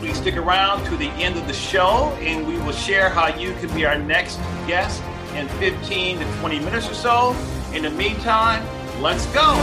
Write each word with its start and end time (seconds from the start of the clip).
Please 0.00 0.16
stick 0.16 0.38
around 0.38 0.82
to 0.86 0.96
the 0.96 1.10
end 1.22 1.36
of 1.36 1.46
the 1.46 1.52
show 1.52 2.16
and 2.20 2.48
we 2.48 2.56
will 2.60 2.72
share 2.72 3.10
how 3.10 3.26
you 3.36 3.52
can 3.56 3.68
be 3.74 3.84
our 3.84 3.98
next 3.98 4.36
guest 4.66 5.02
in 5.34 5.46
15 5.58 6.20
to 6.20 6.24
20 6.40 6.58
minutes 6.60 6.88
or 6.88 6.94
so. 6.94 7.36
In 7.74 7.82
the 7.82 7.90
meantime, 7.90 8.64
let's 9.02 9.26
go. 9.26 9.60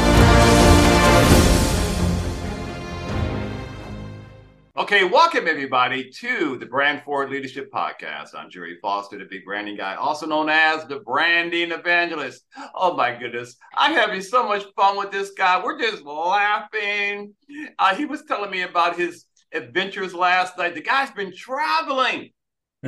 Okay, 4.78 5.06
welcome 5.06 5.48
everybody 5.48 6.08
to 6.12 6.56
the 6.60 6.68
Brand 6.68 7.02
Forward 7.02 7.32
Leadership 7.32 7.72
Podcast. 7.72 8.36
I'm 8.36 8.52
Gerry 8.52 8.78
Foster, 8.80 9.18
the 9.18 9.26
big 9.26 9.44
branding 9.44 9.76
guy, 9.76 9.96
also 9.96 10.28
known 10.28 10.50
as 10.50 10.86
the 10.86 11.00
branding 11.00 11.72
evangelist. 11.72 12.46
Oh 12.76 12.96
my 12.96 13.18
goodness, 13.18 13.56
I'm 13.76 13.94
having 13.94 14.22
so 14.22 14.48
much 14.48 14.66
fun 14.76 15.00
with 15.00 15.10
this 15.10 15.32
guy. 15.32 15.60
We're 15.64 15.80
just 15.80 16.04
laughing. 16.04 17.34
Uh, 17.80 17.96
he 17.96 18.06
was 18.06 18.24
telling 18.26 18.52
me 18.52 18.62
about 18.62 18.96
his 18.96 19.26
adventures 19.54 20.14
last 20.14 20.58
night. 20.58 20.76
The 20.76 20.82
guy's 20.82 21.12
been 21.12 21.34
traveling 21.36 22.32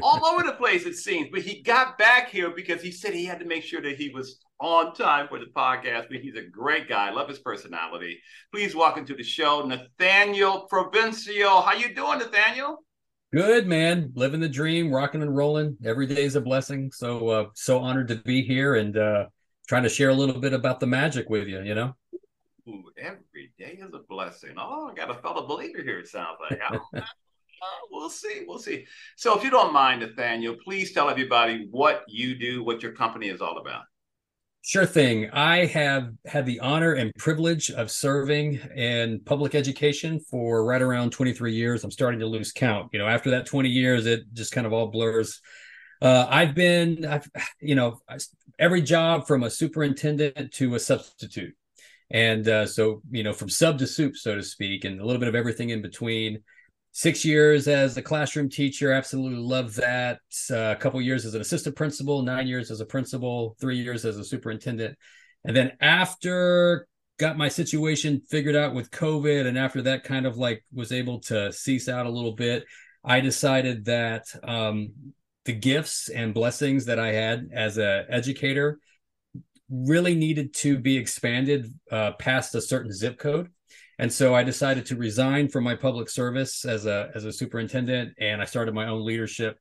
all 0.02 0.26
over 0.26 0.44
the 0.44 0.54
place, 0.54 0.86
it 0.86 0.96
seems, 0.96 1.30
but 1.32 1.42
he 1.42 1.62
got 1.62 1.98
back 1.98 2.30
here 2.30 2.52
because 2.52 2.82
he 2.82 2.92
said 2.92 3.14
he 3.14 3.26
had 3.26 3.40
to 3.40 3.46
make 3.46 3.64
sure 3.64 3.82
that 3.82 3.98
he 3.98 4.10
was 4.10 4.40
on 4.60 4.94
time 4.94 5.28
for 5.28 5.40
the 5.40 5.48
podcast. 5.56 6.08
But 6.10 6.20
he's 6.22 6.36
a 6.36 6.44
great 6.44 6.88
guy. 6.88 7.08
I 7.08 7.12
love 7.12 7.30
his 7.30 7.40
personality. 7.40 8.20
Please 8.54 8.76
welcome 8.76 9.06
to 9.06 9.16
the 9.16 9.24
show, 9.24 9.66
Nathaniel 9.66 10.68
Provencio. 10.72 11.64
How 11.64 11.74
you 11.74 11.94
doing, 11.94 12.20
Nathaniel? 12.20 12.84
Good 13.32 13.68
man, 13.68 14.12
living 14.16 14.40
the 14.40 14.50
dream, 14.50 14.92
rocking 14.92 15.22
and 15.22 15.36
rolling. 15.36 15.78
Every 15.86 16.08
day 16.08 16.24
is 16.24 16.36
a 16.36 16.42
blessing. 16.42 16.92
So 16.92 17.30
uh, 17.30 17.46
so 17.54 17.80
honored 17.80 18.08
to 18.08 18.16
be 18.16 18.44
here 18.44 18.76
and 18.76 18.98
uh, 18.98 19.26
trying 19.68 19.84
to 19.84 19.90
share 19.90 20.10
a 20.10 20.16
little 20.16 20.40
bit 20.40 20.54
about 20.54 20.80
the 20.80 20.88
magic 20.88 21.30
with 21.30 21.48
you. 21.48 21.62
You 21.62 21.76
know. 21.76 21.96
Ooh, 22.70 22.84
every 22.98 23.52
day 23.58 23.80
is 23.82 23.94
a 23.94 24.00
blessing. 24.08 24.56
Oh, 24.58 24.90
I 24.92 24.94
got 24.94 25.10
a 25.10 25.16
fellow 25.16 25.48
believer 25.48 25.82
here, 25.82 26.00
it 26.00 26.08
sounds 26.08 26.38
like. 26.50 26.60
uh, 26.62 26.78
we'll 27.92 28.10
see. 28.10 28.44
We'll 28.48 28.60
see. 28.60 28.86
So, 29.16 29.36
if 29.38 29.44
you 29.44 29.50
don't 29.50 29.74
mind, 29.74 30.02
Nathaniel, 30.02 30.56
please 30.64 30.92
tell 30.92 31.10
everybody 31.10 31.68
what 31.72 32.04
you 32.08 32.36
do, 32.36 32.64
what 32.64 32.84
your 32.84 32.92
company 32.92 33.30
is 33.30 33.42
all 33.42 33.58
about. 33.58 33.84
Sure 34.62 34.86
thing. 34.86 35.30
I 35.32 35.66
have 35.66 36.12
had 36.26 36.46
the 36.46 36.60
honor 36.60 36.94
and 36.94 37.14
privilege 37.18 37.72
of 37.72 37.90
serving 37.90 38.56
in 38.76 39.22
public 39.26 39.56
education 39.56 40.20
for 40.20 40.66
right 40.66 40.82
around 40.82 41.12
23 41.12 41.54
years. 41.54 41.84
I'm 41.84 41.92
starting 41.92 42.20
to 42.20 42.28
lose 42.28 42.52
count. 42.52 42.90
You 42.92 43.00
know, 43.00 43.08
after 43.08 43.32
that 43.32 43.46
20 43.46 43.70
years, 43.70 44.06
it 44.06 44.26
just 44.34 44.52
kind 44.52 44.68
of 44.68 44.74
all 44.74 44.88
blurs. 44.88 45.42
Uh, 46.02 46.28
I've 46.30 46.56
been, 46.56 47.06
I've, 47.06 47.30
you 47.60 47.76
know, 47.76 48.00
every 48.60 48.82
job 48.82 49.28
from 49.28 49.44
a 49.44 49.50
superintendent 49.50 50.54
to 50.54 50.76
a 50.76 50.80
substitute. 50.80 51.56
And 52.12 52.48
uh, 52.48 52.66
so, 52.66 53.02
you 53.12 53.24
know, 53.24 53.34
from 53.34 53.50
sub 53.50 53.78
to 53.80 53.88
soup, 53.88 54.16
so 54.16 54.36
to 54.36 54.44
speak, 54.44 54.84
and 54.84 55.00
a 55.00 55.06
little 55.06 55.20
bit 55.20 55.28
of 55.28 55.36
everything 55.36 55.70
in 55.70 55.82
between. 55.82 56.42
Six 56.92 57.24
years 57.24 57.68
as 57.68 57.96
a 57.98 58.02
classroom 58.02 58.50
teacher, 58.50 58.92
absolutely 58.92 59.38
love 59.38 59.76
that. 59.76 60.20
Uh, 60.50 60.72
a 60.72 60.76
couple 60.76 61.00
years 61.02 61.24
as 61.24 61.36
an 61.36 61.42
assistant 61.42 61.76
principal, 61.76 62.24
nine 62.24 62.48
years 62.48 62.72
as 62.72 62.82
a 62.82 62.86
principal, 62.86 63.56
three 63.62 63.78
years 63.78 64.06
as 64.06 64.18
a 64.18 64.26
superintendent. 64.26 64.98
And 65.46 65.56
then 65.56 65.74
after 65.80 66.88
got 67.20 67.38
my 67.38 67.48
situation 67.48 68.22
figured 68.30 68.56
out 68.56 68.74
with 68.74 68.90
COVID, 68.90 69.46
and 69.46 69.58
after 69.58 69.84
that 69.84 70.04
kind 70.04 70.26
of 70.26 70.38
like 70.38 70.64
was 70.74 70.92
able 70.92 71.20
to 71.22 71.52
cease 71.52 71.88
out 71.88 72.08
a 72.08 72.12
little 72.12 72.34
bit, 72.34 72.66
I 73.04 73.20
decided 73.20 73.86
that 73.86 74.26
um, 74.44 74.94
the 75.46 75.54
gifts 75.54 76.10
and 76.10 76.34
blessings 76.34 76.86
that 76.86 77.00
I 77.00 77.14
had 77.14 77.50
as 77.54 77.78
an 77.78 78.06
educator 78.10 78.80
really 79.70 80.16
needed 80.16 80.54
to 80.54 80.78
be 80.78 80.98
expanded 80.98 81.72
uh, 81.92 82.12
past 82.14 82.56
a 82.56 82.62
certain 82.62 82.92
zip 82.92 83.20
code. 83.20 83.50
And 84.00 84.12
so 84.12 84.34
I 84.34 84.44
decided 84.44 84.86
to 84.88 84.96
resign 84.96 85.50
from 85.50 85.66
my 85.66 85.76
public 85.76 86.10
service 86.10 86.64
as 86.64 86.86
a 86.86 87.12
as 87.14 87.26
a 87.26 87.34
superintendent, 87.34 88.14
and 88.18 88.42
I 88.42 88.46
started 88.46 88.74
my 88.74 88.88
own 88.88 89.06
leadership, 89.06 89.60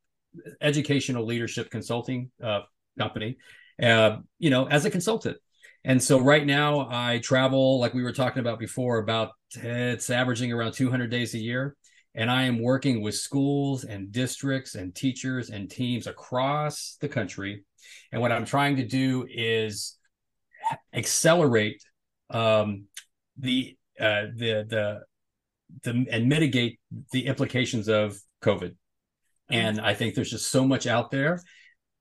educational 0.60 1.24
leadership 1.24 1.70
consulting 1.70 2.30
uh, 2.42 2.60
company, 2.98 3.38
uh, 3.82 4.18
you 4.38 4.50
know, 4.50 4.66
as 4.66 4.84
a 4.84 4.90
consultant. 4.90 5.38
And 5.84 6.00
so 6.00 6.20
right 6.20 6.46
now 6.46 6.88
I 6.88 7.18
travel, 7.18 7.80
like 7.80 7.94
we 7.94 8.02
were 8.02 8.12
talking 8.12 8.40
about 8.40 8.60
before, 8.60 8.98
about 8.98 9.32
it's 9.54 10.10
averaging 10.10 10.52
around 10.52 10.72
200 10.72 11.10
days 11.10 11.34
a 11.34 11.38
year, 11.38 11.76
and 12.14 12.30
I 12.30 12.44
am 12.44 12.62
working 12.62 13.02
with 13.02 13.16
schools 13.16 13.84
and 13.84 14.12
districts 14.12 14.76
and 14.76 14.94
teachers 14.94 15.50
and 15.50 15.68
teams 15.68 16.06
across 16.06 16.96
the 17.00 17.08
country. 17.08 17.64
And 18.12 18.20
what 18.22 18.32
I'm 18.32 18.44
trying 18.44 18.76
to 18.76 18.86
do 18.86 19.26
is 19.28 19.97
accelerate 20.92 21.82
um, 22.30 22.84
the 23.38 23.76
uh, 23.98 24.26
the 24.36 24.64
the 24.68 25.00
the 25.82 26.06
and 26.10 26.28
mitigate 26.28 26.78
the 27.12 27.26
implications 27.26 27.88
of 27.88 28.18
COVID. 28.42 28.74
And 29.50 29.80
I 29.80 29.94
think 29.94 30.14
there's 30.14 30.30
just 30.30 30.50
so 30.50 30.66
much 30.66 30.86
out 30.86 31.10
there, 31.10 31.42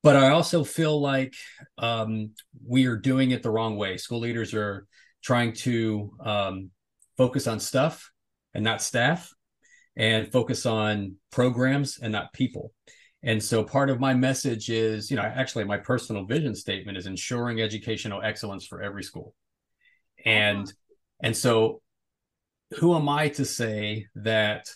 but 0.04 0.18
I 0.18 0.32
also 0.32 0.66
feel 0.66 1.00
like 1.00 1.34
um, 1.78 2.32
we 2.66 2.88
are 2.88 2.98
doing 2.98 3.32
it 3.32 3.42
the 3.42 3.50
wrong 3.50 3.78
way. 3.78 3.96
School 3.96 4.20
leaders 4.20 4.54
are 4.54 4.86
trying 5.24 5.54
to 5.54 6.12
um, 6.20 6.72
focus 7.16 7.48
on 7.48 7.62
stuff 7.62 8.12
and 8.54 8.66
not 8.66 8.82
staff, 8.82 9.34
and 9.96 10.32
focus 10.32 10.66
on 10.66 11.16
programs 11.32 12.00
and 12.00 12.12
not 12.12 12.34
people. 12.34 12.74
And 13.24 13.44
so 13.44 13.64
part 13.64 13.90
of 13.90 14.00
my 14.00 14.14
message 14.14 14.70
is, 14.70 15.10
you 15.10 15.18
know, 15.18 15.24
actually 15.24 15.64
my 15.64 15.78
personal 15.78 16.26
vision 16.26 16.56
statement 16.56 16.98
is 16.98 17.08
ensuring 17.08 17.62
educational 17.62 18.22
excellence 18.22 18.66
for 18.66 18.82
every 18.82 19.04
school. 19.04 19.34
And 20.26 20.72
and 21.22 21.36
so 21.36 21.82
who 22.80 22.96
am 22.96 23.10
I 23.10 23.30
to 23.30 23.46
say 23.46 24.08
that 24.16 24.68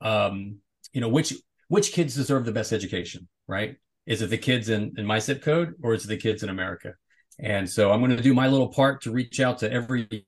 um, 0.00 0.58
you 0.92 1.00
know, 1.00 1.08
which 1.08 1.34
which 1.68 1.92
kids 1.92 2.14
deserve 2.14 2.44
the 2.44 2.52
best 2.52 2.72
education, 2.72 3.28
right? 3.46 3.76
Is 4.06 4.22
it 4.22 4.30
the 4.30 4.38
kids 4.38 4.68
in, 4.68 4.94
in 4.96 5.04
my 5.04 5.18
zip 5.18 5.42
code 5.42 5.74
or 5.82 5.94
is 5.94 6.04
it 6.04 6.08
the 6.08 6.16
kids 6.16 6.42
in 6.42 6.48
America? 6.48 6.94
And 7.38 7.68
so 7.68 7.90
I'm 7.90 8.00
going 8.00 8.16
to 8.16 8.22
do 8.22 8.34
my 8.34 8.46
little 8.46 8.68
part 8.68 9.02
to 9.02 9.10
reach 9.10 9.40
out 9.40 9.58
to 9.58 9.70
every 9.70 10.26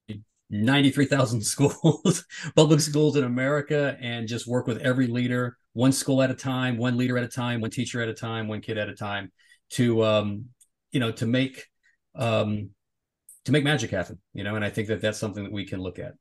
93,000 0.51 1.41
schools, 1.45 2.25
public 2.57 2.81
schools 2.81 3.17
in 3.17 3.25
America, 3.25 3.97
and 4.01 4.29
just 4.29 4.47
work 4.47 4.67
with 4.67 4.79
every 4.79 5.07
leader, 5.07 5.57
one 5.79 5.93
school 5.93 6.21
at 6.23 6.29
a 6.29 6.35
time, 6.35 6.77
one 6.77 6.97
leader 6.97 7.17
at 7.17 7.23
a 7.23 7.29
time, 7.29 7.61
one 7.61 7.71
teacher 7.71 8.03
at 8.03 8.09
a 8.09 8.15
time, 8.15 8.49
one 8.49 8.61
kid 8.61 8.79
at 8.79 8.89
a 8.89 8.97
time, 8.97 9.31
to 9.71 10.05
um, 10.05 10.47
you 10.91 10.99
know, 10.99 11.13
to 11.13 11.25
make 11.25 11.67
um, 12.17 12.71
to 13.45 13.53
make 13.53 13.63
magic 13.63 13.93
happen. 13.93 14.19
You 14.35 14.43
know, 14.43 14.57
and 14.57 14.65
I 14.65 14.71
think 14.71 14.89
that 14.89 15.01
that's 15.01 15.19
something 15.19 15.45
that 15.45 15.53
we 15.53 15.65
can 15.65 15.81
look 15.81 16.01
at. 16.01 16.15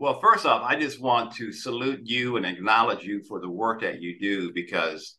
Well, 0.00 0.20
first 0.20 0.46
off, 0.46 0.62
I 0.66 0.74
just 0.74 1.00
want 1.00 1.30
to 1.36 1.52
salute 1.52 2.00
you 2.02 2.36
and 2.36 2.44
acknowledge 2.44 3.04
you 3.04 3.22
for 3.22 3.40
the 3.40 3.48
work 3.48 3.82
that 3.82 4.00
you 4.00 4.18
do 4.18 4.52
because 4.52 5.16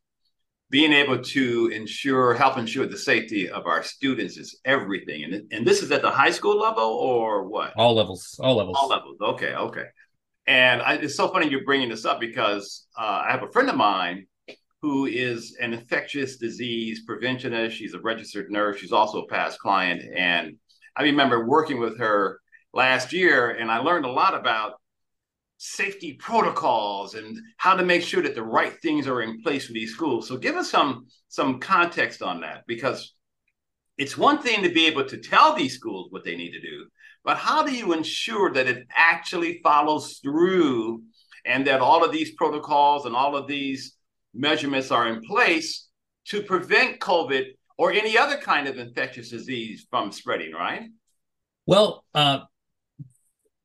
being 0.70 0.92
able 0.92 1.20
to 1.20 1.68
ensure 1.74 2.34
help 2.34 2.58
ensure 2.58 2.86
the 2.86 2.98
safety 2.98 3.50
of 3.50 3.66
our 3.66 3.82
students 3.82 4.38
is 4.38 4.60
everything 4.66 5.24
and, 5.24 5.54
and 5.54 5.68
this 5.68 5.84
is 5.84 5.92
at 5.92 6.02
the 6.02 6.10
high 6.10 6.32
school 6.32 6.60
level 6.60 6.84
or 6.84 7.48
what 7.48 7.74
all 7.78 7.94
levels 7.94 8.40
all 8.42 8.56
levels 8.56 8.76
all 8.80 8.90
levels 8.90 9.18
okay 9.22 9.54
okay 9.54 9.86
and 10.48 10.82
I, 10.82 10.96
it's 10.96 11.16
so 11.16 11.28
funny 11.30 11.50
you're 11.50 11.64
bringing 11.64 11.90
this 11.90 12.06
up 12.06 12.20
because 12.20 12.88
uh, 12.98 13.24
i 13.28 13.32
have 13.32 13.44
a 13.44 13.52
friend 13.52 13.70
of 13.70 13.76
mine 13.76 14.28
who 14.82 15.06
is 15.06 15.56
an 15.62 15.72
infectious 15.72 16.36
disease 16.36 17.06
preventionist. 17.08 17.72
She's 17.72 17.94
a 17.94 18.02
registered 18.02 18.52
nurse. 18.52 18.80
She's 18.80 18.92
also 18.92 19.22
a 19.22 19.28
past 19.28 19.60
client. 19.60 20.04
And 20.16 20.58
i 20.96 21.04
remember 21.04 21.48
working 21.48 21.80
with 21.80 21.98
her 22.00 22.40
last 22.74 23.14
year 23.14 23.52
and 23.52 23.72
i 23.72 23.78
learned 23.78 24.06
a 24.06 24.12
lot 24.12 24.34
about 24.34 24.74
safety 25.66 26.12
protocols 26.14 27.16
and 27.16 27.40
how 27.56 27.74
to 27.74 27.86
make 27.86 28.02
sure 28.02 28.22
that 28.22 28.36
the 28.36 28.44
right 28.44 28.74
things 28.82 29.08
are 29.08 29.22
in 29.22 29.42
place 29.42 29.66
for 29.66 29.72
these 29.72 29.94
schools. 29.94 30.28
So 30.28 30.36
give 30.36 30.56
us 30.56 30.70
some 30.70 31.08
some 31.30 31.60
context 31.60 32.22
on 32.22 32.42
that 32.42 32.64
because 32.68 33.16
it's 33.98 34.18
one 34.18 34.40
thing 34.40 34.62
to 34.64 34.70
be 34.70 34.88
able 34.88 35.06
to 35.06 35.18
tell 35.18 35.56
these 35.56 35.76
schools 35.76 36.08
what 36.10 36.26
they 36.26 36.36
need 36.36 36.52
to 36.52 36.60
do, 36.60 36.86
but 37.24 37.38
how 37.38 37.64
do 37.64 37.74
you 37.74 37.94
ensure 37.94 38.52
that 38.54 38.68
it 38.68 38.88
actually 38.96 39.62
follows 39.64 40.20
through 40.22 41.04
and 41.46 41.68
that 41.68 41.82
all 41.82 42.04
of 42.04 42.12
these 42.12 42.32
protocols 42.32 43.06
and 43.06 43.16
all 43.16 43.36
of 43.36 43.48
these 43.48 43.96
measurements 44.34 44.92
are 44.92 45.08
in 45.08 45.22
place 45.22 45.88
to 46.26 46.42
prevent 46.42 47.00
COVID 47.00 47.46
or 47.78 47.92
any 47.92 48.18
other 48.18 48.38
kind 48.38 48.68
of 48.68 48.78
infectious 48.78 49.30
disease 49.30 49.86
from 49.90 50.12
spreading, 50.12 50.54
right? 50.54 50.90
Well, 51.66 52.04
uh, 52.14 52.40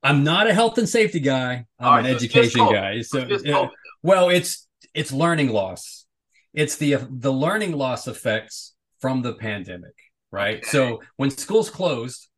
I'm 0.02 0.24
not 0.24 0.46
a 0.46 0.54
health 0.54 0.78
and 0.78 0.88
safety 0.88 1.20
guy. 1.20 1.66
I'm 1.78 2.04
an 2.04 2.10
education 2.10 2.66
guy. 2.72 3.02
So, 3.02 3.20
uh, 3.20 3.68
well, 4.02 4.28
it's 4.28 4.66
it's 4.94 5.12
learning 5.12 5.48
loss, 5.48 6.06
it's 6.54 6.76
the 6.76 6.98
the 7.10 7.32
learning 7.32 7.72
loss 7.72 8.06
effects 8.08 8.74
from 9.00 9.22
the 9.22 9.34
pandemic, 9.34 9.94
right? 10.30 10.58
Okay. 10.58 10.68
So 10.68 11.02
when 11.16 11.30
schools 11.30 11.70
closed, 11.70 12.28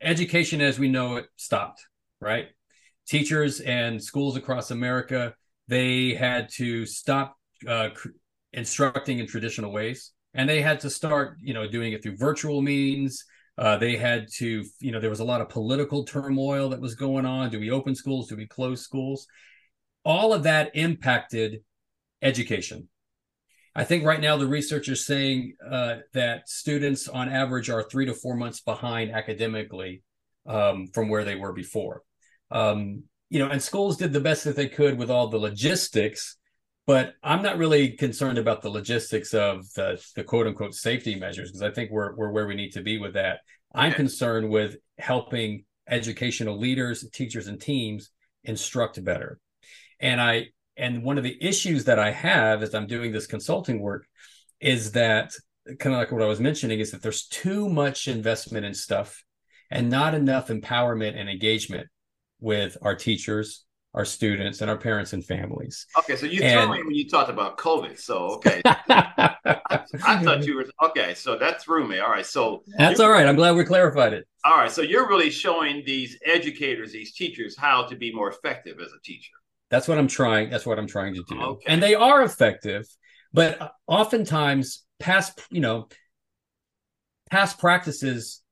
education 0.00 0.60
as 0.60 0.78
we 0.78 0.88
know 0.88 1.16
it 1.16 1.26
stopped, 1.36 1.86
right? 2.20 2.48
Teachers 3.06 3.60
and 3.60 4.02
schools 4.02 4.36
across 4.36 4.70
America 4.70 5.34
they 5.68 6.14
had 6.14 6.48
to 6.50 6.84
stop 6.86 7.36
uh, 7.68 7.90
instructing 8.52 9.18
in 9.18 9.26
traditional 9.26 9.72
ways, 9.72 10.12
and 10.34 10.48
they 10.48 10.60
had 10.60 10.80
to 10.80 10.90
start, 10.90 11.38
you 11.40 11.54
know, 11.54 11.68
doing 11.68 11.92
it 11.92 12.02
through 12.02 12.16
virtual 12.16 12.62
means. 12.62 13.24
Uh, 13.58 13.76
they 13.76 13.96
had 13.96 14.28
to, 14.34 14.64
you 14.80 14.92
know, 14.92 15.00
there 15.00 15.10
was 15.10 15.20
a 15.20 15.24
lot 15.24 15.40
of 15.40 15.48
political 15.48 16.04
turmoil 16.04 16.70
that 16.70 16.80
was 16.80 16.94
going 16.94 17.26
on. 17.26 17.50
Do 17.50 17.60
we 17.60 17.70
open 17.70 17.94
schools? 17.94 18.28
Do 18.28 18.36
we 18.36 18.46
close 18.46 18.82
schools? 18.82 19.26
All 20.04 20.32
of 20.32 20.42
that 20.42 20.72
impacted 20.74 21.62
education. 22.22 22.88
I 23.74 23.84
think 23.84 24.04
right 24.04 24.20
now 24.20 24.36
the 24.36 24.46
research 24.46 24.88
is 24.88 25.06
saying 25.06 25.54
uh, 25.66 25.96
that 26.12 26.48
students 26.48 27.08
on 27.08 27.28
average 27.28 27.70
are 27.70 27.82
three 27.82 28.06
to 28.06 28.14
four 28.14 28.36
months 28.36 28.60
behind 28.60 29.10
academically 29.10 30.02
um, 30.46 30.88
from 30.88 31.08
where 31.08 31.24
they 31.24 31.36
were 31.36 31.52
before. 31.52 32.02
Um, 32.50 33.04
you 33.30 33.38
know, 33.38 33.48
and 33.48 33.62
schools 33.62 33.96
did 33.96 34.12
the 34.12 34.20
best 34.20 34.44
that 34.44 34.56
they 34.56 34.68
could 34.68 34.98
with 34.98 35.10
all 35.10 35.28
the 35.28 35.38
logistics, 35.38 36.36
but 36.86 37.14
I'm 37.22 37.42
not 37.42 37.56
really 37.56 37.92
concerned 37.92 38.36
about 38.36 38.60
the 38.60 38.68
logistics 38.68 39.32
of 39.32 39.64
the, 39.72 40.02
the 40.16 40.24
quote 40.24 40.46
unquote 40.46 40.74
safety 40.74 41.14
measures 41.14 41.50
because 41.50 41.62
I 41.62 41.70
think 41.70 41.90
we're 41.90 42.14
we're 42.14 42.30
where 42.30 42.46
we 42.46 42.54
need 42.54 42.72
to 42.72 42.82
be 42.82 42.98
with 42.98 43.14
that. 43.14 43.40
I'm 43.74 43.94
concerned 43.94 44.50
with 44.50 44.76
helping 44.98 45.64
educational 45.88 46.58
leaders, 46.58 47.08
teachers, 47.10 47.46
and 47.46 47.58
teams 47.58 48.10
instruct 48.44 49.02
better. 49.02 49.38
And 49.98 50.20
I 50.20 50.48
and 50.82 51.04
one 51.04 51.16
of 51.16 51.22
the 51.22 51.38
issues 51.40 51.84
that 51.84 52.00
I 52.00 52.10
have 52.10 52.60
as 52.60 52.74
I'm 52.74 52.88
doing 52.88 53.12
this 53.12 53.28
consulting 53.28 53.80
work 53.80 54.04
is 54.60 54.92
that 54.92 55.32
kind 55.78 55.94
of 55.94 56.00
like 56.00 56.10
what 56.10 56.22
I 56.22 56.26
was 56.26 56.40
mentioning 56.40 56.80
is 56.80 56.90
that 56.90 57.02
there's 57.02 57.28
too 57.28 57.68
much 57.68 58.08
investment 58.08 58.66
in 58.66 58.74
stuff 58.74 59.22
and 59.70 59.88
not 59.88 60.12
enough 60.12 60.48
empowerment 60.48 61.16
and 61.16 61.30
engagement 61.30 61.86
with 62.40 62.76
our 62.82 62.96
teachers, 62.96 63.64
our 63.94 64.04
students, 64.04 64.60
and 64.60 64.68
our 64.68 64.76
parents 64.76 65.12
and 65.12 65.24
families. 65.24 65.86
Okay, 66.00 66.16
so 66.16 66.26
you 66.26 66.42
and, 66.42 66.66
told 66.66 66.76
me 66.76 66.84
when 66.84 66.96
you 66.96 67.08
talked 67.08 67.30
about 67.30 67.58
COVID. 67.58 67.96
So 67.96 68.16
okay, 68.32 68.60
I, 68.66 69.36
I, 70.04 70.24
thought 70.24 70.44
you 70.44 70.56
were 70.56 70.66
okay. 70.82 71.14
So 71.14 71.38
that 71.38 71.62
threw 71.62 71.86
me. 71.86 72.00
All 72.00 72.10
right, 72.10 72.26
so 72.26 72.64
that's 72.76 72.98
all 72.98 73.10
right. 73.10 73.28
I'm 73.28 73.36
glad 73.36 73.54
we 73.54 73.64
clarified 73.64 74.14
it. 74.14 74.26
All 74.44 74.56
right, 74.56 74.70
so 74.70 74.82
you're 74.82 75.08
really 75.08 75.30
showing 75.30 75.84
these 75.86 76.18
educators, 76.26 76.90
these 76.90 77.12
teachers, 77.14 77.56
how 77.56 77.84
to 77.84 77.94
be 77.94 78.12
more 78.12 78.28
effective 78.28 78.80
as 78.80 78.88
a 78.88 79.00
teacher. 79.04 79.34
That's 79.72 79.88
what 79.88 79.96
I'm 79.96 80.06
trying. 80.06 80.50
That's 80.50 80.66
what 80.66 80.78
I'm 80.78 80.86
trying 80.86 81.14
to 81.14 81.24
do, 81.26 81.40
okay. 81.40 81.64
and 81.66 81.82
they 81.82 81.94
are 81.94 82.22
effective. 82.22 82.86
But 83.32 83.72
oftentimes, 83.86 84.84
past 85.00 85.40
you 85.50 85.62
know, 85.62 85.88
past 87.30 87.58
practices 87.58 88.42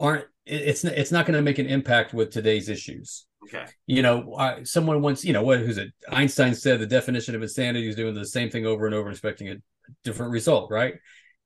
aren't 0.00 0.24
it's 0.46 0.82
it's 0.82 1.12
not 1.12 1.26
going 1.26 1.36
to 1.36 1.42
make 1.42 1.58
an 1.58 1.66
impact 1.66 2.14
with 2.14 2.30
today's 2.30 2.70
issues. 2.70 3.26
Okay. 3.44 3.66
You 3.86 4.00
know, 4.00 4.32
uh, 4.32 4.64
someone 4.64 5.02
once, 5.02 5.22
you 5.22 5.34
know, 5.34 5.42
what 5.42 5.60
who's 5.60 5.76
it? 5.76 5.92
Einstein 6.10 6.54
said 6.54 6.80
the 6.80 6.86
definition 6.86 7.34
of 7.34 7.42
insanity 7.42 7.86
is 7.86 7.94
doing 7.94 8.14
the 8.14 8.24
same 8.24 8.48
thing 8.48 8.64
over 8.64 8.86
and 8.86 8.94
over, 8.94 9.10
expecting 9.10 9.50
a 9.50 9.56
different 10.02 10.32
result, 10.32 10.70
right? 10.70 10.94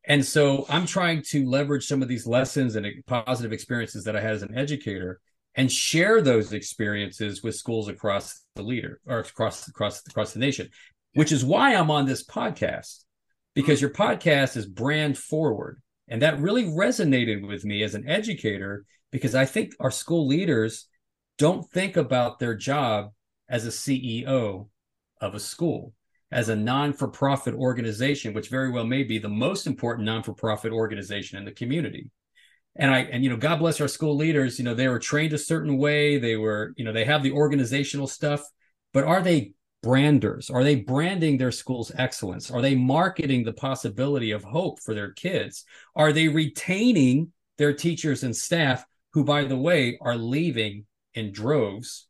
And 0.04 0.24
so 0.24 0.64
I'm 0.68 0.86
trying 0.86 1.22
to 1.30 1.44
leverage 1.44 1.88
some 1.88 2.02
of 2.02 2.08
these 2.08 2.24
lessons 2.24 2.76
and 2.76 2.86
positive 3.06 3.52
experiences 3.52 4.04
that 4.04 4.14
I 4.14 4.20
had 4.20 4.34
as 4.34 4.42
an 4.42 4.56
educator 4.56 5.20
and 5.54 5.70
share 5.70 6.20
those 6.20 6.52
experiences 6.52 7.42
with 7.42 7.56
schools 7.56 7.88
across 7.88 8.42
the 8.54 8.62
leader 8.62 9.00
or 9.06 9.20
across 9.20 9.66
across 9.68 10.06
across 10.06 10.32
the 10.32 10.38
nation, 10.38 10.68
which 11.14 11.32
is 11.32 11.44
why 11.44 11.74
I'm 11.74 11.90
on 11.90 12.06
this 12.06 12.24
podcast 12.24 13.04
because 13.54 13.80
your 13.80 13.90
podcast 13.90 14.56
is 14.56 14.66
brand 14.66 15.18
forward 15.18 15.82
and 16.08 16.22
that 16.22 16.40
really 16.40 16.64
resonated 16.64 17.46
with 17.46 17.64
me 17.64 17.82
as 17.82 17.94
an 17.94 18.08
educator 18.08 18.84
because 19.10 19.34
I 19.34 19.44
think 19.44 19.74
our 19.80 19.90
school 19.90 20.26
leaders 20.26 20.86
don't 21.38 21.68
think 21.70 21.96
about 21.96 22.38
their 22.38 22.54
job 22.54 23.12
as 23.48 23.66
a 23.66 23.70
CEO 23.70 24.68
of 25.20 25.34
a 25.34 25.40
school, 25.40 25.92
as 26.30 26.48
a 26.48 26.56
non 26.56 26.92
for 26.92 27.08
profit 27.08 27.54
organization, 27.54 28.34
which 28.34 28.48
very 28.48 28.70
well 28.70 28.84
may 28.84 29.02
be 29.02 29.18
the 29.18 29.28
most 29.28 29.66
important 29.66 30.06
non 30.06 30.22
for 30.22 30.34
profit 30.34 30.72
organization 30.72 31.38
in 31.38 31.44
the 31.44 31.52
community. 31.52 32.10
And 32.76 32.90
I, 32.90 33.00
and 33.00 33.24
you 33.24 33.30
know, 33.30 33.36
God 33.36 33.58
bless 33.58 33.80
our 33.80 33.88
school 33.88 34.16
leaders, 34.16 34.58
you 34.58 34.64
know, 34.64 34.74
they 34.74 34.88
were 34.88 34.98
trained 34.98 35.32
a 35.32 35.38
certain 35.38 35.78
way. 35.78 36.18
They 36.18 36.36
were, 36.36 36.74
you 36.76 36.84
know, 36.84 36.92
they 36.92 37.04
have 37.04 37.22
the 37.22 37.32
organizational 37.32 38.06
stuff, 38.06 38.42
but 38.92 39.04
are 39.04 39.22
they 39.22 39.52
branders? 39.82 40.50
Are 40.50 40.64
they 40.64 40.76
branding 40.76 41.38
their 41.38 41.52
school's 41.52 41.92
excellence? 41.96 42.50
Are 42.50 42.62
they 42.62 42.74
marketing 42.74 43.44
the 43.44 43.52
possibility 43.52 44.30
of 44.30 44.44
hope 44.44 44.80
for 44.80 44.94
their 44.94 45.12
kids? 45.12 45.64
Are 45.94 46.12
they 46.12 46.28
retaining 46.28 47.32
their 47.58 47.72
teachers 47.72 48.22
and 48.22 48.36
staff 48.36 48.84
who, 49.12 49.24
by 49.24 49.44
the 49.44 49.56
way, 49.56 49.98
are 50.00 50.16
leaving 50.16 50.86
in 51.14 51.32
droves? 51.32 52.06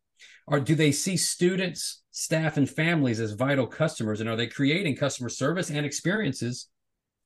Or 0.47 0.61
do 0.61 0.75
they 0.75 0.93
see 0.93 1.17
students, 1.17 2.03
staff, 2.11 2.57
and 2.57 2.69
families 2.69 3.21
as 3.21 3.33
vital 3.33 3.67
customers? 3.67 4.21
And 4.21 4.29
are 4.29 4.37
they 4.37 4.47
creating 4.47 4.97
customer 4.97 5.29
service 5.29 5.71
and 5.71 5.85
experiences 5.85 6.69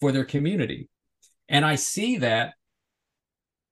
for 0.00 0.10
their 0.10 0.24
community? 0.24 0.88
And 1.48 1.64
I 1.64 1.76
see 1.76 2.18
that 2.18 2.54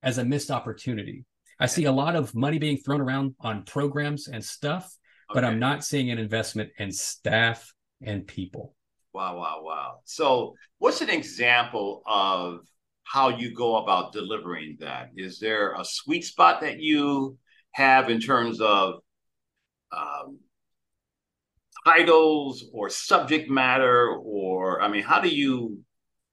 as 0.03 0.19
a 0.19 0.25
missed 0.25 0.51
opportunity. 0.51 1.25
I 1.59 1.67
see 1.67 1.85
a 1.85 1.93
lot 1.93 2.17
of 2.17 2.35
money 2.35 2.59
being 2.59 2.79
thrown 2.79 3.01
around 3.01 3.35
on 3.41 3.65
programs 3.65 4.29
and 4.29 4.45
stuff 4.45 4.97
but 5.33 5.45
I'm 5.45 5.59
not 5.59 5.85
seeing 5.85 6.11
an 6.11 6.19
investment 6.19 6.71
in 6.79 6.93
staff 6.93 7.73
and 8.03 8.27
people. 8.27 8.75
Wow, 9.13 9.39
wow, 9.39 9.61
wow. 9.63 9.99
So, 10.05 10.55
what's 10.79 11.01
an 11.01 11.11
example 11.11 12.03
of 12.07 12.61
how 13.05 13.29
you 13.29 13.55
go 13.55 13.77
about 13.77 14.13
delivering 14.13 14.77
that? 14.81 15.11
Is 15.17 15.39
there 15.39 15.75
a 15.75 15.85
sweet 15.85 16.25
spot 16.25 16.61
that 16.61 16.79
you 16.79 17.37
have 17.73 18.09
in 18.09 18.21
terms 18.21 18.61
of 18.61 19.01
um, 19.93 20.39
titles 21.85 22.65
or 22.73 22.89
subject 22.89 23.51
matter, 23.51 24.11
or 24.11 24.81
I 24.81 24.89
mean, 24.89 25.03
how 25.03 25.21
do 25.21 25.29
you 25.29 25.81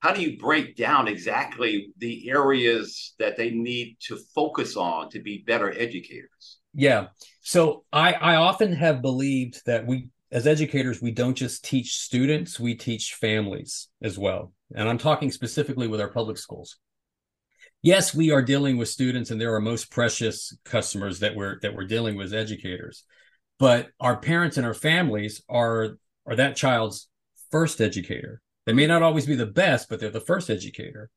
how 0.08 0.14
do 0.14 0.22
you 0.22 0.38
break 0.38 0.78
down 0.78 1.10
exactly 1.10 1.90
the 1.98 2.30
areas 2.30 3.14
that 3.20 3.36
they 3.36 3.50
need 3.50 3.98
to 4.00 4.18
focus 4.34 4.78
on 4.78 5.10
to 5.10 5.20
be 5.20 5.44
better 5.46 5.70
educators? 5.70 6.60
Yeah. 6.74 7.08
So 7.42 7.84
I, 7.92 8.14
I 8.14 8.36
often 8.36 8.72
have 8.72 9.02
believed 9.02 9.66
that 9.66 9.86
we, 9.86 10.08
as 10.32 10.48
educators, 10.48 11.02
we 11.02 11.12
don't 11.12 11.36
just 11.36 11.66
teach 11.66 11.98
students, 11.98 12.58
we 12.58 12.76
teach 12.76 13.16
families 13.16 13.90
as 14.02 14.18
well. 14.18 14.54
And 14.74 14.88
I'm 14.88 14.98
talking 14.98 15.30
specifically 15.30 15.90
with 15.90 16.00
our 16.00 16.10
public 16.10 16.38
schools. 16.38 16.78
Yes, 17.82 18.16
we 18.16 18.32
are 18.32 18.42
dealing 18.42 18.78
with 18.78 18.88
students 18.88 19.30
and 19.30 19.42
they're 19.42 19.56
our 19.56 19.60
most 19.60 19.92
precious 19.92 20.56
customers 20.64 21.20
that 21.20 21.36
we're 21.36 21.60
that 21.64 21.76
we're 21.76 21.84
dealing 21.84 22.16
with 22.16 22.28
as 22.28 22.34
educators. 22.34 23.04
But 23.60 23.90
our 24.00 24.16
parents 24.16 24.56
and 24.56 24.66
our 24.66 24.74
families 24.74 25.44
are 25.50 25.98
are 26.26 26.38
that 26.38 26.56
child's 26.56 27.10
first 27.52 27.82
educator. 27.82 28.42
They 28.68 28.74
may 28.74 28.86
not 28.86 29.02
always 29.02 29.26
be 29.26 29.36
the 29.36 29.46
best, 29.46 29.88
but 29.90 30.02
they're 30.02 30.10
the 30.10 30.20
first 30.20 30.50
educator. 30.50 31.10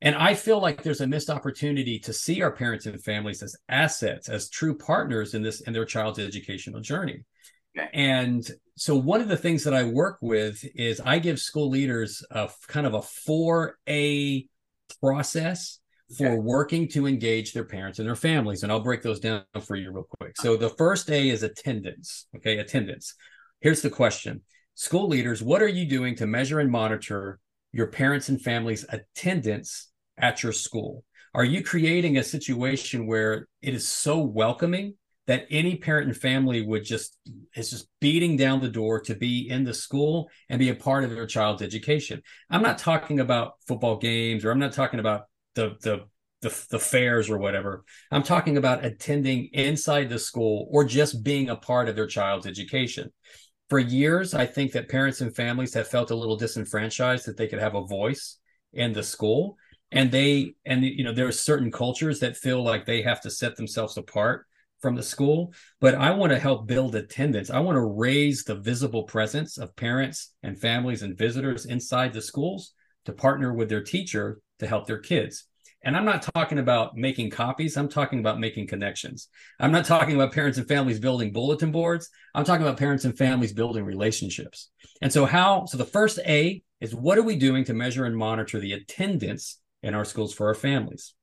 And 0.00 0.14
I 0.14 0.32
feel 0.32 0.60
like 0.60 0.82
there's 0.82 1.02
a 1.02 1.06
missed 1.06 1.28
opportunity 1.28 1.98
to 2.00 2.12
see 2.12 2.40
our 2.40 2.50
parents 2.50 2.86
and 2.86 3.00
families 3.02 3.42
as 3.42 3.54
assets, 3.68 4.30
as 4.30 4.48
true 4.48 4.76
partners 4.76 5.34
in 5.34 5.42
this 5.42 5.60
in 5.60 5.74
their 5.74 5.84
child's 5.84 6.18
educational 6.18 6.80
journey. 6.80 7.22
Okay. 7.78 7.88
And 7.92 8.48
so 8.76 8.96
one 8.96 9.20
of 9.20 9.28
the 9.28 9.36
things 9.36 9.62
that 9.64 9.74
I 9.74 9.84
work 9.84 10.16
with 10.22 10.64
is 10.74 10.98
I 10.98 11.18
give 11.18 11.38
school 11.38 11.68
leaders 11.68 12.24
a 12.30 12.48
kind 12.66 12.86
of 12.86 12.94
a 12.94 13.00
4A 13.00 14.48
process 15.02 15.78
for 16.16 16.28
okay. 16.28 16.38
working 16.38 16.88
to 16.88 17.06
engage 17.06 17.52
their 17.52 17.64
parents 17.64 17.98
and 17.98 18.08
their 18.08 18.16
families. 18.16 18.62
And 18.62 18.72
I'll 18.72 18.80
break 18.80 19.02
those 19.02 19.20
down 19.20 19.42
for 19.60 19.76
you 19.76 19.92
real 19.92 20.08
quick. 20.18 20.32
So 20.40 20.56
the 20.56 20.70
first 20.70 21.10
A 21.10 21.28
is 21.28 21.42
attendance. 21.42 22.26
Okay, 22.36 22.56
attendance. 22.56 23.14
Here's 23.60 23.82
the 23.82 23.90
question. 23.90 24.40
School 24.78 25.08
leaders, 25.08 25.42
what 25.42 25.62
are 25.62 25.68
you 25.68 25.86
doing 25.86 26.16
to 26.16 26.26
measure 26.26 26.60
and 26.60 26.70
monitor 26.70 27.38
your 27.72 27.86
parents 27.86 28.28
and 28.28 28.38
families' 28.38 28.84
attendance 28.90 29.90
at 30.18 30.42
your 30.42 30.52
school? 30.52 31.02
Are 31.32 31.46
you 31.46 31.64
creating 31.64 32.18
a 32.18 32.22
situation 32.22 33.06
where 33.06 33.48
it 33.62 33.72
is 33.72 33.88
so 33.88 34.18
welcoming 34.18 34.96
that 35.28 35.46
any 35.50 35.76
parent 35.76 36.08
and 36.08 36.16
family 36.16 36.60
would 36.60 36.84
just 36.84 37.16
is 37.54 37.70
just 37.70 37.88
beating 38.02 38.36
down 38.36 38.60
the 38.60 38.68
door 38.68 39.00
to 39.00 39.14
be 39.14 39.48
in 39.48 39.64
the 39.64 39.72
school 39.72 40.28
and 40.50 40.58
be 40.58 40.68
a 40.68 40.74
part 40.74 41.04
of 41.04 41.10
their 41.10 41.26
child's 41.26 41.62
education? 41.62 42.20
I'm 42.50 42.62
not 42.62 42.76
talking 42.76 43.18
about 43.18 43.54
football 43.66 43.96
games 43.96 44.44
or 44.44 44.50
I'm 44.50 44.58
not 44.58 44.74
talking 44.74 45.00
about 45.00 45.22
the 45.54 45.76
the 45.80 46.04
the, 46.42 46.66
the 46.68 46.78
fairs 46.78 47.30
or 47.30 47.38
whatever. 47.38 47.82
I'm 48.12 48.22
talking 48.22 48.58
about 48.58 48.84
attending 48.84 49.48
inside 49.54 50.10
the 50.10 50.18
school 50.18 50.68
or 50.70 50.84
just 50.84 51.24
being 51.24 51.48
a 51.48 51.56
part 51.56 51.88
of 51.88 51.96
their 51.96 52.06
child's 52.06 52.46
education 52.46 53.10
for 53.68 53.78
years, 53.78 54.34
I 54.34 54.46
think 54.46 54.72
that 54.72 54.88
parents 54.88 55.20
and 55.20 55.34
families 55.34 55.74
have 55.74 55.88
felt 55.88 56.10
a 56.10 56.16
little 56.16 56.36
disenfranchised 56.36 57.26
that 57.26 57.36
they 57.36 57.48
could 57.48 57.58
have 57.58 57.74
a 57.74 57.86
voice 57.86 58.38
in 58.72 58.92
the 58.92 59.02
school. 59.02 59.56
And 59.92 60.10
they, 60.10 60.54
and 60.64 60.84
you 60.84 61.04
know, 61.04 61.12
there 61.12 61.26
are 61.26 61.32
certain 61.32 61.70
cultures 61.70 62.20
that 62.20 62.36
feel 62.36 62.62
like 62.62 62.84
they 62.84 63.02
have 63.02 63.20
to 63.22 63.30
set 63.30 63.56
themselves 63.56 63.96
apart 63.96 64.46
from 64.80 64.94
the 64.94 65.02
school, 65.02 65.52
but 65.80 65.94
I 65.94 66.10
want 66.10 66.32
to 66.32 66.38
help 66.38 66.66
build 66.66 66.94
attendance. 66.94 67.50
I 67.50 67.60
want 67.60 67.76
to 67.76 67.80
raise 67.80 68.44
the 68.44 68.56
visible 68.56 69.04
presence 69.04 69.58
of 69.58 69.74
parents 69.74 70.34
and 70.42 70.58
families 70.58 71.02
and 71.02 71.16
visitors 71.16 71.66
inside 71.66 72.12
the 72.12 72.20
schools 72.20 72.72
to 73.06 73.12
partner 73.12 73.52
with 73.54 73.68
their 73.68 73.82
teacher 73.82 74.40
to 74.58 74.66
help 74.66 74.86
their 74.86 74.98
kids. 74.98 75.44
And 75.86 75.96
I'm 75.96 76.04
not 76.04 76.28
talking 76.34 76.58
about 76.58 76.96
making 76.96 77.30
copies. 77.30 77.76
I'm 77.76 77.88
talking 77.88 78.18
about 78.18 78.40
making 78.40 78.66
connections. 78.66 79.28
I'm 79.60 79.70
not 79.70 79.84
talking 79.84 80.16
about 80.16 80.32
parents 80.32 80.58
and 80.58 80.66
families 80.66 80.98
building 80.98 81.32
bulletin 81.32 81.70
boards. 81.70 82.10
I'm 82.34 82.42
talking 82.42 82.66
about 82.66 82.76
parents 82.76 83.04
and 83.04 83.16
families 83.16 83.52
building 83.52 83.84
relationships. 83.84 84.68
And 85.00 85.12
so, 85.12 85.26
how? 85.26 85.64
So, 85.66 85.78
the 85.78 85.84
first 85.84 86.18
A 86.26 86.60
is 86.80 86.92
what 86.92 87.18
are 87.18 87.22
we 87.22 87.36
doing 87.36 87.62
to 87.66 87.72
measure 87.72 88.04
and 88.04 88.16
monitor 88.16 88.58
the 88.58 88.72
attendance 88.72 89.60
in 89.84 89.94
our 89.94 90.04
schools 90.04 90.34
for 90.34 90.48
our 90.48 90.54
families? 90.54 91.14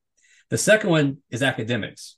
The 0.48 0.56
second 0.56 0.88
one 0.88 1.18
is 1.30 1.42
academics. 1.42 2.16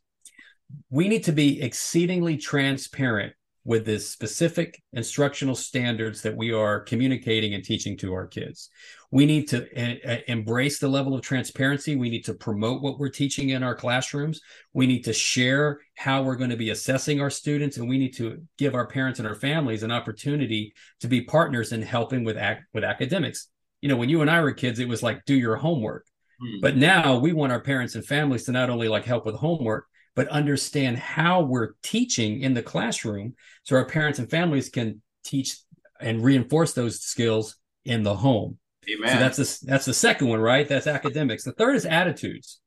We 0.88 1.09
need 1.09 1.25
to 1.25 1.33
be 1.33 1.61
exceedingly 1.61 2.37
transparent 2.37 3.33
with 3.66 3.85
the 3.85 3.99
specific 3.99 4.80
instructional 4.92 5.56
standards 5.56 6.23
that 6.23 6.37
we 6.37 6.52
are 6.52 6.78
communicating 6.80 7.52
and 7.52 7.64
teaching 7.64 7.96
to 7.99 8.12
our 8.14 8.28
kids. 8.28 8.70
We 9.11 9.26
need 9.26 9.49
to 9.49 9.66
uh, 9.76 10.18
embrace 10.28 10.78
the 10.78 10.88
level 10.88 11.14
of 11.14 11.23
transparency. 11.23 11.96
We 11.96 12.08
need 12.08 12.25
to 12.26 12.35
promote 12.35 12.80
what 12.80 13.00
we're 13.00 13.08
teaching 13.08 13.50
in 13.50 13.64
our 13.64 13.75
classrooms. 13.75 14.40
We 14.73 14.87
need 14.87 15.02
to 15.02 15.12
share 15.12 15.80
how 15.96 16.23
we're 16.23 16.37
going 16.37 16.50
to 16.50 16.56
be 16.56 16.70
assessing 16.70 17.20
our 17.20 17.28
students, 17.28 17.76
and 17.76 17.88
we 17.88 17.99
need 17.99 18.16
to 18.16 18.40
give 18.56 18.76
our 18.76 18.87
parents 18.87 19.18
and 19.18 19.26
our 19.26 19.35
families 19.35 19.82
an 19.82 19.90
opportunity 19.90 20.73
to 21.00 21.08
be 21.08 21.23
partners 21.23 21.73
in 21.73 21.82
helping 21.82 22.23
with 22.23 22.37
ac- 22.37 22.61
with 22.73 22.85
academics. 22.85 23.49
You 23.80 23.88
know, 23.88 23.96
when 23.96 24.08
you 24.08 24.20
and 24.20 24.30
I 24.30 24.42
were 24.42 24.52
kids, 24.52 24.78
it 24.78 24.88
was 24.88 25.02
like 25.02 25.25
do 25.25 25.35
your 25.35 25.56
homework. 25.56 26.06
Hmm. 26.40 26.61
But 26.62 26.76
now 26.76 27.18
we 27.18 27.32
want 27.32 27.50
our 27.50 27.61
parents 27.61 27.96
and 27.96 28.04
families 28.04 28.44
to 28.44 28.52
not 28.52 28.70
only 28.70 28.87
like 28.87 29.04
help 29.04 29.26
with 29.26 29.35
homework, 29.35 29.87
but 30.16 30.26
understand 30.28 30.99
how 30.99 31.42
we're 31.42 31.75
teaching 31.82 32.40
in 32.40 32.54
the 32.54 32.62
classroom 32.62 33.35
so 33.62 33.76
our 33.76 33.85
parents 33.85 34.18
and 34.18 34.28
families 34.28 34.70
can 34.70 35.00
teach 35.23 35.58
and 36.00 36.25
reinforce 36.25 36.73
those 36.73 37.00
skills 37.00 37.56
in 37.85 38.02
the 38.02 38.14
home. 38.14 38.58
Amen. 38.90 39.08
So 39.12 39.18
that's 39.18 39.37
the, 39.37 39.66
that's 39.66 39.85
the 39.85 39.94
second 39.94 40.28
one, 40.28 40.40
right? 40.40 40.66
That's 40.68 40.87
academics. 40.87 41.44
The 41.44 41.52
third 41.52 41.76
is 41.76 41.87
attitudes. 41.87 42.61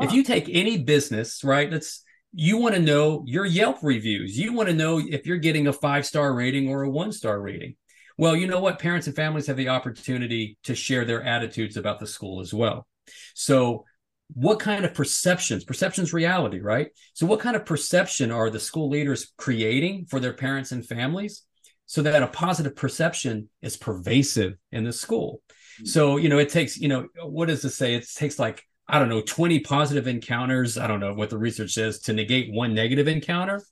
If 0.00 0.12
you 0.12 0.24
take 0.24 0.48
any 0.50 0.78
business, 0.78 1.44
right, 1.44 1.70
let's 1.70 2.02
you 2.32 2.56
want 2.56 2.74
to 2.74 2.80
know 2.80 3.22
your 3.26 3.44
Yelp 3.44 3.78
reviews. 3.82 4.36
You 4.36 4.52
want 4.52 4.68
to 4.68 4.74
know 4.74 4.98
if 4.98 5.24
you're 5.24 5.36
getting 5.36 5.68
a 5.68 5.72
five 5.72 6.04
star 6.04 6.34
rating 6.34 6.68
or 6.68 6.82
a 6.82 6.90
one 6.90 7.12
star 7.12 7.40
rating. 7.40 7.76
Well, 8.18 8.34
you 8.34 8.48
know 8.48 8.58
what? 8.58 8.80
Parents 8.80 9.06
and 9.06 9.14
families 9.14 9.46
have 9.46 9.56
the 9.56 9.68
opportunity 9.68 10.58
to 10.64 10.74
share 10.74 11.04
their 11.04 11.22
attitudes 11.22 11.76
about 11.76 12.00
the 12.00 12.08
school 12.08 12.40
as 12.40 12.52
well. 12.52 12.88
So 13.34 13.84
what 14.32 14.58
kind 14.58 14.84
of 14.84 14.94
perceptions? 14.94 15.64
Perceptions 15.64 16.12
reality 16.12 16.60
right? 16.60 16.88
So 17.12 17.26
what 17.26 17.40
kind 17.40 17.56
of 17.56 17.66
perception 17.66 18.30
are 18.30 18.50
the 18.50 18.60
school 18.60 18.88
leaders 18.88 19.32
creating 19.36 20.06
for 20.06 20.20
their 20.20 20.32
parents 20.32 20.72
and 20.72 20.84
families 20.84 21.42
so 21.86 22.02
that 22.02 22.22
a 22.22 22.28
positive 22.28 22.74
perception 22.74 23.50
is 23.62 23.76
pervasive 23.76 24.54
in 24.72 24.84
the 24.84 24.92
school? 24.92 25.42
Mm-hmm. 25.74 25.86
so 25.86 26.18
you 26.18 26.28
know 26.28 26.38
it 26.38 26.50
takes 26.50 26.76
you 26.78 26.86
know 26.86 27.08
what 27.24 27.48
does 27.48 27.64
it 27.64 27.70
say? 27.70 27.94
It 27.94 28.06
takes 28.08 28.38
like 28.38 28.62
i 28.86 28.98
don't 28.98 29.08
know 29.08 29.22
20 29.22 29.60
positive 29.60 30.06
encounters 30.06 30.76
i 30.76 30.86
don't 30.86 31.00
know 31.00 31.14
what 31.14 31.30
the 31.30 31.38
research 31.38 31.72
says 31.72 32.00
to 32.00 32.12
negate 32.12 32.52
one 32.52 32.74
negative 32.74 33.08
encounter. 33.08 33.62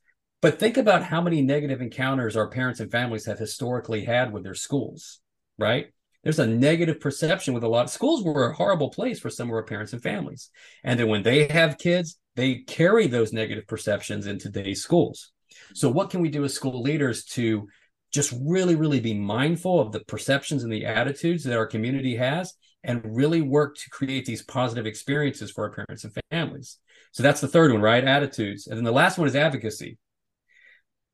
But 0.40 0.59
think 0.59 0.76
about 0.76 1.04
how 1.04 1.21
many 1.21 1.40
negative 1.42 1.80
encounters 1.80 2.37
our 2.37 2.49
parents 2.49 2.80
and 2.80 2.90
families 2.90 3.26
have 3.26 3.38
historically 3.38 4.04
had 4.04 4.32
with 4.32 4.42
their 4.42 4.54
schools 4.54 5.21
right 5.59 5.92
there's 6.23 6.38
a 6.38 6.47
negative 6.47 7.00
perception 7.00 7.52
with 7.55 7.64
a 7.64 7.69
lot 7.69 7.85
of 7.85 7.91
schools 7.91 8.23
were 8.23 8.50
a 8.50 8.55
horrible 8.55 8.91
place 8.91 9.19
for 9.19 9.31
some 9.31 9.49
of 9.49 9.55
our 9.55 9.64
parents 9.64 9.93
and 9.93 10.02
families. 10.02 10.50
And 10.85 10.99
then 10.99 11.09
when 11.09 11.23
they 11.23 11.49
have 11.49 11.79
kids, 11.79 12.19
they 12.37 12.57
carry 12.57 13.07
those 13.07 13.33
negative 13.33 13.67
perceptions 13.67 14.26
into 14.26 14.50
today's 14.50 14.83
schools. 14.83 15.33
So 15.75 15.91
what 15.91 16.11
can 16.11 16.21
we 16.21 16.29
do 16.29 16.45
as 16.45 16.55
school 16.55 16.81
leaders 16.81 17.25
to 17.25 17.69
just 18.12 18.35
really, 18.45 18.75
really 18.75 19.00
be 19.00 19.14
mindful 19.14 19.81
of 19.81 19.91
the 19.91 20.00
perceptions 20.00 20.62
and 20.62 20.73
the 20.73 20.87
attitudes 20.87 21.45
that 21.45 21.57
our 21.57 21.67
community 21.67 22.17
has 22.17 22.55
and 22.85 23.00
really 23.05 23.41
work 23.41 23.76
to 23.76 23.91
create 23.91 24.26
these 24.26 24.43
positive 24.43 24.87
experiences 24.87 25.50
for 25.50 25.64
our 25.64 25.71
parents 25.71 26.05
and 26.05 26.14
families. 26.31 26.79
So 27.12 27.23
that's 27.23 27.41
the 27.41 27.49
third 27.49 27.73
one, 27.73 27.81
right? 27.81 28.05
Attitudes. 28.05 28.67
And 28.67 28.76
then 28.76 28.85
the 28.85 28.93
last 28.93 29.19
one 29.19 29.29
is 29.29 29.37
advocacy. 29.37 29.99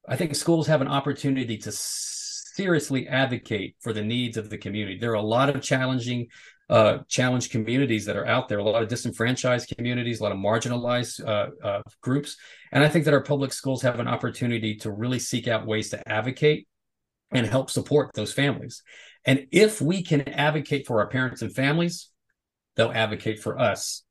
I 0.09 0.17
think 0.17 0.35
schools 0.35 0.67
have 0.67 0.81
an 0.81 0.89
opportunity 0.89 1.59
to 1.59 1.73
seriously 2.59 3.07
advocate 3.07 3.77
for 3.79 3.93
the 3.93 4.03
needs 4.03 4.37
of 4.37 4.51
the 4.51 4.59
community. 4.59 4.99
There 4.99 5.13
are 5.13 5.25
a 5.27 5.33
lot 5.39 5.49
of 5.49 5.63
challenging, 5.63 6.27
uh, 6.69 6.99
challenged 7.07 7.53
communities 7.53 8.05
that 8.07 8.17
are 8.17 8.27
out 8.27 8.49
there, 8.49 8.59
a 8.59 8.65
lot 8.65 8.83
of 8.83 8.89
disenfranchised 8.89 9.73
communities, 9.77 10.19
a 10.19 10.25
lot 10.25 10.33
of 10.33 10.39
marginalized 10.39 11.25
uh, 11.25 11.51
uh, 11.65 11.83
groups. 12.01 12.37
And 12.73 12.83
I 12.83 12.89
think 12.89 13.05
that 13.05 13.15
our 13.15 13.23
public 13.23 13.53
schools 13.53 13.83
have 13.83 14.01
an 14.01 14.09
opportunity 14.09 14.75
to 14.79 14.91
really 14.91 15.21
seek 15.21 15.47
out 15.47 15.69
ways 15.69 15.91
to 15.91 16.09
advocate 16.09 16.67
and 17.31 17.47
help 17.47 17.71
support 17.71 18.11
those 18.15 18.33
families. 18.33 18.83
And 19.25 19.47
if 19.53 19.81
we 19.81 20.03
can 20.03 20.23
advocate 20.29 20.85
for 20.85 20.99
our 20.99 21.09
parents 21.09 21.43
and 21.43 21.55
families, 21.55 22.11
they'll 22.75 22.91
advocate 22.91 23.39
for 23.39 23.57
us. 23.57 24.03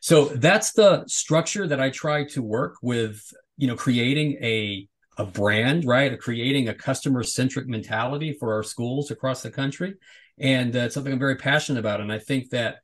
So 0.00 0.26
that's 0.26 0.72
the 0.74 1.04
structure 1.08 1.66
that 1.66 1.80
I 1.80 1.90
try 1.90 2.24
to 2.34 2.40
work 2.40 2.76
with, 2.82 3.20
you 3.56 3.66
know, 3.66 3.76
creating 3.76 4.38
a 4.42 4.88
a 5.16 5.24
brand, 5.24 5.84
right? 5.84 6.18
creating 6.18 6.68
a 6.68 6.74
customer 6.74 7.22
centric 7.22 7.66
mentality 7.66 8.32
for 8.32 8.54
our 8.54 8.62
schools 8.62 9.10
across 9.10 9.42
the 9.42 9.50
country. 9.50 9.94
And 10.38 10.74
uh, 10.76 10.80
it's 10.80 10.94
something 10.94 11.12
I'm 11.12 11.18
very 11.18 11.36
passionate 11.36 11.80
about. 11.80 12.00
And 12.00 12.12
I 12.12 12.18
think 12.18 12.50
that 12.50 12.76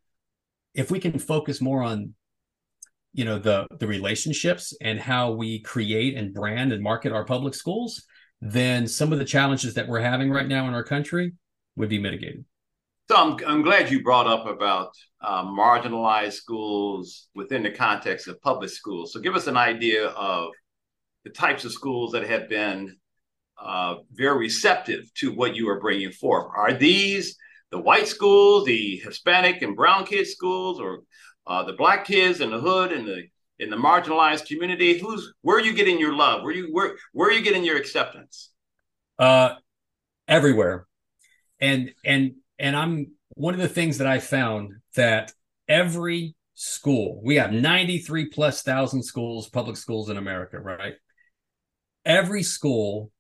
if 0.75 0.91
we 0.91 0.99
can 0.99 1.19
focus 1.19 1.61
more 1.61 1.83
on 1.83 2.15
you 3.13 3.25
know 3.25 3.39
the 3.39 3.67
the 3.79 3.87
relationships 3.87 4.75
and 4.81 4.99
how 4.99 5.33
we 5.33 5.61
create 5.61 6.17
and 6.17 6.33
brand 6.33 6.73
and 6.73 6.83
market 6.83 7.13
our 7.13 7.25
public 7.25 7.55
schools 7.55 8.05
then 8.41 8.87
some 8.87 9.13
of 9.13 9.19
the 9.19 9.25
challenges 9.25 9.75
that 9.75 9.87
we're 9.87 10.01
having 10.01 10.31
right 10.31 10.49
now 10.49 10.67
in 10.67 10.75
our 10.75 10.83
country 10.83 11.33
would 11.77 11.89
be 11.89 11.99
mitigated 11.99 12.45
so 13.11 13.17
i'm, 13.17 13.37
I'm 13.47 13.63
glad 13.63 13.91
you 13.91 14.03
brought 14.03 14.27
up 14.27 14.47
about 14.47 14.93
uh, 15.21 15.45
marginalized 15.45 16.33
schools 16.33 17.29
within 17.35 17.63
the 17.63 17.71
context 17.71 18.29
of 18.29 18.41
public 18.41 18.71
schools 18.71 19.13
so 19.13 19.21
give 19.21 19.37
us 19.37 19.47
an 19.47 19.57
idea 19.57 20.07
of 20.07 20.51
the 21.25 21.31
types 21.31 21.65
of 21.65 21.73
schools 21.73 22.13
that 22.13 22.29
have 22.29 22.49
been 22.49 22.97
uh, 23.61 23.97
very 24.13 24.39
receptive 24.39 25.13
to 25.15 25.33
what 25.33 25.55
you 25.55 25.69
are 25.69 25.81
bringing 25.81 26.11
forth. 26.11 26.47
Are 26.57 26.73
these 26.73 27.37
the 27.71 27.79
white 27.79 28.09
schools, 28.09 28.67
the 28.67 28.97
Hispanic 29.05 29.63
and 29.63 29.77
brown 29.77 30.05
kids 30.05 30.31
schools, 30.31 30.81
or 30.81 31.01
uh, 31.47 31.63
the 31.63 31.73
black 31.73 32.05
kids 32.05 32.41
in 32.41 32.51
the 32.51 32.61
hood 32.61 32.93
and 32.93 33.07
the 33.07 33.25
in 33.59 33.71
the 33.71 33.77
marginalized 33.77 34.47
community? 34.47 34.99
Who's 34.99 35.33
where 35.43 35.57
are 35.57 35.63
you 35.63 35.73
getting 35.73 35.99
your 35.99 36.15
love? 36.15 36.43
Where 36.43 36.53
you 36.53 36.69
where 36.73 36.97
where 37.13 37.29
are 37.29 37.33
you 37.33 37.43
getting 37.43 37.65
your 37.65 37.77
acceptance? 37.77 38.51
Uh, 39.19 39.55
everywhere, 40.27 40.87
and 41.61 41.93
and 42.05 42.33
and 42.59 42.77
I'm 42.77 43.13
one 43.35 43.55
of 43.55 43.61
the 43.61 43.69
things 43.69 43.99
that 43.99 44.07
I 44.07 44.19
found 44.19 44.75
that 44.97 45.33
every 45.69 46.35
school 46.55 47.21
we 47.25 47.37
have 47.37 47.51
93 47.51 48.29
plus 48.29 48.63
thousand 48.63 49.03
schools 49.03 49.49
public 49.49 49.77
schools 49.77 50.11
in 50.11 50.19
america 50.19 50.61
right 50.61 50.95
every 52.05 52.43
school 52.43 53.11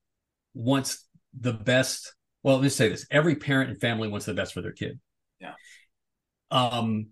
wants 0.55 1.07
the 1.39 1.53
best. 1.53 2.15
Well, 2.43 2.57
let 2.57 2.62
me 2.62 2.69
say 2.69 2.89
this: 2.89 3.07
every 3.11 3.37
parent 3.37 3.71
and 3.71 3.81
family 3.81 4.09
wants 4.09 4.27
the 4.27 4.35
best 4.35 4.53
for 4.53 4.62
their 4.62 4.73
kid. 4.73 4.99
Yeah. 5.41 5.55
Um, 6.51 7.09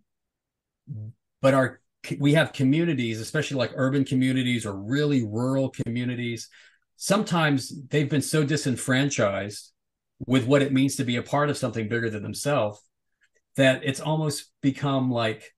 but 1.41 1.55
our 1.55 1.81
we 2.19 2.35
have 2.35 2.53
communities, 2.53 3.21
especially 3.21 3.59
like 3.59 3.73
urban 3.75 4.05
communities 4.05 4.65
or 4.65 4.75
really 4.75 5.25
rural 5.25 5.71
communities. 5.71 6.49
Sometimes 6.97 7.73
they've 7.89 8.09
been 8.09 8.23
so 8.23 8.45
disenfranchised 8.45 9.73
with 10.27 10.47
what 10.47 10.63
it 10.63 10.73
means 10.73 10.97
to 10.97 11.05
be 11.05 11.17
a 11.17 11.23
part 11.23 11.51
of 11.51 11.57
something 11.57 11.89
bigger 11.89 12.11
than 12.11 12.23
themselves 12.23 12.81
that 13.57 13.83
it's 13.85 14.01
almost 14.01 14.51
become 14.63 15.11
like 15.11 15.55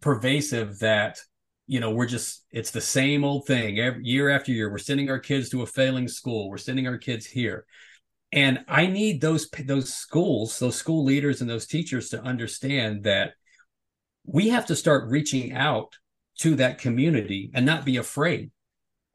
pervasive 0.00 0.78
that 0.80 1.20
you 1.66 1.80
know 1.80 1.90
we're 1.90 2.06
just 2.06 2.44
it's 2.50 2.70
the 2.70 2.80
same 2.80 3.24
old 3.24 3.46
thing. 3.46 3.78
Every 3.78 4.04
year 4.04 4.30
after 4.30 4.52
year 4.52 4.70
we're 4.70 4.78
sending 4.78 5.10
our 5.10 5.18
kids 5.18 5.48
to 5.50 5.62
a 5.62 5.66
failing 5.66 6.08
school. 6.08 6.50
We're 6.50 6.58
sending 6.58 6.86
our 6.86 6.98
kids 6.98 7.26
here. 7.26 7.64
And 8.32 8.64
i 8.66 8.86
need 8.86 9.20
those 9.20 9.48
those 9.64 9.94
schools 9.94 10.58
those 10.58 10.76
school 10.76 11.04
leaders 11.04 11.40
and 11.40 11.48
those 11.48 11.66
teachers 11.66 12.08
to 12.08 12.20
understand 12.20 13.04
that 13.04 13.34
we 14.26 14.48
have 14.48 14.66
to 14.66 14.76
start 14.76 15.08
reaching 15.08 15.52
out 15.52 15.94
to 16.40 16.56
that 16.56 16.78
community 16.78 17.50
and 17.54 17.64
not 17.64 17.84
be 17.84 17.96
afraid. 17.98 18.50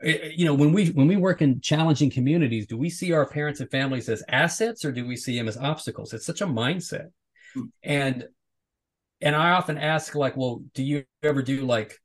Eh, 0.02 0.18
eh, 0.22 0.32
you 0.36 0.46
know 0.46 0.54
when 0.54 0.72
we 0.72 0.88
when 0.88 1.08
we 1.08 1.18
work 1.18 1.42
in 1.42 1.60
challenging 1.62 2.10
communities 2.10 2.66
do 2.66 2.78
we 2.78 2.90
see 2.90 3.12
our 3.12 3.28
parents 3.28 3.60
and 3.60 3.70
families 3.70 4.08
as 4.08 4.24
assets 4.30 4.86
or 4.86 4.92
do 4.92 5.06
we 5.06 5.16
see 5.16 5.38
them 5.38 5.48
as 5.48 5.58
obstacles? 5.58 6.14
It's 6.14 6.26
such 6.26 6.42
a 6.42 6.48
mindset. 6.48 7.10
Hmm. 7.54 7.64
and 7.84 8.28
and 9.22 9.36
i 9.36 9.52
often 9.52 9.78
ask 9.78 10.14
like 10.14 10.38
well 10.38 10.62
do 10.76 10.84
you 10.84 11.04
ever 11.24 11.42
do 11.42 11.66
like 11.66 12.00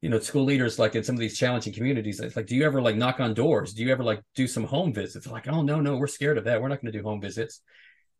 you 0.00 0.08
know 0.08 0.18
school 0.18 0.44
leaders 0.44 0.78
like 0.78 0.94
in 0.94 1.04
some 1.04 1.14
of 1.14 1.20
these 1.20 1.36
challenging 1.38 1.74
communities 1.74 2.20
it's 2.20 2.36
like 2.36 2.46
do 2.46 2.56
you 2.56 2.64
ever 2.64 2.80
like 2.80 2.96
knock 2.96 3.20
on 3.20 3.34
doors? 3.34 3.74
Do 3.74 3.82
you 3.82 3.92
ever 3.92 4.04
like 4.04 4.22
do 4.34 4.46
some 4.46 4.64
home 4.64 4.92
visits? 4.92 5.26
Like 5.26 5.48
oh 5.48 5.62
no 5.62 5.80
no 5.80 5.96
we're 5.96 6.06
scared 6.06 6.38
of 6.38 6.44
that. 6.44 6.60
We're 6.60 6.68
not 6.68 6.82
going 6.82 6.92
to 6.92 6.98
do 6.98 7.04
home 7.04 7.20
visits. 7.20 7.60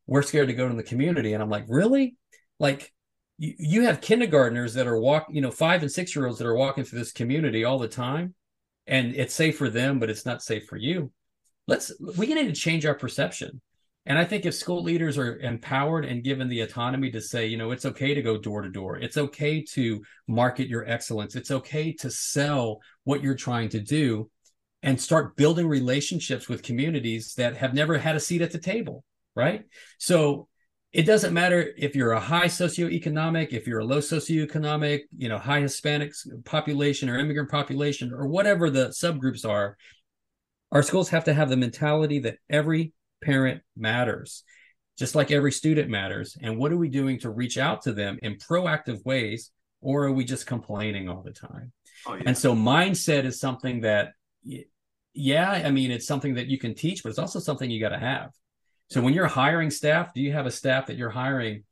We're 0.06 0.22
scared 0.22 0.48
to 0.48 0.54
go 0.54 0.68
to 0.68 0.74
the 0.74 0.82
community. 0.82 1.32
And 1.32 1.42
i'm 1.42 1.50
like 1.50 1.64
really? 1.68 2.16
Like 2.58 2.92
you, 3.38 3.54
you 3.58 3.82
have 3.82 4.00
kindergartners 4.00 4.74
that 4.74 4.86
are 4.86 4.98
walk 4.98 5.26
you 5.30 5.40
know 5.40 5.50
five 5.50 5.82
and 5.82 5.90
six 5.90 6.14
year 6.14 6.26
olds 6.26 6.38
that 6.38 6.46
are 6.46 6.56
walking 6.56 6.84
through 6.84 6.98
this 6.98 7.12
community 7.12 7.64
all 7.64 7.78
the 7.78 7.88
time 7.88 8.34
and 8.86 9.14
it's 9.14 9.34
safe 9.34 9.56
for 9.56 9.70
them, 9.70 10.00
but 10.00 10.10
it's 10.10 10.26
not 10.26 10.42
safe 10.42 10.66
for 10.66 10.76
you. 10.76 11.12
Let's 11.66 11.92
we 12.18 12.26
need 12.26 12.48
to 12.48 12.52
change 12.52 12.84
our 12.84 12.94
perception. 12.94 13.60
And 14.06 14.18
I 14.18 14.24
think 14.24 14.46
if 14.46 14.54
school 14.54 14.82
leaders 14.82 15.18
are 15.18 15.38
empowered 15.38 16.04
and 16.04 16.24
given 16.24 16.48
the 16.48 16.62
autonomy 16.62 17.10
to 17.10 17.20
say, 17.20 17.46
you 17.46 17.58
know, 17.58 17.70
it's 17.70 17.84
okay 17.84 18.14
to 18.14 18.22
go 18.22 18.38
door 18.38 18.62
to 18.62 18.70
door, 18.70 18.96
it's 18.96 19.18
okay 19.18 19.62
to 19.72 20.02
market 20.26 20.68
your 20.68 20.88
excellence, 20.88 21.36
it's 21.36 21.50
okay 21.50 21.92
to 21.94 22.10
sell 22.10 22.80
what 23.04 23.22
you're 23.22 23.34
trying 23.34 23.68
to 23.70 23.80
do 23.80 24.30
and 24.82 24.98
start 24.98 25.36
building 25.36 25.68
relationships 25.68 26.48
with 26.48 26.62
communities 26.62 27.34
that 27.34 27.56
have 27.56 27.74
never 27.74 27.98
had 27.98 28.16
a 28.16 28.20
seat 28.20 28.40
at 28.40 28.50
the 28.50 28.58
table, 28.58 29.04
right? 29.36 29.64
So 29.98 30.48
it 30.92 31.02
doesn't 31.02 31.34
matter 31.34 31.72
if 31.76 31.94
you're 31.94 32.12
a 32.12 32.20
high 32.20 32.46
socioeconomic, 32.46 33.52
if 33.52 33.66
you're 33.66 33.80
a 33.80 33.84
low 33.84 33.98
socioeconomic, 33.98 35.02
you 35.16 35.28
know, 35.28 35.38
high 35.38 35.60
Hispanic 35.60 36.12
population 36.44 37.08
or 37.08 37.18
immigrant 37.18 37.50
population 37.50 38.12
or 38.12 38.26
whatever 38.26 38.70
the 38.70 38.88
subgroups 38.88 39.48
are. 39.48 39.76
Our 40.72 40.82
schools 40.82 41.10
have 41.10 41.24
to 41.24 41.34
have 41.34 41.48
the 41.48 41.56
mentality 41.56 42.20
that 42.20 42.38
every 42.48 42.92
parent 43.22 43.62
matters, 43.76 44.44
just 44.98 45.14
like 45.14 45.30
every 45.30 45.52
student 45.52 45.88
matters. 45.90 46.36
And 46.40 46.58
what 46.58 46.72
are 46.72 46.76
we 46.76 46.88
doing 46.88 47.18
to 47.20 47.30
reach 47.30 47.58
out 47.58 47.82
to 47.82 47.92
them 47.92 48.18
in 48.22 48.36
proactive 48.36 49.04
ways, 49.04 49.50
or 49.80 50.04
are 50.04 50.12
we 50.12 50.24
just 50.24 50.46
complaining 50.46 51.08
all 51.08 51.22
the 51.22 51.32
time? 51.32 51.72
Oh, 52.06 52.14
yeah. 52.14 52.22
And 52.26 52.38
so, 52.38 52.54
mindset 52.54 53.24
is 53.24 53.40
something 53.40 53.82
that, 53.82 54.12
yeah, 55.12 55.50
I 55.50 55.70
mean, 55.70 55.90
it's 55.90 56.06
something 56.06 56.34
that 56.34 56.46
you 56.46 56.58
can 56.58 56.74
teach, 56.74 57.02
but 57.02 57.10
it's 57.10 57.18
also 57.18 57.38
something 57.38 57.70
you 57.70 57.80
got 57.80 57.90
to 57.90 57.98
have. 57.98 58.30
So 58.90 59.00
when 59.00 59.14
you're 59.14 59.26
hiring 59.26 59.70
staff, 59.70 60.12
do 60.12 60.20
you 60.20 60.32
have 60.32 60.46
a 60.46 60.50
staff 60.50 60.86
that 60.86 60.96
you're 60.96 61.10
hiring 61.10 61.64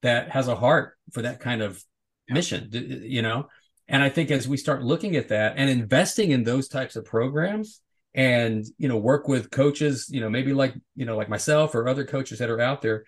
that 0.00 0.30
has 0.30 0.48
a 0.48 0.56
heart 0.56 0.96
for 1.12 1.22
that 1.22 1.40
kind 1.40 1.62
of 1.62 1.82
yeah. 2.28 2.34
mission? 2.34 2.68
You 2.72 3.22
know, 3.22 3.48
and 3.88 4.02
I 4.02 4.08
think 4.08 4.30
as 4.30 4.48
we 4.48 4.56
start 4.56 4.82
looking 4.82 5.16
at 5.16 5.28
that 5.28 5.54
and 5.56 5.68
investing 5.68 6.30
in 6.30 6.44
those 6.44 6.68
types 6.68 6.96
of 6.96 7.04
programs, 7.04 7.80
and 8.14 8.64
you 8.78 8.88
know, 8.88 8.96
work 8.96 9.28
with 9.28 9.50
coaches, 9.50 10.08
you 10.10 10.20
know, 10.20 10.28
maybe 10.28 10.52
like 10.52 10.74
you 10.94 11.06
know, 11.06 11.16
like 11.16 11.28
myself 11.28 11.74
or 11.74 11.88
other 11.88 12.04
coaches 12.04 12.38
that 12.38 12.50
are 12.50 12.60
out 12.60 12.82
there, 12.82 13.04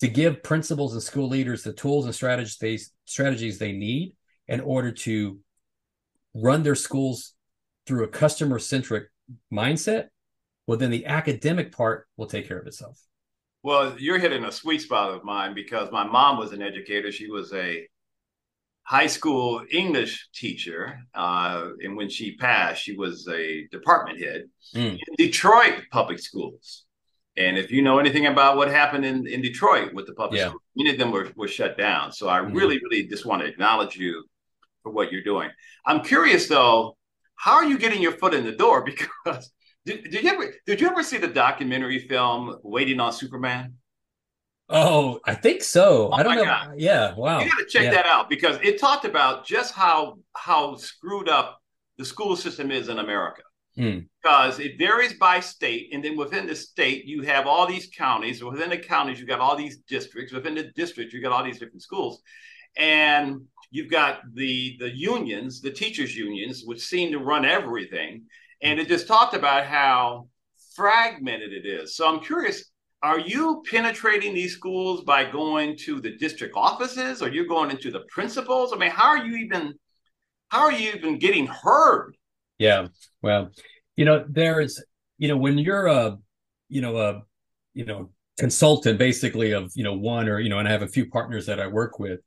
to 0.00 0.08
give 0.08 0.42
principals 0.42 0.92
and 0.92 1.02
school 1.02 1.28
leaders 1.28 1.62
the 1.62 1.72
tools 1.72 2.04
and 2.04 2.14
strategies 2.14 2.56
they 2.58 2.78
strategies 3.04 3.58
they 3.58 3.72
need 3.72 4.14
in 4.48 4.60
order 4.60 4.92
to 4.92 5.38
run 6.34 6.62
their 6.62 6.74
schools 6.74 7.34
through 7.86 8.04
a 8.04 8.08
customer 8.08 8.58
centric 8.58 9.04
mindset 9.52 10.08
well 10.66 10.78
then 10.78 10.90
the 10.90 11.06
academic 11.06 11.72
part 11.72 12.06
will 12.16 12.26
take 12.26 12.46
care 12.46 12.58
of 12.58 12.66
itself. 12.66 13.00
Well 13.62 13.96
you're 13.98 14.18
hitting 14.18 14.44
a 14.44 14.52
sweet 14.52 14.82
spot 14.82 15.12
of 15.12 15.24
mine 15.24 15.54
because 15.54 15.90
my 15.90 16.04
mom 16.04 16.38
was 16.38 16.52
an 16.52 16.62
educator. 16.62 17.10
She 17.10 17.30
was 17.30 17.52
a 17.52 17.86
high 18.86 19.06
school 19.06 19.62
english 19.70 20.28
teacher 20.34 20.98
uh, 21.14 21.68
and 21.82 21.96
when 21.96 22.08
she 22.08 22.36
passed 22.36 22.82
she 22.82 22.96
was 22.96 23.28
a 23.28 23.66
department 23.68 24.20
head 24.20 24.44
mm. 24.74 24.92
in 24.92 25.14
detroit 25.16 25.82
public 25.90 26.18
schools 26.18 26.84
and 27.36 27.58
if 27.58 27.70
you 27.70 27.82
know 27.82 27.98
anything 27.98 28.26
about 28.26 28.56
what 28.56 28.68
happened 28.68 29.04
in, 29.04 29.26
in 29.26 29.42
detroit 29.42 29.92
with 29.92 30.06
the 30.06 30.14
public 30.14 30.38
yeah. 30.38 30.48
schools 30.48 30.62
many 30.76 30.90
of 30.90 30.98
them 30.98 31.10
were, 31.10 31.28
were 31.36 31.48
shut 31.48 31.76
down 31.76 32.12
so 32.12 32.28
i 32.28 32.40
mm. 32.40 32.54
really 32.54 32.80
really 32.84 33.06
just 33.06 33.26
want 33.26 33.42
to 33.42 33.48
acknowledge 33.48 33.96
you 33.96 34.24
for 34.82 34.92
what 34.92 35.10
you're 35.10 35.22
doing 35.22 35.50
i'm 35.84 36.02
curious 36.02 36.48
though 36.48 36.96
how 37.36 37.54
are 37.54 37.64
you 37.64 37.78
getting 37.78 38.00
your 38.00 38.12
foot 38.12 38.34
in 38.34 38.44
the 38.44 38.52
door 38.52 38.84
because 39.24 39.50
did, 39.86 40.02
did 40.10 40.24
you 40.24 40.30
ever 40.30 40.54
did 40.66 40.80
you 40.80 40.88
ever 40.88 41.02
see 41.02 41.16
the 41.16 41.28
documentary 41.28 42.00
film 42.00 42.58
Waiting 42.62 42.98
on 42.98 43.12
Superman? 43.12 43.74
Oh, 44.68 45.20
I 45.24 45.34
think 45.34 45.62
so. 45.62 46.08
Oh 46.08 46.12
I 46.12 46.22
don't 46.22 46.36
know. 46.36 46.44
God. 46.44 46.74
Yeah, 46.76 47.14
wow. 47.14 47.40
You 47.40 47.48
got 47.48 47.58
to 47.58 47.66
check 47.66 47.84
yeah. 47.84 47.90
that 47.92 48.06
out 48.06 48.28
because 48.28 48.58
it 48.62 48.80
talked 48.80 49.04
about 49.04 49.46
just 49.46 49.74
how 49.74 50.18
how 50.34 50.76
screwed 50.76 51.28
up 51.28 51.60
the 51.98 52.04
school 52.04 52.36
system 52.36 52.70
is 52.70 52.88
in 52.88 52.98
America. 52.98 53.42
Mm. 53.78 54.08
Because 54.22 54.58
it 54.58 54.78
varies 54.78 55.12
by 55.14 55.38
state, 55.38 55.90
and 55.92 56.02
then 56.02 56.16
within 56.16 56.46
the 56.46 56.56
state, 56.56 57.04
you 57.04 57.22
have 57.22 57.46
all 57.46 57.66
these 57.66 57.90
counties. 57.96 58.42
Within 58.42 58.70
the 58.70 58.78
counties, 58.78 59.18
you've 59.18 59.28
got 59.28 59.40
all 59.40 59.54
these 59.54 59.78
districts. 59.88 60.32
Within 60.32 60.54
the 60.54 60.70
districts, 60.74 61.12
you've 61.12 61.22
got 61.22 61.32
all 61.32 61.44
these 61.44 61.58
different 61.58 61.82
schools, 61.82 62.22
and 62.76 63.42
you've 63.70 63.90
got 63.90 64.20
the 64.34 64.76
the 64.80 64.90
unions, 64.90 65.60
the 65.60 65.70
teachers' 65.70 66.16
unions, 66.16 66.62
which 66.64 66.80
seem 66.80 67.12
to 67.12 67.18
run 67.18 67.44
everything 67.44 68.24
and 68.62 68.80
it 68.80 68.88
just 68.88 69.06
talked 69.06 69.34
about 69.34 69.66
how 69.66 70.28
fragmented 70.74 71.52
it 71.52 71.66
is. 71.66 71.96
So 71.96 72.08
I'm 72.08 72.20
curious, 72.20 72.70
are 73.02 73.20
you 73.20 73.62
penetrating 73.70 74.34
these 74.34 74.54
schools 74.54 75.04
by 75.04 75.30
going 75.30 75.76
to 75.78 76.00
the 76.00 76.16
district 76.16 76.54
offices 76.56 77.22
or 77.22 77.28
you're 77.28 77.46
going 77.46 77.70
into 77.70 77.90
the 77.90 78.00
principals? 78.08 78.72
I 78.72 78.76
mean, 78.76 78.90
how 78.90 79.08
are 79.08 79.24
you 79.24 79.36
even 79.36 79.74
how 80.48 80.60
are 80.60 80.72
you 80.72 80.92
even 80.92 81.18
getting 81.18 81.46
heard? 81.46 82.16
Yeah. 82.58 82.88
Well, 83.22 83.50
you 83.96 84.04
know, 84.04 84.24
there's, 84.28 84.82
you 85.18 85.28
know, 85.28 85.36
when 85.36 85.58
you're 85.58 85.86
a, 85.86 86.18
you 86.68 86.80
know, 86.80 86.96
a, 86.96 87.22
you 87.74 87.84
know, 87.84 88.10
consultant 88.38 88.98
basically 88.98 89.52
of, 89.52 89.72
you 89.74 89.84
know, 89.84 89.94
one 89.94 90.28
or, 90.28 90.38
you 90.38 90.48
know, 90.48 90.58
and 90.58 90.68
I 90.68 90.72
have 90.72 90.82
a 90.82 90.88
few 90.88 91.10
partners 91.10 91.46
that 91.46 91.60
I 91.60 91.66
work 91.66 91.98
with, 91.98 92.20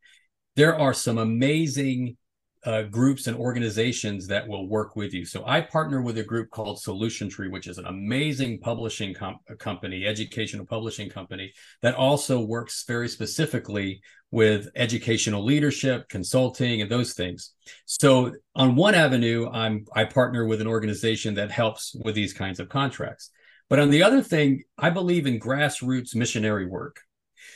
there 0.55 0.77
are 0.77 0.93
some 0.93 1.17
amazing 1.17 2.17
uh, 2.65 2.83
groups 2.83 3.27
and 3.27 3.37
organizations 3.37 4.27
that 4.27 4.47
will 4.47 4.67
work 4.67 4.95
with 4.95 5.13
you. 5.13 5.23
So 5.23 5.43
I 5.45 5.61
partner 5.61 6.01
with 6.01 6.17
a 6.17 6.23
group 6.23 6.49
called 6.49 6.81
Solution 6.81 7.29
Tree, 7.29 7.47
which 7.47 7.67
is 7.67 7.77
an 7.77 7.85
amazing 7.85 8.59
publishing 8.59 9.13
com- 9.13 9.39
company, 9.59 10.05
educational 10.05 10.65
publishing 10.65 11.09
company 11.09 11.53
that 11.81 11.95
also 11.95 12.41
works 12.41 12.83
very 12.85 13.07
specifically 13.07 14.01
with 14.31 14.67
educational 14.75 15.43
leadership, 15.43 16.09
consulting, 16.09 16.81
and 16.81 16.91
those 16.91 17.13
things. 17.13 17.53
So 17.85 18.33
on 18.55 18.75
one 18.75 18.93
avenue, 18.93 19.49
I'm 19.49 19.85
I 19.95 20.03
partner 20.03 20.45
with 20.45 20.59
an 20.59 20.67
organization 20.67 21.35
that 21.35 21.51
helps 21.51 21.95
with 22.03 22.13
these 22.13 22.33
kinds 22.33 22.59
of 22.59 22.67
contracts. 22.67 23.31
But 23.69 23.79
on 23.79 23.89
the 23.89 24.03
other 24.03 24.21
thing, 24.21 24.63
I 24.77 24.89
believe 24.89 25.27
in 25.27 25.39
grassroots 25.39 26.15
missionary 26.15 26.65
work. 26.65 27.01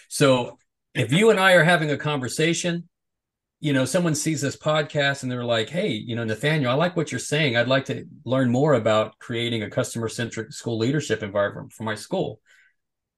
So 0.07 0.57
if 0.95 1.11
you 1.11 1.29
and 1.29 1.39
I 1.39 1.53
are 1.53 1.63
having 1.63 1.91
a 1.91 1.97
conversation 1.97 2.87
you 3.63 3.71
know, 3.71 3.85
someone 3.85 4.13
sees 4.13 4.41
this 4.41 4.57
podcast 4.57 5.23
and 5.23 5.31
they're 5.31 5.45
like, 5.45 5.69
hey, 5.69 5.87
you 5.87 6.17
know, 6.17 6.25
Nathaniel, 6.25 6.69
I 6.69 6.73
like 6.73 6.97
what 6.97 7.13
you're 7.13 7.19
saying. 7.19 7.55
I'd 7.55 7.69
like 7.69 7.85
to 7.85 8.03
learn 8.25 8.51
more 8.51 8.73
about 8.73 9.17
creating 9.19 9.63
a 9.63 9.69
customer 9.69 10.09
centric 10.09 10.51
school 10.51 10.77
leadership 10.77 11.23
environment 11.23 11.71
for 11.71 11.83
my 11.83 11.95
school. 11.95 12.41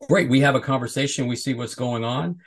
Great. 0.07 0.29
We 0.29 0.41
have 0.41 0.53
a 0.53 0.59
conversation, 0.59 1.25
we 1.25 1.35
see 1.35 1.55
what's 1.55 1.73
going 1.73 2.03
on. 2.03 2.41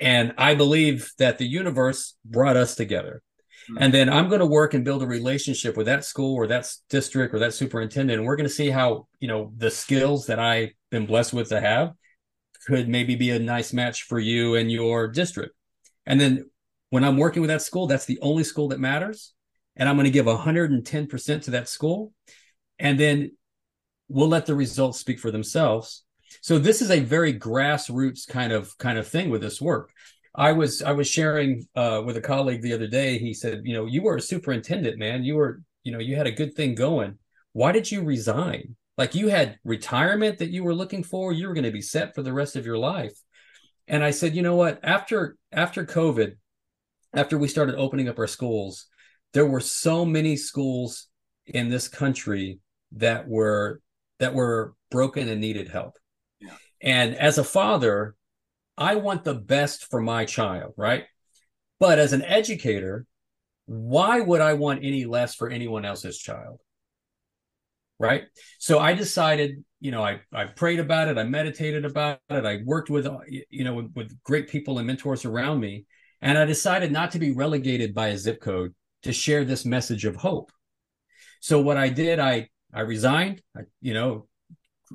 And 0.00 0.34
I 0.36 0.56
believe 0.56 1.12
that 1.18 1.38
the 1.38 1.46
universe 1.46 2.16
brought 2.24 2.56
us 2.56 2.74
together. 2.74 3.22
Mm-hmm. 3.70 3.82
And 3.84 3.94
then 3.94 4.10
I'm 4.10 4.26
going 4.26 4.40
to 4.40 4.46
work 4.46 4.74
and 4.74 4.84
build 4.84 5.04
a 5.04 5.06
relationship 5.06 5.76
with 5.76 5.86
that 5.86 6.04
school 6.04 6.34
or 6.34 6.48
that 6.48 6.68
district 6.90 7.36
or 7.36 7.38
that 7.38 7.54
superintendent. 7.54 8.18
And 8.18 8.26
we're 8.26 8.34
going 8.34 8.48
to 8.48 8.52
see 8.52 8.70
how, 8.70 9.06
you 9.20 9.28
know, 9.28 9.52
the 9.56 9.70
skills 9.70 10.26
that 10.26 10.40
I've 10.40 10.70
been 10.90 11.06
blessed 11.06 11.32
with 11.32 11.50
to 11.50 11.60
have 11.60 11.92
could 12.66 12.88
maybe 12.88 13.14
be 13.14 13.30
a 13.30 13.38
nice 13.38 13.72
match 13.72 14.02
for 14.02 14.18
you 14.18 14.56
and 14.56 14.72
your 14.72 15.06
district. 15.06 15.54
And 16.04 16.20
then 16.20 16.50
when 16.94 17.02
I'm 17.02 17.16
working 17.16 17.42
with 17.42 17.48
that 17.48 17.60
school, 17.60 17.88
that's 17.88 18.04
the 18.04 18.20
only 18.20 18.44
school 18.44 18.68
that 18.68 18.78
matters. 18.78 19.32
And 19.74 19.88
I'm 19.88 19.96
going 19.96 20.04
to 20.04 20.12
give 20.12 20.26
110% 20.26 21.42
to 21.42 21.50
that 21.50 21.68
school. 21.68 22.12
And 22.78 23.00
then 23.00 23.32
we'll 24.08 24.28
let 24.28 24.46
the 24.46 24.54
results 24.54 25.00
speak 25.00 25.18
for 25.18 25.32
themselves. 25.32 26.04
So 26.40 26.56
this 26.56 26.80
is 26.80 26.92
a 26.92 27.00
very 27.00 27.36
grassroots 27.36 28.28
kind 28.28 28.52
of 28.52 28.78
kind 28.78 28.96
of 28.96 29.08
thing 29.08 29.28
with 29.28 29.40
this 29.40 29.60
work. 29.60 29.90
I 30.36 30.52
was 30.52 30.82
I 30.82 30.92
was 30.92 31.08
sharing 31.08 31.66
uh, 31.74 32.00
with 32.06 32.16
a 32.16 32.20
colleague 32.20 32.62
the 32.62 32.74
other 32.74 32.86
day. 32.86 33.18
He 33.18 33.34
said, 33.34 33.62
you 33.64 33.74
know, 33.74 33.86
you 33.86 34.00
were 34.00 34.14
a 34.14 34.20
superintendent, 34.20 34.96
man. 34.96 35.24
You 35.24 35.34
were, 35.34 35.62
you 35.82 35.90
know, 35.90 35.98
you 35.98 36.14
had 36.14 36.28
a 36.28 36.38
good 36.40 36.54
thing 36.54 36.76
going. 36.76 37.18
Why 37.54 37.72
did 37.72 37.90
you 37.90 38.04
resign? 38.04 38.76
Like 38.96 39.16
you 39.16 39.26
had 39.26 39.58
retirement 39.64 40.38
that 40.38 40.50
you 40.50 40.62
were 40.62 40.76
looking 40.76 41.02
for. 41.02 41.32
You 41.32 41.48
were 41.48 41.54
going 41.54 41.64
to 41.64 41.72
be 41.72 41.82
set 41.82 42.14
for 42.14 42.22
the 42.22 42.32
rest 42.32 42.54
of 42.54 42.64
your 42.64 42.78
life. 42.78 43.18
And 43.88 44.04
I 44.04 44.12
said, 44.12 44.36
you 44.36 44.42
know 44.42 44.54
what? 44.54 44.78
After 44.84 45.36
after 45.50 45.84
COVID, 45.84 46.36
after 47.14 47.38
we 47.38 47.48
started 47.48 47.76
opening 47.76 48.08
up 48.08 48.18
our 48.18 48.26
schools, 48.26 48.86
there 49.32 49.46
were 49.46 49.60
so 49.60 50.04
many 50.04 50.36
schools 50.36 51.08
in 51.46 51.68
this 51.68 51.88
country 51.88 52.60
that 52.92 53.28
were 53.28 53.80
that 54.18 54.34
were 54.34 54.74
broken 54.90 55.28
and 55.28 55.40
needed 55.40 55.68
help. 55.68 55.98
Yeah. 56.40 56.54
And 56.80 57.14
as 57.16 57.38
a 57.38 57.44
father, 57.44 58.14
I 58.78 58.94
want 58.96 59.24
the 59.24 59.34
best 59.34 59.90
for 59.90 60.00
my 60.00 60.24
child, 60.24 60.74
right? 60.76 61.04
But 61.80 61.98
as 61.98 62.12
an 62.12 62.22
educator, 62.22 63.06
why 63.66 64.20
would 64.20 64.40
I 64.40 64.54
want 64.54 64.84
any 64.84 65.04
less 65.04 65.34
for 65.34 65.50
anyone 65.50 65.84
else's 65.84 66.18
child? 66.18 66.60
Right? 67.98 68.24
So 68.58 68.78
I 68.78 68.94
decided, 68.94 69.64
you 69.80 69.90
know, 69.90 70.02
I 70.02 70.20
I 70.32 70.44
prayed 70.44 70.80
about 70.80 71.08
it, 71.08 71.18
I 71.18 71.24
meditated 71.24 71.84
about 71.84 72.20
it, 72.30 72.44
I 72.44 72.60
worked 72.64 72.90
with 72.90 73.08
you 73.28 73.64
know 73.64 73.74
with, 73.74 73.92
with 73.94 74.22
great 74.22 74.48
people 74.48 74.78
and 74.78 74.86
mentors 74.86 75.24
around 75.24 75.60
me 75.60 75.86
and 76.24 76.38
I 76.38 76.46
decided 76.46 76.90
not 76.90 77.12
to 77.12 77.18
be 77.18 77.32
relegated 77.32 77.94
by 77.94 78.08
a 78.08 78.18
zip 78.18 78.40
code 78.40 78.74
to 79.02 79.12
share 79.12 79.44
this 79.44 79.66
message 79.66 80.06
of 80.06 80.16
hope. 80.16 80.50
So 81.40 81.60
what 81.60 81.76
I 81.76 81.90
did, 81.90 82.18
I 82.18 82.48
I 82.72 82.80
resigned, 82.80 83.42
you 83.80 83.94
know, 83.94 84.26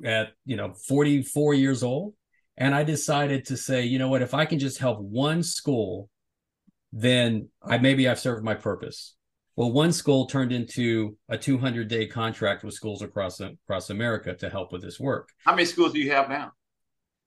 at 0.04 0.32
you 0.44 0.56
know 0.56 0.74
44 0.74 1.54
years 1.54 1.82
old, 1.84 2.14
and 2.56 2.74
I 2.74 2.82
decided 2.82 3.46
to 3.46 3.56
say, 3.56 3.84
you 3.84 3.98
know 3.98 4.08
what, 4.08 4.22
if 4.22 4.34
I 4.34 4.44
can 4.44 4.58
just 4.58 4.78
help 4.78 4.98
one 5.00 5.44
school, 5.44 6.10
then 6.92 7.48
I 7.62 7.78
maybe 7.78 8.08
I've 8.08 8.18
served 8.18 8.44
my 8.44 8.54
purpose. 8.54 9.14
Well, 9.54 9.70
one 9.70 9.92
school 9.92 10.26
turned 10.26 10.52
into 10.52 11.16
a 11.28 11.38
200 11.38 11.86
day 11.86 12.08
contract 12.08 12.64
with 12.64 12.74
schools 12.74 13.02
across 13.02 13.38
across 13.38 13.90
America 13.90 14.34
to 14.34 14.50
help 14.50 14.72
with 14.72 14.82
this 14.82 14.98
work. 14.98 15.28
How 15.46 15.52
many 15.52 15.64
schools 15.64 15.92
do 15.92 16.00
you 16.00 16.10
have 16.10 16.28
now? 16.28 16.52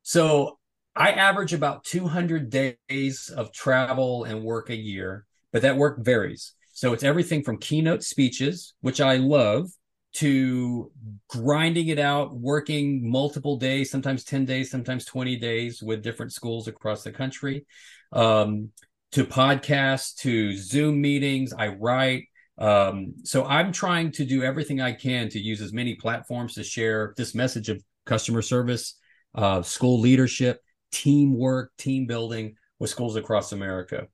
So 0.02 0.60
I 0.96 1.12
average 1.12 1.54
about 1.54 1.84
200 1.84 2.50
days 2.50 3.30
of 3.36 3.52
travel 3.52 4.26
and 4.26 4.44
work 4.44 4.70
a 4.70 4.76
year, 4.76 5.26
but 5.52 5.64
that 5.64 5.78
work 5.78 6.04
varies. 6.04 6.54
So 6.74 6.94
it's 6.94 7.04
everything 7.04 7.44
from 7.44 7.58
keynote 7.58 8.04
speeches, 8.04 8.74
which 8.82 9.02
I 9.02 9.18
love, 9.18 9.70
to 10.16 10.92
grinding 11.28 11.88
it 11.88 11.98
out, 11.98 12.36
working 12.36 13.10
multiple 13.10 13.58
days, 13.58 13.90
sometimes 13.90 14.24
10 14.24 14.46
days, 14.46 14.70
sometimes 14.70 15.06
20 15.06 15.38
days 15.38 15.82
with 15.82 16.04
different 16.04 16.32
schools 16.32 16.68
across 16.68 17.04
the 17.04 17.12
country. 17.12 17.66
Um, 18.12 18.70
to 19.14 19.24
podcasts 19.24 20.16
to 20.16 20.58
Zoom 20.58 21.00
meetings. 21.00 21.54
I 21.54 21.68
write. 21.68 22.26
Um, 22.58 23.14
so 23.24 23.46
I'm 23.46 23.72
trying 23.72 24.12
to 24.14 24.26
do 24.26 24.44
everything 24.44 24.82
I 24.82 24.94
can 24.94 25.30
to 25.30 25.40
use 25.40 25.62
as 25.62 25.72
many 25.72 25.96
platforms 25.96 26.56
to 26.56 26.64
share 26.64 27.14
this 27.16 27.36
message 27.36 27.70
of 27.70 27.82
customer 28.08 28.42
service, 28.42 28.98
uh, 29.36 29.62
school 29.62 30.00
leadership, 30.00 30.62
teamwork, 30.94 31.72
team 31.78 32.06
building 32.06 32.56
with 32.80 32.90
schools 32.90 33.16
across 33.16 33.52
America. 33.52 34.08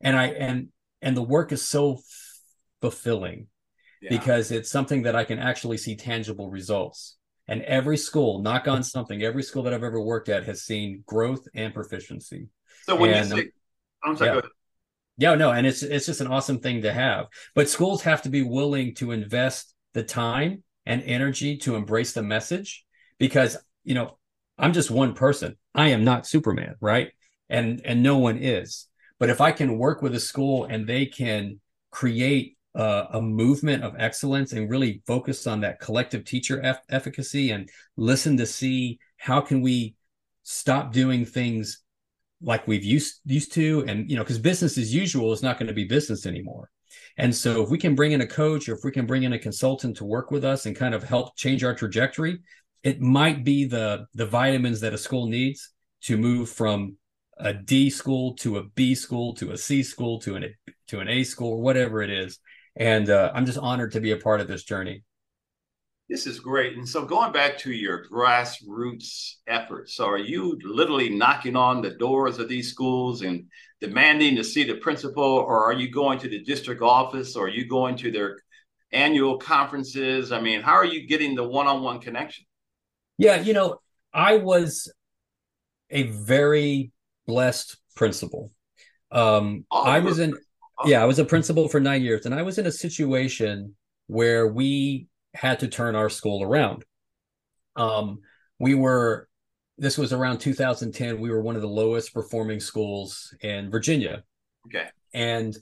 And 0.00 0.16
I 0.16 0.28
and 0.28 0.68
and 1.02 1.16
the 1.16 1.22
work 1.22 1.52
is 1.52 1.66
so 1.66 2.00
fulfilling 2.80 3.48
yeah. 4.00 4.10
because 4.10 4.50
it's 4.50 4.70
something 4.70 5.02
that 5.02 5.16
I 5.16 5.24
can 5.24 5.38
actually 5.38 5.76
see 5.76 5.96
tangible 5.96 6.48
results. 6.48 7.16
And 7.48 7.62
every 7.62 7.96
school, 7.96 8.40
knock 8.40 8.68
on 8.68 8.82
something, 8.82 9.22
every 9.22 9.42
school 9.42 9.64
that 9.64 9.74
I've 9.74 9.82
ever 9.82 10.00
worked 10.00 10.28
at 10.28 10.44
has 10.44 10.62
seen 10.62 11.02
growth 11.06 11.46
and 11.54 11.74
proficiency. 11.74 12.46
So 12.84 12.96
when 12.96 13.10
and, 13.10 13.28
you 13.28 13.36
say 13.36 13.50
I'm 14.04 14.16
sorry. 14.16 14.36
Yeah. 15.18 15.30
yeah, 15.30 15.34
no, 15.34 15.50
and 15.50 15.66
it's 15.66 15.82
it's 15.82 16.06
just 16.06 16.20
an 16.20 16.28
awesome 16.28 16.60
thing 16.60 16.82
to 16.82 16.92
have. 16.92 17.26
But 17.54 17.68
schools 17.68 18.02
have 18.02 18.22
to 18.22 18.28
be 18.28 18.42
willing 18.42 18.94
to 18.96 19.10
invest 19.10 19.74
the 19.92 20.02
time 20.02 20.62
and 20.86 21.02
energy 21.02 21.58
to 21.58 21.76
embrace 21.76 22.12
the 22.12 22.22
message 22.22 22.84
because 23.18 23.56
you 23.84 23.94
know 23.94 24.18
I'm 24.58 24.72
just 24.72 24.90
one 24.90 25.14
person. 25.14 25.56
I 25.74 25.88
am 25.88 26.04
not 26.04 26.26
Superman, 26.26 26.76
right? 26.80 27.12
And 27.48 27.80
and 27.84 28.02
no 28.02 28.18
one 28.18 28.38
is. 28.38 28.88
But 29.18 29.30
if 29.30 29.40
I 29.40 29.52
can 29.52 29.78
work 29.78 30.02
with 30.02 30.14
a 30.14 30.20
school 30.20 30.64
and 30.64 30.86
they 30.86 31.06
can 31.06 31.60
create 31.90 32.56
a 32.74 33.20
movement 33.20 33.84
of 33.84 33.94
excellence 33.98 34.52
and 34.52 34.70
really 34.70 35.02
focus 35.06 35.46
on 35.46 35.60
that 35.60 35.78
collective 35.78 36.24
teacher 36.24 36.62
eff- 36.64 36.80
efficacy 36.88 37.50
and 37.50 37.68
listen 37.96 38.36
to 38.38 38.46
see 38.46 38.98
how 39.18 39.40
can 39.42 39.60
we 39.60 39.94
stop 40.42 40.90
doing 40.90 41.26
things 41.26 41.82
like 42.40 42.66
we've 42.66 42.84
used 42.84 43.20
used 43.26 43.52
to 43.52 43.84
and 43.86 44.10
you 44.10 44.16
know 44.16 44.22
because 44.22 44.38
business 44.38 44.78
as 44.78 44.92
usual 44.92 45.32
is 45.32 45.42
not 45.42 45.58
going 45.58 45.66
to 45.66 45.74
be 45.74 45.84
business 45.84 46.24
anymore 46.26 46.70
and 47.18 47.34
so 47.34 47.62
if 47.62 47.68
we 47.68 47.78
can 47.78 47.94
bring 47.94 48.12
in 48.12 48.22
a 48.22 48.26
coach 48.26 48.68
or 48.68 48.74
if 48.74 48.84
we 48.84 48.90
can 48.90 49.06
bring 49.06 49.22
in 49.22 49.34
a 49.34 49.38
consultant 49.38 49.96
to 49.96 50.04
work 50.04 50.30
with 50.30 50.44
us 50.44 50.64
and 50.66 50.74
kind 50.74 50.94
of 50.94 51.04
help 51.04 51.36
change 51.36 51.62
our 51.62 51.74
trajectory 51.74 52.40
it 52.82 53.00
might 53.00 53.44
be 53.44 53.64
the 53.64 54.06
the 54.14 54.26
vitamins 54.26 54.80
that 54.80 54.92
a 54.92 54.98
school 54.98 55.26
needs 55.26 55.70
to 56.02 56.16
move 56.16 56.48
from 56.48 56.96
a 57.38 57.52
D 57.52 57.90
school 57.90 58.34
to 58.36 58.58
a 58.58 58.64
B 58.64 58.94
school 58.94 59.34
to 59.34 59.52
a 59.52 59.58
C 59.58 59.82
school 59.82 60.20
to 60.20 60.36
an 60.36 60.54
to 60.88 61.00
an 61.00 61.08
A 61.08 61.24
school 61.24 61.60
whatever 61.60 62.02
it 62.02 62.10
is 62.10 62.38
and 62.76 63.10
uh, 63.10 63.30
I'm 63.34 63.46
just 63.46 63.58
honored 63.58 63.92
to 63.92 64.00
be 64.00 64.12
a 64.12 64.16
part 64.16 64.40
of 64.40 64.48
this 64.48 64.64
journey 64.64 65.02
this 66.12 66.26
is 66.26 66.40
great. 66.40 66.76
And 66.76 66.86
so 66.86 67.06
going 67.06 67.32
back 67.32 67.56
to 67.60 67.72
your 67.72 68.04
grassroots 68.06 69.36
efforts, 69.46 69.94
so 69.94 70.06
are 70.06 70.18
you 70.18 70.58
literally 70.62 71.08
knocking 71.08 71.56
on 71.56 71.80
the 71.80 71.92
doors 71.92 72.38
of 72.38 72.50
these 72.50 72.70
schools 72.70 73.22
and 73.22 73.46
demanding 73.80 74.36
to 74.36 74.44
see 74.44 74.62
the 74.62 74.74
principal, 74.74 75.24
or 75.24 75.64
are 75.64 75.72
you 75.72 75.90
going 75.90 76.18
to 76.18 76.28
the 76.28 76.44
district 76.44 76.82
office, 76.82 77.34
or 77.34 77.46
are 77.46 77.48
you 77.48 77.66
going 77.66 77.96
to 77.96 78.10
their 78.10 78.36
annual 78.92 79.38
conferences? 79.38 80.32
I 80.32 80.40
mean, 80.42 80.60
how 80.60 80.74
are 80.74 80.84
you 80.84 81.08
getting 81.08 81.34
the 81.34 81.48
one-on-one 81.48 82.00
connection? 82.00 82.44
Yeah, 83.22 83.40
you 83.40 83.52
know, 83.52 83.78
I 84.12 84.38
was 84.38 84.92
a 85.90 86.04
very 86.04 86.92
blessed 87.26 87.76
principal. 87.94 88.50
Um, 89.10 89.64
oh, 89.70 89.82
I 89.82 90.00
was 90.00 90.18
in, 90.18 90.36
yeah, 90.84 91.02
I 91.02 91.06
was 91.06 91.18
a 91.18 91.24
principal 91.24 91.68
for 91.68 91.80
nine 91.80 92.02
years, 92.02 92.26
and 92.26 92.34
I 92.34 92.42
was 92.42 92.58
in 92.58 92.66
a 92.66 92.72
situation 92.72 93.76
where 94.06 94.46
we 94.48 95.06
had 95.34 95.60
to 95.60 95.68
turn 95.68 95.94
our 95.94 96.08
school 96.08 96.42
around. 96.42 96.84
Um, 97.76 98.20
we 98.58 98.74
were, 98.74 99.28
this 99.78 99.96
was 99.96 100.12
around 100.12 100.38
2010. 100.38 101.20
We 101.20 101.30
were 101.30 101.40
one 101.40 101.56
of 101.56 101.62
the 101.62 101.68
lowest 101.68 102.12
performing 102.12 102.60
schools 102.60 103.34
in 103.40 103.70
Virginia. 103.70 104.24
Okay. 104.66 104.88
And 105.14 105.56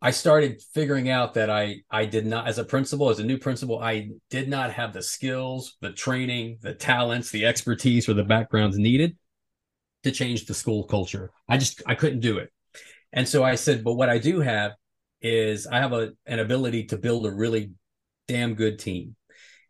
I 0.00 0.10
started 0.10 0.62
figuring 0.74 1.10
out 1.10 1.34
that 1.34 1.50
I 1.50 1.82
I 1.90 2.04
did 2.04 2.26
not 2.26 2.46
as 2.46 2.58
a 2.58 2.64
principal 2.64 3.10
as 3.10 3.18
a 3.18 3.24
new 3.24 3.38
principal 3.38 3.80
I 3.80 4.10
did 4.30 4.48
not 4.48 4.72
have 4.72 4.92
the 4.92 5.02
skills, 5.02 5.76
the 5.80 5.92
training, 5.92 6.58
the 6.60 6.74
talents, 6.74 7.30
the 7.30 7.46
expertise 7.46 8.08
or 8.08 8.14
the 8.14 8.24
backgrounds 8.24 8.78
needed 8.78 9.16
to 10.04 10.12
change 10.12 10.46
the 10.46 10.54
school 10.54 10.84
culture. 10.84 11.30
I 11.48 11.58
just 11.58 11.82
I 11.86 11.94
couldn't 11.94 12.20
do 12.20 12.38
it. 12.38 12.52
And 13.12 13.28
so 13.28 13.42
I 13.44 13.56
said, 13.56 13.84
but 13.84 13.94
what 13.94 14.08
I 14.08 14.18
do 14.18 14.40
have 14.40 14.72
is 15.20 15.66
I 15.66 15.78
have 15.78 15.92
a 15.92 16.12
an 16.26 16.38
ability 16.38 16.84
to 16.86 16.96
build 16.96 17.26
a 17.26 17.32
really 17.32 17.72
damn 18.28 18.54
good 18.54 18.78
team. 18.78 19.16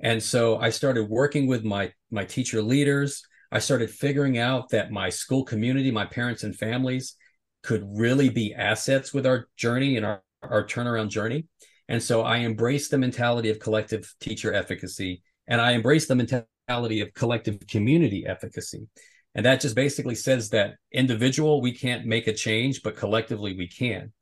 And 0.01 0.22
so 0.22 0.59
I 0.59 0.70
started 0.70 1.09
working 1.09 1.46
with 1.46 1.64
my 1.64 1.92
my 2.11 2.25
teacher 2.25 2.61
leaders. 2.61 3.22
I 3.51 3.61
started 3.61 3.90
figuring 3.90 4.38
out 4.38 4.70
that 4.70 4.90
my 4.90 5.09
school 5.11 5.44
community, 5.44 5.90
my 5.90 6.07
parents 6.07 6.42
and 6.42 6.57
families 6.57 7.16
could 7.62 7.85
really 7.87 8.29
be 8.29 8.55
assets 8.55 9.14
with 9.14 9.27
our 9.27 9.48
journey 9.57 9.96
and 9.96 10.05
our, 10.05 10.22
our 10.42 10.66
turnaround 10.66 11.09
journey. 11.09 11.46
And 11.88 12.03
so 12.03 12.22
I 12.22 12.38
embraced 12.38 12.90
the 12.90 12.98
mentality 12.98 13.51
of 13.51 13.59
collective 13.59 14.12
teacher 14.20 14.53
efficacy 14.53 15.22
and 15.46 15.61
I 15.61 15.75
embraced 15.75 16.09
the 16.09 16.14
mentality 16.14 17.01
of 17.01 17.12
collective 17.14 17.66
community 17.66 18.25
efficacy. 18.27 18.88
And 19.35 19.46
that 19.46 19.61
just 19.61 19.75
basically 19.75 20.14
says 20.14 20.51
that 20.51 20.75
individual, 20.92 21.61
we 21.61 21.72
can't 21.72 22.07
make 22.07 22.27
a 22.27 22.33
change, 22.33 22.83
but 22.83 22.96
collectively 22.96 23.57
we 23.57 23.66
can. 23.66 24.12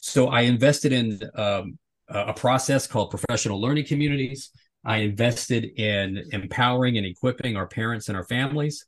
So 0.00 0.28
I 0.28 0.42
invested 0.42 0.92
in 0.92 1.20
um, 1.34 1.78
a 2.08 2.34
process 2.34 2.86
called 2.86 3.10
professional 3.10 3.60
learning 3.60 3.86
communities. 3.86 4.50
I 4.84 4.98
invested 4.98 5.64
in 5.78 6.24
empowering 6.32 6.98
and 6.98 7.06
equipping 7.06 7.56
our 7.56 7.66
parents 7.66 8.08
and 8.08 8.16
our 8.16 8.24
families. 8.24 8.84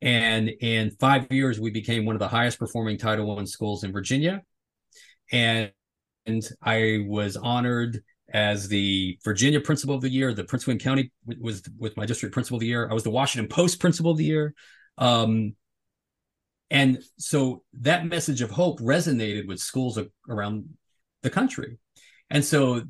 And 0.00 0.48
in 0.48 0.92
five 1.00 1.26
years, 1.30 1.58
we 1.58 1.70
became 1.70 2.04
one 2.04 2.14
of 2.14 2.20
the 2.20 2.28
highest 2.28 2.58
performing 2.58 2.98
Title 2.98 3.38
I 3.38 3.44
schools 3.44 3.84
in 3.84 3.92
Virginia. 3.92 4.42
And, 5.32 5.72
I 6.62 7.06
was 7.06 7.38
honored 7.38 8.02
as 8.34 8.68
the 8.68 9.18
Virginia 9.24 9.62
Principal 9.62 9.94
of 9.94 10.02
the 10.02 10.10
Year. 10.10 10.34
The 10.34 10.44
Prince 10.44 10.66
William 10.66 10.78
County 10.78 11.10
was 11.40 11.62
with 11.78 11.96
my 11.96 12.04
district 12.04 12.34
Principal 12.34 12.56
of 12.56 12.60
the 12.60 12.66
Year. 12.66 12.86
I 12.90 12.92
was 12.92 13.02
the 13.02 13.10
Washington 13.10 13.48
Post 13.48 13.80
Principal 13.80 14.10
of 14.10 14.18
the 14.18 14.26
Year. 14.26 14.54
Um, 14.98 15.54
and 16.70 17.02
so 17.18 17.62
that 17.80 18.06
message 18.06 18.42
of 18.42 18.50
hope 18.50 18.80
resonated 18.80 19.46
with 19.46 19.58
schools 19.58 19.98
around 20.28 20.68
the 21.22 21.30
country. 21.30 21.78
And 22.28 22.44
so 22.44 22.82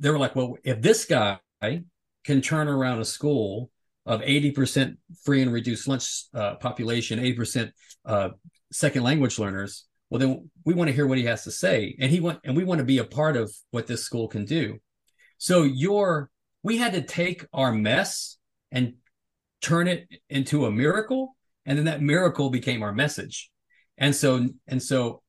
they 0.00 0.10
were 0.10 0.18
like, 0.18 0.34
well, 0.34 0.56
if 0.64 0.80
this 0.80 1.04
guy 1.04 1.38
can 2.24 2.40
turn 2.40 2.68
around 2.68 3.00
a 3.00 3.04
school 3.04 3.70
of 4.06 4.20
80% 4.20 4.96
free 5.24 5.42
and 5.42 5.52
reduced 5.52 5.88
lunch 5.88 6.24
uh, 6.32 6.54
population, 6.54 7.18
80% 7.18 7.70
uh, 8.04 8.28
second 8.72 9.02
language 9.02 9.38
learners, 9.38 9.84
well, 10.08 10.20
then 10.20 10.50
we 10.64 10.74
want 10.74 10.88
to 10.88 10.94
hear 10.94 11.06
what 11.06 11.18
he 11.18 11.24
has 11.24 11.44
to 11.44 11.50
say. 11.50 11.96
And 11.98 12.10
he 12.10 12.20
want, 12.20 12.40
and 12.44 12.56
we 12.56 12.64
want 12.64 12.78
to 12.78 12.84
be 12.84 12.98
a 12.98 13.04
part 13.04 13.36
of 13.36 13.52
what 13.72 13.86
this 13.86 14.04
school 14.04 14.28
can 14.28 14.44
do. 14.44 14.78
So 15.38 15.64
your, 15.64 16.30
we 16.62 16.78
had 16.78 16.92
to 16.92 17.02
take 17.02 17.44
our 17.52 17.72
mess 17.72 18.38
and 18.70 18.94
turn 19.60 19.88
it 19.88 20.06
into 20.30 20.66
a 20.66 20.70
miracle. 20.70 21.36
And 21.64 21.76
then 21.76 21.86
that 21.86 22.00
miracle 22.00 22.50
became 22.50 22.82
our 22.82 22.92
message. 22.92 23.50
And 23.98 24.14
so, 24.14 24.46
and 24.68 24.80
so 24.80 25.22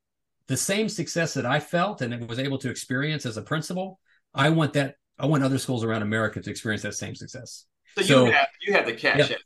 the 0.48 0.58
same 0.58 0.88
success 0.88 1.34
that 1.34 1.46
I 1.46 1.60
felt 1.60 2.02
and 2.02 2.28
was 2.30 2.40
able 2.40 2.60
to 2.60 2.70
experience 2.70 3.26
as 3.26 3.38
a 3.38 3.42
principal, 3.42 4.00
I 4.34 4.50
want 4.50 4.74
that. 4.74 4.96
I 5.20 5.26
want 5.26 5.44
other 5.44 5.58
schools 5.58 5.84
around 5.84 6.04
America 6.04 6.40
to 6.40 6.50
experience 6.52 6.84
that 6.84 6.94
same 6.94 7.16
success. 7.16 7.66
So, 7.98 8.04
so 8.04 8.26
you 8.26 8.32
have 8.32 8.48
you 8.66 8.74
have 8.74 8.86
the 8.86 8.94
cash. 8.94 9.30
Yeah. 9.30 9.38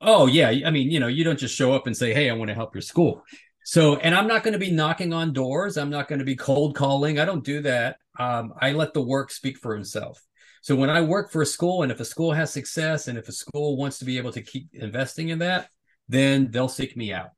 Oh 0.00 0.26
yeah, 0.26 0.52
I 0.66 0.70
mean, 0.70 0.90
you 0.90 1.00
know, 1.00 1.06
you 1.06 1.24
don't 1.24 1.38
just 1.38 1.54
show 1.54 1.72
up 1.72 1.86
and 1.86 1.96
say, 1.96 2.12
"Hey, 2.12 2.30
I 2.30 2.34
want 2.34 2.48
to 2.48 2.54
help 2.54 2.74
your 2.74 2.82
school." 2.82 3.22
So, 3.64 3.96
and 3.96 4.14
I'm 4.14 4.28
not 4.28 4.44
going 4.44 4.52
to 4.52 4.58
be 4.58 4.70
knocking 4.70 5.12
on 5.12 5.32
doors. 5.32 5.76
I'm 5.76 5.90
not 5.90 6.06
going 6.06 6.20
to 6.20 6.24
be 6.24 6.36
cold 6.36 6.76
calling. 6.76 7.18
I 7.18 7.24
don't 7.24 7.44
do 7.44 7.62
that. 7.62 7.96
Um, 8.18 8.54
I 8.60 8.72
let 8.72 8.94
the 8.94 9.02
work 9.02 9.30
speak 9.30 9.58
for 9.58 9.74
himself. 9.74 10.22
So 10.62 10.76
when 10.76 10.90
I 10.90 11.00
work 11.00 11.32
for 11.32 11.42
a 11.42 11.46
school, 11.46 11.82
and 11.82 11.90
if 11.90 11.98
a 11.98 12.04
school 12.04 12.32
has 12.32 12.52
success, 12.52 13.08
and 13.08 13.18
if 13.18 13.28
a 13.28 13.32
school 13.32 13.76
wants 13.76 13.98
to 13.98 14.04
be 14.04 14.18
able 14.18 14.32
to 14.32 14.42
keep 14.42 14.68
investing 14.72 15.30
in 15.30 15.40
that, 15.40 15.68
then 16.08 16.50
they'll 16.50 16.68
seek 16.68 16.96
me 16.96 17.12
out. 17.12 17.30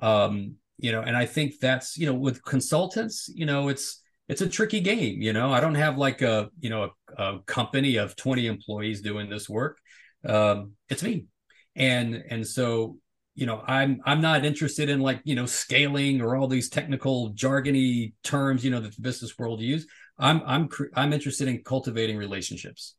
Um, 0.00 0.56
you 0.82 0.92
know 0.92 1.00
and 1.00 1.16
i 1.16 1.24
think 1.24 1.58
that's 1.60 1.96
you 1.96 2.06
know 2.06 2.14
with 2.14 2.44
consultants 2.44 3.30
you 3.34 3.46
know 3.46 3.68
it's 3.68 4.01
it's 4.28 4.40
a 4.40 4.48
tricky 4.48 4.80
game 4.80 5.20
you 5.20 5.32
know? 5.32 5.52
I 5.52 5.60
don't 5.60 5.74
have 5.74 5.98
like 5.98 6.22
a 6.22 6.50
you 6.60 6.70
know 6.70 6.90
a, 7.18 7.22
a 7.22 7.38
company 7.40 7.96
of 7.96 8.16
20 8.16 8.46
employees 8.46 9.00
doing 9.00 9.28
this 9.28 9.48
work. 9.48 9.78
Um, 10.26 10.72
it's 10.88 11.02
me. 11.02 11.26
And 11.74 12.22
and 12.28 12.46
so 12.46 12.96
you 13.34 13.46
know 13.46 13.62
i'm 13.66 14.00
i'm 14.04 14.20
not 14.20 14.44
interested 14.44 14.88
in 14.88 15.00
like 15.00 15.20
you 15.24 15.34
know 15.34 15.46
scaling 15.46 16.20
or 16.20 16.36
all 16.36 16.46
these 16.46 16.68
technical 16.68 17.32
jargony 17.32 18.12
terms 18.22 18.64
you 18.64 18.70
know 18.70 18.80
that 18.80 18.94
the 18.94 19.02
business 19.02 19.38
world 19.38 19.60
use. 19.60 19.86
I'm 20.18 20.42
i'm 20.46 20.68
i'm 20.94 21.12
interested 21.12 21.48
in 21.48 21.62
cultivating 21.62 22.16
relationships. 22.16 22.94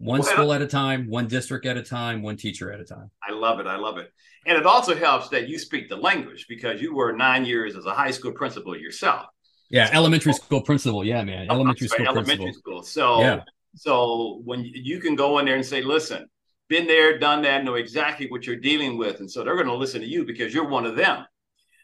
One 0.00 0.20
well, 0.20 0.30
school 0.30 0.52
at 0.52 0.62
a 0.62 0.66
time 0.66 1.08
one 1.08 1.26
district 1.26 1.66
at 1.66 1.76
a 1.76 1.82
time 1.82 2.22
one 2.22 2.36
teacher 2.36 2.70
at 2.70 2.80
a 2.80 2.84
time. 2.84 3.10
I 3.26 3.32
love 3.32 3.58
it. 3.60 3.66
I 3.66 3.76
love 3.76 3.98
it. 3.98 4.12
And 4.46 4.56
it 4.56 4.64
also 4.64 4.94
helps 4.94 5.28
that 5.30 5.48
you 5.48 5.58
speak 5.58 5.88
the 5.88 5.96
language 5.96 6.46
because 6.48 6.80
you 6.80 6.94
were 6.94 7.12
nine 7.12 7.44
years 7.44 7.74
as 7.74 7.84
a 7.84 7.92
high 7.92 8.12
school 8.12 8.32
principal 8.32 8.76
yourself 8.76 9.26
yeah 9.70 9.90
elementary 9.92 10.32
school 10.32 10.60
principal 10.60 11.04
yeah 11.04 11.22
man 11.22 11.46
elementary 11.50 11.88
sorry, 11.88 12.04
school 12.04 12.16
elementary 12.16 12.44
principal. 12.46 12.82
school 12.82 12.82
so 12.82 13.20
yeah. 13.20 13.40
so 13.74 14.40
when 14.44 14.64
you 14.64 15.00
can 15.00 15.14
go 15.14 15.38
in 15.38 15.46
there 15.46 15.56
and 15.56 15.64
say 15.64 15.82
listen 15.82 16.28
been 16.68 16.86
there, 16.86 17.18
done 17.18 17.42
that, 17.42 17.64
know 17.64 17.74
exactly 17.74 18.26
what 18.28 18.46
you're 18.46 18.56
dealing 18.56 18.98
with. 18.98 19.20
And 19.20 19.30
so 19.30 19.42
they're 19.42 19.54
going 19.54 19.66
to 19.66 19.74
listen 19.74 20.00
to 20.00 20.06
you 20.06 20.24
because 20.24 20.54
you're 20.54 20.68
one 20.68 20.86
of 20.86 20.96
them. 20.96 21.24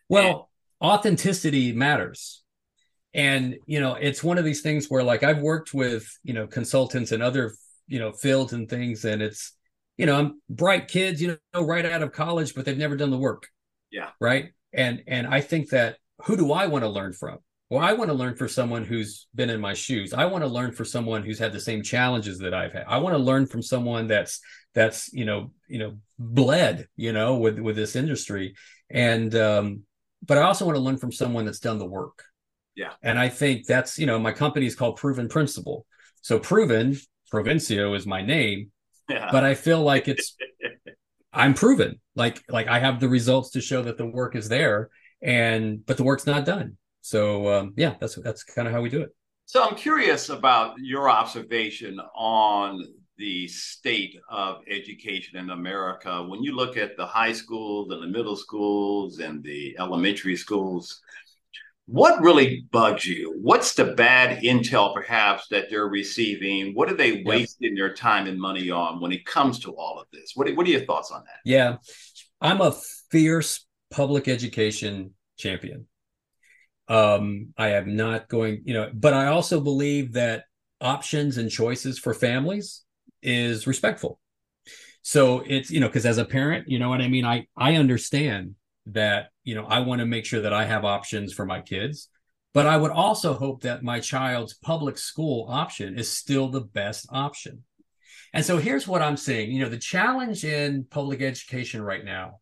Well, 0.09 0.49
and- 0.81 0.91
authenticity 0.91 1.73
matters. 1.73 2.43
And, 3.15 3.57
you 3.67 3.81
know, 3.81 3.95
it's 3.95 4.25
one 4.25 4.39
of 4.39 4.45
these 4.45 4.61
things 4.61 4.87
where 4.89 5.03
like 5.03 5.23
I've 5.23 5.39
worked 5.39 5.73
with, 5.73 6.07
you 6.25 6.35
know, 6.35 6.47
consultants 6.47 7.13
and 7.13 7.23
other, 7.23 7.55
you 7.87 8.01
know, 8.01 8.13
fields 8.13 8.53
and 8.53 8.69
things. 8.69 9.05
And 9.05 9.23
it's, 9.23 9.53
you 9.97 10.07
know, 10.07 10.19
I'm 10.19 10.41
bright 10.51 10.89
kids, 10.89 11.23
you 11.23 11.39
know, 11.55 11.65
right 11.65 11.87
out 11.87 12.03
of 12.03 12.13
college, 12.13 12.55
but 12.55 12.65
they've 12.65 12.77
never 12.77 12.97
done 12.97 13.11
the 13.11 13.19
work. 13.19 13.47
Yeah. 13.93 14.11
Right. 14.21 14.51
And, 14.73 15.05
and 15.07 15.29
I 15.29 15.43
think 15.43 15.71
that 15.71 15.99
who 16.25 16.37
do 16.37 16.53
I 16.53 16.67
want 16.67 16.83
to 16.83 16.89
learn 16.89 17.13
from? 17.13 17.39
Well, 17.75 17.85
I 17.85 17.93
want 17.93 18.09
to 18.09 18.15
learn 18.15 18.37
for 18.37 18.47
someone 18.47 18.85
who's 18.85 19.27
been 19.35 19.51
in 19.51 19.61
my 19.61 19.75
shoes. 19.75 20.13
I 20.13 20.27
want 20.27 20.45
to 20.45 20.49
learn 20.49 20.71
for 20.71 20.85
someone 20.85 21.25
who's 21.25 21.41
had 21.41 21.53
the 21.53 21.59
same 21.59 21.83
challenges 21.83 22.39
that 22.39 22.55
I've 22.55 22.73
had. 22.73 22.85
I 22.87 22.99
want 22.99 23.15
to 23.15 23.19
learn 23.19 23.47
from 23.47 23.63
someone 23.63 24.07
that's 24.07 24.41
that's 24.75 25.13
you 25.13 25.25
know 25.25 25.51
you 25.67 25.79
know 25.81 25.99
bled 26.19 26.87
you 26.95 27.13
know 27.13 27.37
with 27.37 27.59
with 27.59 27.77
this 27.77 27.97
industry 27.97 28.55
and 28.91 29.35
um 29.35 29.83
but 30.23 30.37
i 30.37 30.43
also 30.43 30.65
want 30.65 30.77
to 30.77 30.83
learn 30.83 30.99
from 30.99 31.13
someone 31.13 31.45
that's 31.45 31.61
done 31.61 31.79
the 31.79 31.87
work 31.87 32.25
yeah 32.75 32.93
and 33.03 33.19
i 33.19 33.29
think 33.29 33.67
that's 33.67 33.99
you 33.99 34.07
know 34.07 34.19
my 34.19 34.33
company 34.33 34.67
is 34.67 34.75
called 34.75 34.97
Proven 34.97 35.29
Principal 35.29 35.87
so 36.21 36.39
proven 36.39 36.97
Provencio 37.33 37.97
is 37.97 38.07
my 38.07 38.23
name 38.23 38.71
yeah. 39.09 39.29
but 39.33 39.45
i 39.45 39.55
feel 39.55 39.81
like 39.81 40.09
it's 40.09 40.37
i'm 41.33 41.55
proven 41.55 42.01
like 42.15 42.43
like 42.49 42.69
i 42.69 42.79
have 42.79 43.01
the 43.01 43.09
results 43.09 43.51
to 43.51 43.61
show 43.61 43.83
that 43.83 43.97
the 43.97 44.07
work 44.07 44.37
is 44.37 44.49
there 44.49 44.91
and 45.23 45.85
but 45.87 45.97
the 45.97 46.05
work's 46.05 46.27
not 46.27 46.45
done 46.45 46.77
so 47.05 47.53
um 47.53 47.75
yeah 47.77 47.95
that's 48.01 48.15
that's 48.17 48.43
kind 48.43 48.67
of 48.67 48.73
how 48.73 48.81
we 48.81 48.89
do 48.89 49.03
it 49.03 49.11
so 49.45 49.63
i'm 49.63 49.75
curious 49.75 50.31
about 50.31 50.75
your 50.79 51.11
observation 51.11 52.01
on 52.17 52.83
the 53.17 53.47
state 53.49 54.17
of 54.29 54.63
education 54.69 55.39
in 55.39 55.51
America. 55.51 56.25
When 56.27 56.43
you 56.43 56.55
look 56.55 56.77
at 56.77 56.97
the 56.97 57.07
high 57.07 57.33
schools 57.33 57.93
and 57.93 58.03
the 58.03 58.09
middle 58.09 58.37
schools 58.37 59.19
and 59.21 59.43
the 59.43 59.77
elementary 59.79 60.37
schools, 60.37 61.01
what 61.87 62.23
really 62.23 62.67
bugs 62.71 63.05
you? 63.05 63.39
What's 63.43 63.75
the 63.75 63.85
bad 63.85 64.43
intel, 64.43 64.95
perhaps, 64.95 65.49
that 65.49 65.69
they're 65.69 65.89
receiving? 65.89 66.75
What 66.75 66.91
are 66.91 66.97
they 66.97 67.23
wasting 67.25 67.75
their 67.75 67.93
time 67.93 68.27
and 68.27 68.41
money 68.41 68.71
on 68.71 69.01
when 69.01 69.13
it 69.13 69.27
comes 69.27 69.59
to 69.61 69.73
all 69.73 70.01
of 70.01 70.07
this? 70.13 70.33
What, 70.35 70.51
what 70.57 70.67
are 70.67 70.71
your 70.71 70.85
thoughts 70.87 71.11
on 71.11 71.23
that? 71.25 71.41
Yeah, 71.45 71.77
I'm 72.41 72.61
a 72.63 72.75
fierce 73.11 73.67
public 73.91 74.29
education 74.29 75.13
champion. 75.37 75.87
Um, 76.89 77.55
I 77.57 77.71
am 77.71 77.97
not 77.97 78.29
going, 78.29 78.63
you 78.65 78.75
know, 78.75 78.91
but 78.93 79.15
I 79.15 79.27
also 79.27 79.61
believe 79.61 80.13
that 80.15 80.45
options 80.81 81.39
and 81.39 81.51
choices 81.51 81.99
for 81.99 82.13
families 82.13 82.83
is 83.23 83.67
respectful. 83.67 84.21
So 85.03 85.43
it's, 85.47 85.71
you 85.71 85.81
know, 85.81 85.89
because 85.89 86.07
as 86.07 86.19
a 86.19 86.25
parent, 86.25 86.69
you 86.69 86.79
know 86.79 86.89
what 86.89 87.01
I 87.01 87.09
mean? 87.09 87.25
I 87.25 87.47
I 87.57 87.77
understand 87.77 88.55
that, 88.87 89.29
you 89.45 89.55
know, 89.55 89.65
I 89.65 89.81
want 89.81 90.01
to 90.01 90.07
make 90.07 90.27
sure 90.27 90.43
that 90.43 90.53
I 90.53 90.65
have 90.67 90.85
options 90.85 91.33
for 91.33 91.47
my 91.47 91.61
kids, 91.61 92.09
but 92.53 92.67
I 92.67 92.77
would 92.77 92.91
also 92.91 93.35
hope 93.35 93.63
that 93.63 93.83
my 93.83 94.01
child's 94.01 94.55
public 94.55 94.99
school 94.99 95.47
option 95.49 95.99
is 95.99 96.11
still 96.11 96.49
the 96.49 96.61
best 96.61 97.07
option. 97.11 97.65
And 98.33 98.45
so 98.45 98.59
here's 98.59 98.89
what 98.89 99.01
I'm 99.03 99.17
saying, 99.17 99.53
you 99.53 99.63
know, 99.63 99.69
the 99.69 99.79
challenge 99.79 100.45
in 100.45 100.85
public 100.91 101.23
education 101.23 101.83
right 101.83 102.05
now 102.05 102.41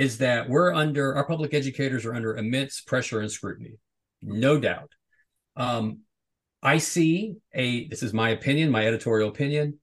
is 0.00 0.16
that 0.16 0.48
we're 0.48 0.72
under 0.72 1.14
our 1.14 1.26
public 1.26 1.52
educators 1.52 2.06
are 2.06 2.14
under 2.14 2.34
immense 2.34 2.80
pressure 2.80 3.20
and 3.20 3.30
scrutiny, 3.30 3.74
no 4.22 4.58
doubt. 4.58 4.92
Um, 5.56 6.00
I 6.62 6.78
see 6.78 7.34
a 7.52 7.86
this 7.88 8.02
is 8.02 8.14
my 8.14 8.30
opinion, 8.30 8.70
my 8.70 8.86
editorial 8.86 9.28
opinion. 9.28 9.78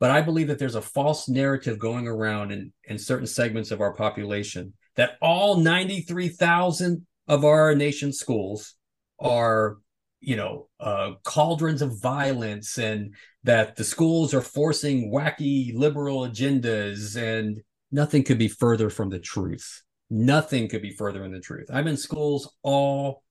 But 0.00 0.10
I 0.10 0.22
believe 0.22 0.46
that 0.48 0.58
there's 0.58 0.74
a 0.74 0.80
false 0.80 1.28
narrative 1.28 1.78
going 1.78 2.08
around 2.08 2.50
in, 2.50 2.72
in 2.84 2.98
certain 2.98 3.26
segments 3.26 3.70
of 3.70 3.82
our 3.82 3.92
population 3.92 4.72
that 4.96 5.18
all 5.20 5.58
93,000 5.58 7.06
of 7.26 7.44
our 7.44 7.74
nation's 7.74 8.18
schools 8.18 8.74
are, 9.20 9.78
you 10.20 10.36
know, 10.36 10.68
uh, 10.80 11.12
cauldrons 11.24 11.82
of 11.82 12.00
violence 12.00 12.78
and 12.78 13.14
that 13.42 13.76
the 13.76 13.84
schools 13.84 14.32
are 14.32 14.40
forcing 14.40 15.12
wacky 15.12 15.74
liberal 15.74 16.26
agendas 16.26 17.16
and 17.16 17.60
nothing 17.90 18.24
could 18.24 18.38
be 18.38 18.48
further 18.48 18.90
from 18.90 19.10
the 19.10 19.18
truth. 19.18 19.82
Nothing 20.10 20.68
could 20.68 20.82
be 20.82 20.92
further 20.92 21.24
in 21.24 21.32
the 21.32 21.40
truth. 21.40 21.68
I'm 21.72 21.88
in 21.88 21.96
schools 21.96 22.54
all 22.62 23.22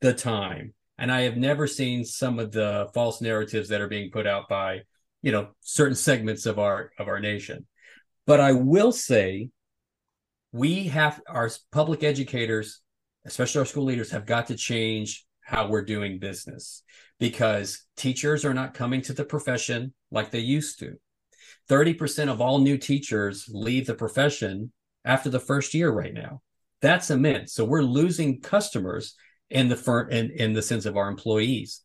the 0.00 0.14
time 0.14 0.74
and 0.98 1.10
I 1.10 1.22
have 1.22 1.36
never 1.36 1.66
seen 1.66 2.04
some 2.04 2.38
of 2.38 2.52
the 2.52 2.88
false 2.94 3.20
narratives 3.20 3.68
that 3.70 3.80
are 3.80 3.88
being 3.88 4.10
put 4.10 4.26
out 4.26 4.48
by 4.48 4.82
you 5.22 5.32
know 5.32 5.48
certain 5.60 5.94
segments 5.94 6.46
of 6.46 6.58
our 6.58 6.90
of 6.98 7.08
our 7.08 7.20
nation 7.20 7.66
but 8.26 8.40
i 8.40 8.52
will 8.52 8.92
say 8.92 9.48
we 10.50 10.84
have 10.84 11.20
our 11.28 11.48
public 11.70 12.02
educators 12.02 12.80
especially 13.24 13.60
our 13.60 13.64
school 13.64 13.84
leaders 13.84 14.10
have 14.10 14.26
got 14.26 14.48
to 14.48 14.56
change 14.56 15.24
how 15.40 15.68
we're 15.68 15.84
doing 15.84 16.18
business 16.18 16.82
because 17.18 17.84
teachers 17.96 18.44
are 18.44 18.54
not 18.54 18.74
coming 18.74 19.00
to 19.00 19.12
the 19.12 19.24
profession 19.24 19.94
like 20.10 20.30
they 20.30 20.40
used 20.40 20.80
to 20.80 20.98
30% 21.68 22.28
of 22.28 22.40
all 22.40 22.58
new 22.58 22.76
teachers 22.76 23.48
leave 23.50 23.86
the 23.86 23.94
profession 23.94 24.72
after 25.04 25.30
the 25.30 25.40
first 25.40 25.74
year 25.74 25.90
right 25.90 26.14
now 26.14 26.40
that's 26.80 27.10
immense 27.10 27.52
so 27.54 27.64
we're 27.64 27.82
losing 27.82 28.40
customers 28.40 29.14
in 29.50 29.68
the 29.68 29.76
firm 29.76 30.10
in, 30.10 30.30
in 30.30 30.52
the 30.52 30.62
sense 30.62 30.86
of 30.86 30.96
our 30.96 31.08
employees 31.08 31.82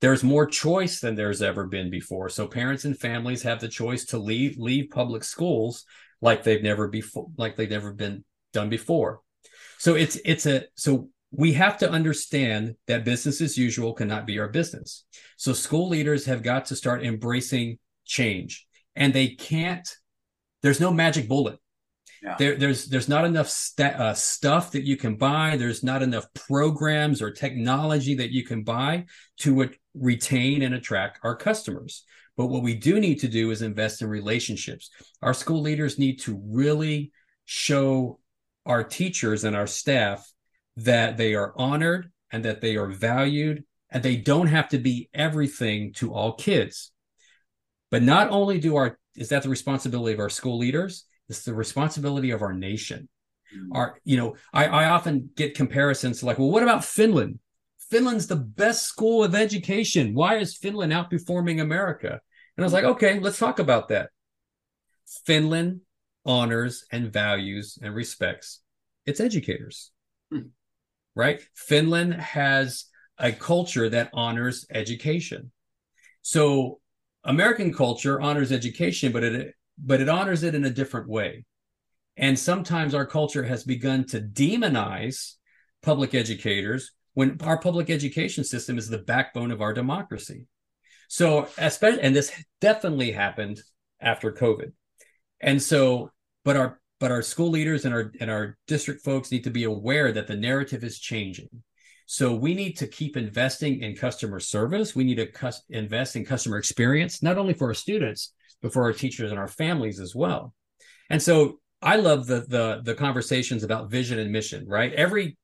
there's 0.00 0.24
more 0.24 0.46
choice 0.46 1.00
than 1.00 1.14
there's 1.14 1.42
ever 1.42 1.66
been 1.66 1.90
before. 1.90 2.28
So 2.28 2.46
parents 2.46 2.84
and 2.84 2.98
families 2.98 3.42
have 3.42 3.60
the 3.60 3.68
choice 3.68 4.06
to 4.06 4.18
leave 4.18 4.56
leave 4.56 4.90
public 4.90 5.24
schools 5.24 5.84
like 6.22 6.42
they've 6.42 6.62
never 6.62 6.88
before 6.88 7.28
like 7.36 7.56
they've 7.56 7.70
never 7.70 7.92
been 7.92 8.24
done 8.52 8.70
before. 8.70 9.20
So 9.78 9.94
it's 9.94 10.18
it's 10.24 10.46
a 10.46 10.64
so 10.74 11.10
we 11.32 11.52
have 11.52 11.78
to 11.78 11.90
understand 11.90 12.74
that 12.86 13.04
business 13.04 13.40
as 13.40 13.56
usual 13.56 13.92
cannot 13.92 14.26
be 14.26 14.38
our 14.38 14.48
business. 14.48 15.04
So 15.36 15.52
school 15.52 15.88
leaders 15.88 16.24
have 16.24 16.42
got 16.42 16.66
to 16.66 16.76
start 16.76 17.04
embracing 17.04 17.78
change 18.04 18.66
and 18.96 19.12
they 19.12 19.28
can't 19.28 19.88
there's 20.62 20.80
no 20.80 20.92
magic 20.92 21.28
bullet. 21.28 21.58
Yeah. 22.22 22.36
There, 22.38 22.56
there's 22.56 22.86
there's 22.86 23.08
not 23.08 23.24
enough 23.24 23.48
st- 23.48 23.94
uh, 23.94 24.12
stuff 24.12 24.72
that 24.72 24.84
you 24.84 24.96
can 24.96 25.16
buy. 25.16 25.56
There's 25.56 25.82
not 25.82 26.02
enough 26.02 26.26
programs 26.34 27.22
or 27.22 27.30
technology 27.30 28.14
that 28.16 28.30
you 28.30 28.44
can 28.44 28.62
buy 28.62 29.06
to 29.38 29.70
retain 29.94 30.62
and 30.62 30.74
attract 30.74 31.20
our 31.22 31.34
customers. 31.34 32.04
But 32.36 32.46
what 32.46 32.62
we 32.62 32.74
do 32.74 33.00
need 33.00 33.20
to 33.20 33.28
do 33.28 33.50
is 33.50 33.62
invest 33.62 34.02
in 34.02 34.08
relationships. 34.08 34.90
Our 35.22 35.32
school 35.32 35.62
leaders 35.62 35.98
need 35.98 36.20
to 36.20 36.40
really 36.46 37.12
show 37.46 38.18
our 38.66 38.84
teachers 38.84 39.44
and 39.44 39.56
our 39.56 39.66
staff 39.66 40.30
that 40.76 41.16
they 41.16 41.34
are 41.34 41.54
honored 41.56 42.10
and 42.30 42.44
that 42.44 42.60
they 42.60 42.76
are 42.76 42.88
valued 42.88 43.64
and 43.90 44.02
they 44.02 44.16
don't 44.16 44.46
have 44.46 44.68
to 44.68 44.78
be 44.78 45.08
everything 45.12 45.92
to 45.94 46.12
all 46.12 46.34
kids. 46.34 46.92
But 47.90 48.02
not 48.02 48.30
only 48.30 48.60
do 48.60 48.76
our 48.76 48.98
is 49.16 49.28
that 49.30 49.42
the 49.42 49.48
responsibility 49.48 50.14
of 50.14 50.20
our 50.20 50.30
school 50.30 50.58
leaders, 50.58 51.04
it's 51.28 51.42
the 51.42 51.54
responsibility 51.54 52.30
of 52.30 52.42
our 52.42 52.52
nation. 52.52 53.08
Mm-hmm. 53.54 53.76
Our, 53.76 53.98
you 54.04 54.16
know, 54.16 54.36
I, 54.52 54.66
I 54.66 54.84
often 54.90 55.30
get 55.36 55.54
comparisons 55.56 56.22
like, 56.22 56.38
well, 56.38 56.50
what 56.50 56.62
about 56.62 56.84
Finland? 56.84 57.40
Finland's 57.90 58.28
the 58.28 58.36
best 58.36 58.84
school 58.84 59.24
of 59.24 59.34
education. 59.34 60.14
Why 60.14 60.36
is 60.36 60.56
Finland 60.56 60.92
outperforming 60.92 61.60
America? 61.60 62.20
And 62.56 62.64
I 62.64 62.66
was 62.66 62.72
like, 62.72 62.84
okay, 62.84 63.18
let's 63.18 63.38
talk 63.38 63.58
about 63.58 63.88
that. 63.88 64.10
Finland 65.26 65.80
honors 66.24 66.84
and 66.92 67.12
values 67.12 67.78
and 67.82 67.94
respects 67.94 68.60
its 69.06 69.18
educators, 69.18 69.90
hmm. 70.30 70.48
right? 71.16 71.40
Finland 71.54 72.14
has 72.14 72.84
a 73.18 73.32
culture 73.32 73.88
that 73.88 74.10
honors 74.12 74.66
education. 74.70 75.50
So 76.22 76.80
American 77.24 77.72
culture 77.72 78.20
honors 78.20 78.52
education, 78.52 79.12
but 79.12 79.22
it 79.24 79.54
but 79.82 80.00
it 80.00 80.08
honors 80.08 80.42
it 80.42 80.54
in 80.54 80.64
a 80.64 80.70
different 80.70 81.08
way. 81.08 81.44
And 82.16 82.38
sometimes 82.38 82.94
our 82.94 83.06
culture 83.06 83.44
has 83.44 83.64
begun 83.64 84.04
to 84.08 84.20
demonize 84.20 85.34
public 85.82 86.14
educators 86.14 86.92
when 87.14 87.38
our 87.42 87.58
public 87.58 87.88
education 87.90 88.44
system 88.44 88.78
is 88.78 88.88
the 88.88 88.98
backbone 88.98 89.50
of 89.50 89.62
our 89.62 89.72
democracy. 89.72 90.46
So, 91.08 91.48
especially, 91.58 92.02
and 92.02 92.14
this 92.14 92.30
definitely 92.60 93.12
happened 93.12 93.60
after 94.00 94.32
COVID. 94.32 94.72
And 95.40 95.62
so, 95.62 96.12
but 96.44 96.56
our 96.56 96.80
but 97.00 97.10
our 97.10 97.22
school 97.22 97.50
leaders 97.50 97.84
and 97.84 97.94
our 97.94 98.12
and 98.20 98.30
our 98.30 98.58
district 98.66 99.02
folks 99.02 99.32
need 99.32 99.44
to 99.44 99.50
be 99.50 99.64
aware 99.64 100.12
that 100.12 100.26
the 100.26 100.36
narrative 100.36 100.84
is 100.84 100.98
changing. 100.98 101.48
So 102.12 102.34
we 102.34 102.54
need 102.54 102.76
to 102.78 102.88
keep 102.88 103.16
investing 103.16 103.84
in 103.84 103.94
customer 103.94 104.40
service. 104.40 104.96
We 104.96 105.04
need 105.04 105.18
to 105.18 105.26
cus- 105.26 105.62
invest 105.70 106.16
in 106.16 106.24
customer 106.24 106.58
experience, 106.58 107.22
not 107.22 107.38
only 107.38 107.54
for 107.54 107.68
our 107.68 107.74
students, 107.74 108.32
but 108.60 108.72
for 108.72 108.82
our 108.82 108.92
teachers 108.92 109.30
and 109.30 109.38
our 109.38 109.46
families 109.46 110.00
as 110.00 110.12
well. 110.12 110.52
And 111.08 111.22
so 111.22 111.60
I 111.80 111.94
love 111.98 112.26
the 112.26 112.40
the 112.48 112.80
the 112.82 112.96
conversations 112.96 113.62
about 113.62 113.92
vision 113.92 114.18
and 114.18 114.32
mission, 114.32 114.66
right? 114.66 114.92
Every 114.92 115.38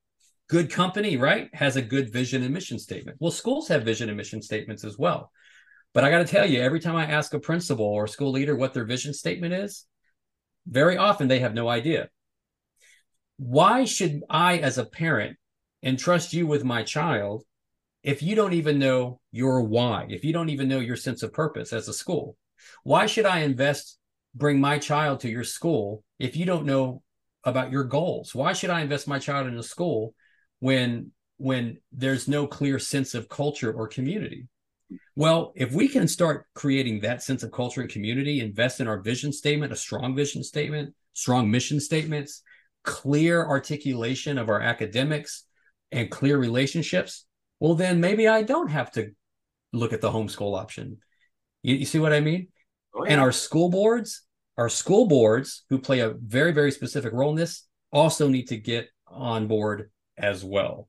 good 0.48 0.68
company, 0.68 1.16
right, 1.16 1.48
has 1.55 1.76
a 1.76 1.83
good 1.83 2.12
vision 2.12 2.42
and 2.42 2.52
mission 2.52 2.81
statement. 2.81 3.18
Well, 3.20 3.31
schools 3.31 3.68
have 3.68 3.85
vision 3.85 4.09
and 4.09 4.16
mission 4.16 4.42
statements 4.42 4.83
as 4.83 4.98
well. 4.98 5.31
But 5.94 6.02
I 6.02 6.11
got 6.11 6.18
to 6.18 6.24
tell 6.24 6.50
you, 6.50 6.62
every 6.62 6.81
time 6.81 6.96
I 6.96 7.07
ask 7.07 7.33
a 7.33 7.38
principal 7.38 7.87
or 7.87 8.09
school 8.09 8.33
leader 8.33 8.57
what 8.57 8.74
their 8.74 8.87
vision 8.87 9.14
statement 9.14 9.55
is, 9.55 9.87
very 10.66 10.96
often 10.96 11.29
they 11.29 11.38
have 11.38 11.55
no 11.55 11.68
idea. 11.68 12.09
Why 13.37 13.85
should 13.85 14.24
I, 14.29 14.59
as 14.59 14.79
a 14.79 14.85
parent, 14.85 15.37
entrust 15.87 16.33
you 16.33 16.46
with 16.46 16.64
my 16.64 16.83
child 16.83 17.44
if 18.03 18.22
you 18.22 18.35
don't 18.35 18.53
even 18.53 18.79
know 18.79 19.20
your 19.31 19.62
why, 19.62 20.07
if 20.11 20.25
you 20.25 20.33
don't 20.33 20.51
even 20.51 20.68
know 20.68 20.81
your 20.81 20.96
sense 20.96 21.22
of 21.22 21.33
purpose 21.33 21.72
as 21.72 21.88
a 21.88 21.94
school? 21.94 22.37
Why 22.83 23.07
should 23.07 23.25
I 23.25 23.40
invest, 23.40 23.99
bring 24.35 24.61
my 24.61 24.79
child 24.79 25.20
to 25.20 25.31
your 25.31 25.44
school 25.44 26.03
if 26.18 26.37
you 26.37 26.44
don't 26.44 26.66
know 26.66 27.03
about 27.44 27.70
your 27.70 27.85
goals? 27.85 28.35
Why 28.35 28.53
should 28.53 28.70
I 28.70 28.81
invest 28.81 29.09
my 29.09 29.18
child 29.18 29.46
in 29.46 29.57
a 29.57 29.62
school 29.62 30.14
when 30.59 31.12
when 31.38 31.79
there's 31.92 32.27
no 32.27 32.46
clear 32.46 32.79
sense 32.79 33.14
of 33.14 33.29
culture 33.29 33.72
or 33.72 33.87
community? 33.87 34.49
Well, 35.14 35.53
if 35.57 35.72
we 35.72 35.88
can 35.88 36.09
start 36.09 36.46
creating 36.55 37.01
that 37.01 37.22
sense 37.22 37.42
of 37.42 37.53
culture 37.53 37.81
and 37.81 37.90
community, 37.90 38.40
invest 38.40 38.81
in 38.81 38.88
our 38.88 39.01
vision 39.01 39.33
statement, 39.33 39.72
a 39.72 39.77
strong 39.77 40.14
vision 40.14 40.42
statement, 40.42 40.94
strong 41.12 41.51
mission 41.51 41.81
statements, 41.81 42.42
clear 42.85 43.44
articulation 43.44 44.38
of 44.38 44.49
our 44.49 44.61
academics, 44.61 45.45
and 45.92 46.11
clear 46.11 46.38
relationships, 46.38 47.25
well, 47.61 47.75
then 47.75 48.01
maybe 48.01 48.29
I 48.29 48.42
don't 48.42 48.68
have 48.68 48.90
to 48.92 49.11
look 49.72 49.92
at 49.92 50.01
the 50.01 50.11
homeschool 50.11 50.59
option. 50.59 50.99
You, 51.62 51.77
you 51.77 51.87
see 51.87 51.99
what 51.99 52.12
I 52.12 52.20
mean? 52.20 52.49
Oh, 52.94 53.05
yeah. 53.05 53.12
And 53.12 53.20
our 53.20 53.33
school 53.33 53.70
boards, 53.70 54.22
our 54.57 54.68
school 54.68 55.07
boards 55.07 55.64
who 55.70 55.79
play 55.79 56.01
a 56.01 56.11
very, 56.11 56.53
very 56.53 56.70
specific 56.70 57.12
role 57.12 57.31
in 57.31 57.37
this 57.37 57.66
also 57.92 58.29
need 58.29 58.49
to 58.49 58.57
get 58.57 58.88
on 59.07 59.46
board 59.46 59.90
as 60.16 60.44
well. 60.44 60.88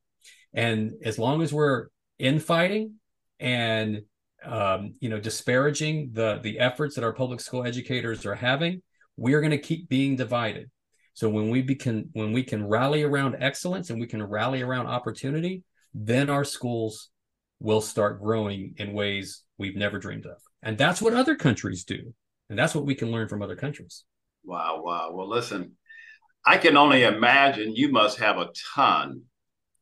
And 0.54 0.94
as 1.04 1.20
long 1.20 1.42
as 1.42 1.54
we're 1.54 1.88
infighting 2.20 2.96
and 3.40 4.02
um, 4.46 4.94
you 5.00 5.10
know 5.10 5.20
disparaging 5.20 6.12
the 6.14 6.40
the 6.42 6.60
efforts 6.60 6.96
that 6.96 7.04
our 7.04 7.14
public 7.14 7.40
school 7.40 7.66
educators 7.66 8.26
are 8.26 8.36
having, 8.36 8.82
we 9.16 9.34
are 9.34 9.42
going 9.42 9.52
to 9.52 9.58
keep 9.58 9.90
being 9.90 10.16
divided. 10.16 10.70
So 11.17 11.30
when 11.30 11.49
we 11.49 11.63
can 11.73 12.10
when 12.13 12.32
we 12.32 12.43
can 12.43 12.67
rally 12.67 13.01
around 13.01 13.38
excellence 13.39 13.89
and 13.89 13.99
we 13.99 14.06
can 14.06 14.21
rally 14.21 14.62
around 14.62 14.86
opportunity, 14.86 15.63
then 15.91 16.30
our 16.30 16.43
schools 16.43 17.10
will 17.60 17.82
start 17.82 18.21
growing 18.21 18.75
in 18.77 18.93
ways 18.93 19.41
we've 19.58 19.75
never 19.75 19.97
dreamed 19.97 20.27
of. 20.27 20.38
And 20.62 20.77
that's 20.77 21.01
what 21.01 21.15
other 21.15 21.36
countries 21.36 21.86
do. 21.86 22.13
And 22.51 22.60
that's 22.60 22.75
what 22.75 22.86
we 22.86 22.93
can 22.93 23.10
learn 23.10 23.30
from 23.30 23.41
other 23.41 23.56
countries. 23.56 24.03
Wow, 24.43 24.84
wow. 24.84 25.10
Well, 25.12 25.27
listen, 25.27 25.71
I 26.45 26.60
can 26.60 26.77
only 26.77 27.01
imagine 27.01 27.75
you 27.75 27.91
must 27.91 28.19
have 28.19 28.38
a 28.38 28.51
ton 28.75 29.23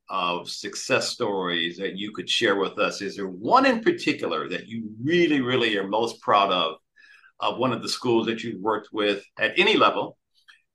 of 0.09 0.49
success 0.49 1.09
stories 1.09 1.75
that 1.79 1.97
you 1.97 2.13
could 2.13 2.29
share 2.29 2.55
with 2.55 2.79
us. 2.79 3.01
Is 3.01 3.17
there 3.17 3.27
one 3.27 3.65
in 3.65 3.81
particular 3.81 4.47
that 4.47 4.67
you 4.67 4.89
really, 5.03 5.41
really 5.41 5.77
are 5.77 5.85
most 5.85 6.21
proud 6.21 6.53
of, 6.53 6.75
of 7.41 7.57
one 7.57 7.73
of 7.73 7.81
the 7.81 7.89
schools 7.89 8.25
that 8.27 8.41
you've 8.41 8.61
worked 8.61 8.93
with 8.93 9.21
at 9.37 9.59
any 9.59 9.75
level 9.75 10.17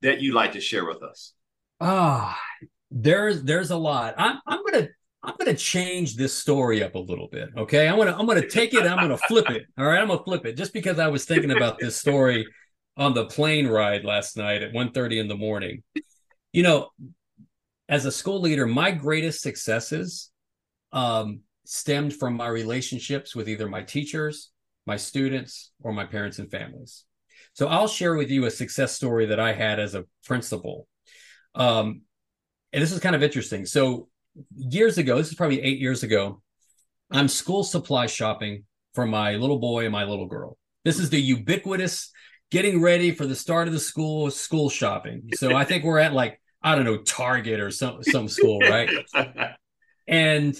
that 0.01 0.21
you'd 0.21 0.35
like 0.35 0.53
to 0.53 0.61
share 0.61 0.85
with 0.85 1.03
us? 1.03 1.33
Ah, 1.79 2.39
oh, 2.39 2.67
there's 2.91 3.43
there's 3.43 3.71
a 3.71 3.77
lot. 3.77 4.15
I'm 4.17 4.39
I'm 4.45 4.59
gonna 4.65 4.89
I'm 5.23 5.35
gonna 5.37 5.55
change 5.55 6.15
this 6.15 6.33
story 6.33 6.83
up 6.83 6.95
a 6.95 6.99
little 6.99 7.27
bit. 7.31 7.49
Okay, 7.57 7.87
I'm 7.87 7.97
gonna 7.97 8.15
I'm 8.17 8.25
gonna 8.25 8.47
take 8.47 8.73
it. 8.73 8.83
I'm 8.83 8.97
gonna 8.97 9.17
flip 9.17 9.49
it. 9.49 9.63
All 9.77 9.85
right, 9.85 10.01
I'm 10.01 10.07
gonna 10.07 10.23
flip 10.23 10.45
it 10.45 10.57
just 10.57 10.73
because 10.73 10.99
I 10.99 11.07
was 11.07 11.25
thinking 11.25 11.51
about 11.51 11.79
this 11.79 11.95
story 11.95 12.45
on 12.97 13.13
the 13.13 13.25
plane 13.25 13.67
ride 13.67 14.03
last 14.03 14.37
night 14.37 14.61
at 14.61 14.73
1:30 14.73 15.19
in 15.19 15.27
the 15.27 15.35
morning. 15.35 15.83
You 16.53 16.63
know, 16.63 16.89
as 17.87 18.05
a 18.05 18.11
school 18.11 18.41
leader, 18.41 18.65
my 18.65 18.91
greatest 18.91 19.41
successes 19.41 20.31
um, 20.91 21.41
stemmed 21.65 22.13
from 22.13 22.35
my 22.35 22.47
relationships 22.47 23.35
with 23.35 23.47
either 23.47 23.67
my 23.67 23.81
teachers, 23.81 24.51
my 24.85 24.97
students, 24.97 25.71
or 25.81 25.93
my 25.93 26.05
parents 26.05 26.39
and 26.39 26.49
families. 26.49 27.05
So 27.53 27.67
I'll 27.67 27.87
share 27.87 28.15
with 28.15 28.29
you 28.29 28.45
a 28.45 28.51
success 28.51 28.93
story 28.93 29.27
that 29.27 29.39
I 29.39 29.53
had 29.53 29.79
as 29.79 29.95
a 29.95 30.05
principal. 30.25 30.87
Um, 31.55 32.01
and 32.71 32.81
this 32.81 32.91
is 32.91 32.99
kind 32.99 33.15
of 33.15 33.23
interesting. 33.23 33.65
So 33.65 34.07
years 34.55 34.97
ago, 34.97 35.17
this 35.17 35.29
is 35.29 35.35
probably 35.35 35.61
eight 35.61 35.79
years 35.79 36.03
ago, 36.03 36.41
I'm 37.11 37.27
school 37.27 37.63
supply 37.63 38.05
shopping 38.05 38.63
for 38.93 39.05
my 39.05 39.35
little 39.35 39.59
boy 39.59 39.83
and 39.83 39.91
my 39.91 40.05
little 40.05 40.27
girl. 40.27 40.57
This 40.85 40.99
is 40.99 41.09
the 41.09 41.21
ubiquitous 41.21 42.11
getting 42.49 42.81
ready 42.81 43.11
for 43.11 43.25
the 43.25 43.35
start 43.35 43.67
of 43.67 43.73
the 43.73 43.79
school 43.79 44.31
school 44.31 44.69
shopping. 44.69 45.29
So 45.35 45.55
I 45.55 45.65
think 45.65 45.83
we're 45.83 45.99
at 45.99 46.13
like 46.13 46.39
I 46.61 46.75
don't 46.75 46.85
know 46.85 46.97
Target 46.97 47.59
or 47.59 47.71
some 47.71 48.03
some 48.03 48.27
school, 48.27 48.59
right? 48.59 48.89
and 50.07 50.55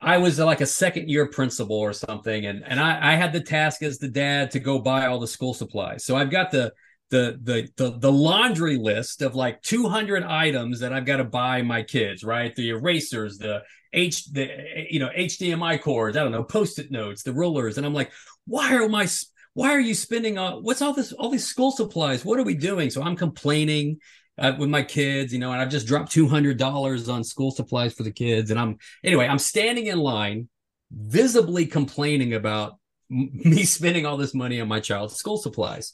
I 0.00 0.18
was 0.18 0.38
like 0.38 0.60
a 0.60 0.66
second 0.66 1.10
year 1.10 1.26
principal 1.26 1.76
or 1.76 1.92
something, 1.92 2.46
and 2.46 2.64
and 2.64 2.80
I, 2.80 3.12
I 3.12 3.14
had 3.16 3.32
the 3.32 3.40
task 3.40 3.82
as 3.82 3.98
the 3.98 4.08
dad 4.08 4.50
to 4.52 4.60
go 4.60 4.78
buy 4.78 5.06
all 5.06 5.20
the 5.20 5.26
school 5.26 5.52
supplies. 5.52 6.04
So 6.04 6.16
I've 6.16 6.30
got 6.30 6.50
the 6.50 6.72
the 7.10 7.38
the 7.42 7.68
the, 7.76 7.98
the 7.98 8.12
laundry 8.12 8.76
list 8.76 9.20
of 9.20 9.34
like 9.34 9.60
200 9.62 10.22
items 10.22 10.80
that 10.80 10.92
I've 10.92 11.04
got 11.04 11.18
to 11.18 11.24
buy 11.24 11.62
my 11.62 11.82
kids, 11.82 12.24
right? 12.24 12.54
The 12.54 12.70
erasers, 12.70 13.36
the 13.38 13.62
H 13.92 14.30
the 14.32 14.48
you 14.88 15.00
know 15.00 15.10
HDMI 15.16 15.80
cords, 15.82 16.16
I 16.16 16.22
don't 16.22 16.32
know, 16.32 16.44
post-it 16.44 16.90
notes, 16.90 17.22
the 17.22 17.32
rulers, 17.32 17.76
and 17.76 17.86
I'm 17.86 17.94
like, 17.94 18.10
why 18.46 18.74
are 18.74 18.88
my 18.88 19.06
why 19.54 19.70
are 19.72 19.80
you 19.80 19.94
spending 19.94 20.38
on 20.38 20.62
what's 20.62 20.80
all 20.80 20.94
this 20.94 21.12
all 21.12 21.28
these 21.28 21.46
school 21.46 21.72
supplies? 21.72 22.24
What 22.24 22.38
are 22.38 22.44
we 22.44 22.54
doing? 22.54 22.88
So 22.88 23.02
I'm 23.02 23.16
complaining 23.16 23.98
uh, 24.40 24.54
with 24.58 24.70
my 24.70 24.82
kids, 24.82 25.32
you 25.32 25.38
know, 25.38 25.52
and 25.52 25.60
I've 25.60 25.68
just 25.68 25.86
dropped 25.86 26.10
two 26.10 26.26
hundred 26.26 26.56
dollars 26.56 27.08
on 27.08 27.22
school 27.22 27.50
supplies 27.50 27.92
for 27.92 28.02
the 28.02 28.10
kids, 28.10 28.50
and 28.50 28.58
I'm 28.58 28.78
anyway, 29.04 29.26
I'm 29.26 29.38
standing 29.38 29.86
in 29.86 29.98
line, 29.98 30.48
visibly 30.90 31.66
complaining 31.66 32.34
about 32.34 32.78
m- 33.10 33.30
me 33.44 33.64
spending 33.64 34.06
all 34.06 34.16
this 34.16 34.34
money 34.34 34.60
on 34.60 34.68
my 34.68 34.80
child's 34.80 35.16
school 35.16 35.36
supplies. 35.36 35.92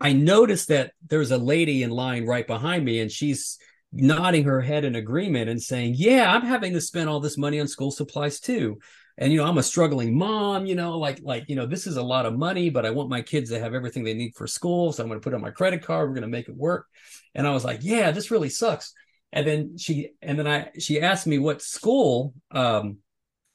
I 0.00 0.12
noticed 0.12 0.68
that 0.68 0.92
there's 1.06 1.32
a 1.32 1.36
lady 1.36 1.82
in 1.82 1.90
line 1.90 2.26
right 2.26 2.46
behind 2.46 2.84
me, 2.84 3.00
and 3.00 3.10
she's 3.10 3.58
nodding 3.92 4.44
her 4.44 4.60
head 4.60 4.84
in 4.84 4.94
agreement 4.94 5.50
and 5.50 5.60
saying, 5.60 5.94
"Yeah, 5.96 6.32
I'm 6.32 6.46
having 6.46 6.72
to 6.74 6.80
spend 6.80 7.10
all 7.10 7.20
this 7.20 7.36
money 7.36 7.58
on 7.58 7.66
school 7.66 7.90
supplies 7.90 8.38
too." 8.38 8.78
And 9.20 9.30
you 9.30 9.38
know 9.38 9.44
i'm 9.44 9.58
a 9.58 9.62
struggling 9.62 10.16
mom 10.16 10.66
you 10.66 10.74
know 10.74 10.98
like 10.98 11.20
like 11.22 11.44
you 11.46 11.54
know 11.54 11.66
this 11.66 11.86
is 11.86 11.96
a 11.96 12.02
lot 12.02 12.26
of 12.26 12.36
money 12.36 12.70
but 12.70 12.84
i 12.84 12.90
want 12.90 13.08
my 13.08 13.22
kids 13.22 13.50
to 13.50 13.60
have 13.60 13.74
everything 13.74 14.02
they 14.02 14.14
need 14.14 14.34
for 14.34 14.46
school 14.46 14.92
so 14.92 15.02
i'm 15.02 15.08
going 15.08 15.20
to 15.20 15.22
put 15.22 15.34
on 15.34 15.42
my 15.42 15.50
credit 15.50 15.84
card 15.84 16.08
we're 16.08 16.14
going 16.14 16.22
to 16.22 16.28
make 16.28 16.48
it 16.48 16.56
work. 16.56 16.86
And 17.34 17.46
i 17.46 17.50
was 17.50 17.64
like 17.64 17.80
yeah 17.82 18.10
this 18.10 18.32
really 18.32 18.48
sucks. 18.48 18.92
And 19.32 19.46
then 19.46 19.78
she 19.78 20.10
and 20.20 20.36
then 20.36 20.48
i 20.48 20.70
she 20.80 21.00
asked 21.00 21.26
me 21.26 21.38
what 21.38 21.62
school 21.62 22.34
um 22.50 22.98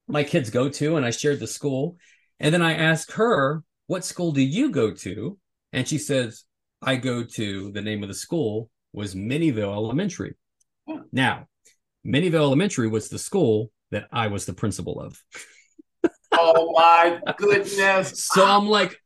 my 0.07 0.23
kids 0.23 0.49
go 0.49 0.69
to 0.69 0.95
and 0.95 1.05
i 1.05 1.09
shared 1.09 1.41
the 1.41 1.47
school. 1.47 1.97
And 2.39 2.53
then 2.53 2.61
i 2.61 2.73
asked 2.73 3.13
her 3.13 3.63
what 3.87 4.05
school 4.05 4.31
do 4.31 4.41
you 4.41 4.71
go 4.71 4.91
to? 4.91 5.37
And 5.73 5.87
she 5.87 5.97
says 5.97 6.45
i 6.81 6.95
go 6.95 7.23
to 7.23 7.71
the 7.71 7.81
name 7.81 8.03
of 8.03 8.09
the 8.09 8.15
school 8.15 8.69
was 8.93 9.15
minnieville 9.15 9.73
elementary. 9.73 10.35
Yeah. 10.87 10.99
now 11.11 11.47
minnieville 12.05 12.35
elementary 12.35 12.87
was 12.87 13.09
the 13.09 13.19
school 13.19 13.71
that 13.91 14.07
I 14.11 14.27
was 14.27 14.45
the 14.45 14.53
principal 14.53 14.99
of. 14.99 15.21
oh 16.45 16.71
my 16.73 17.19
goodness. 17.37 18.27
So 18.33 18.45
I'm 18.45 18.67
like, 18.67 18.99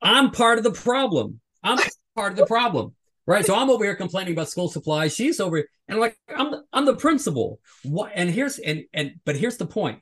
I'm 0.00 0.30
part 0.30 0.58
of 0.58 0.64
the 0.64 0.72
problem. 0.72 1.40
I'm 1.62 1.78
part 2.14 2.32
of 2.32 2.38
the 2.38 2.46
problem. 2.46 2.94
Right. 3.26 3.44
So 3.44 3.54
I'm 3.54 3.68
over 3.68 3.84
here 3.84 3.94
complaining 3.94 4.32
about 4.32 4.48
school 4.48 4.68
supplies. 4.70 5.14
She's 5.14 5.38
over 5.38 5.58
here, 5.58 5.68
and 5.86 5.98
like, 5.98 6.16
I'm 6.34 6.54
I'm 6.72 6.86
the 6.86 6.96
principal. 6.96 7.60
What 7.84 8.12
and 8.14 8.30
here's 8.30 8.58
and 8.58 8.84
and 8.94 9.16
but 9.26 9.36
here's 9.36 9.58
the 9.58 9.66
point. 9.66 10.00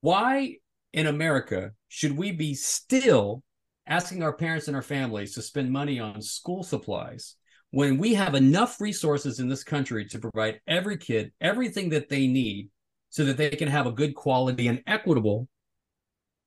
Why 0.00 0.56
in 0.92 1.06
America 1.06 1.72
should 1.88 2.16
we 2.16 2.32
be 2.32 2.54
still 2.54 3.42
asking 3.86 4.22
our 4.22 4.32
parents 4.32 4.66
and 4.66 4.76
our 4.76 4.82
families 4.82 5.34
to 5.34 5.42
spend 5.42 5.70
money 5.70 6.00
on 6.00 6.20
school 6.20 6.62
supplies 6.62 7.36
when 7.70 7.98
we 7.98 8.14
have 8.14 8.34
enough 8.34 8.80
resources 8.80 9.38
in 9.40 9.48
this 9.48 9.64
country 9.64 10.04
to 10.06 10.18
provide 10.18 10.60
every 10.66 10.96
kid 10.96 11.32
everything 11.40 11.90
that 11.90 12.08
they 12.08 12.26
need 12.26 12.70
so 13.10 13.24
that 13.24 13.36
they 13.36 13.50
can 13.50 13.68
have 13.68 13.86
a 13.86 13.92
good 13.92 14.14
quality 14.14 14.68
and 14.68 14.82
equitable 14.86 15.48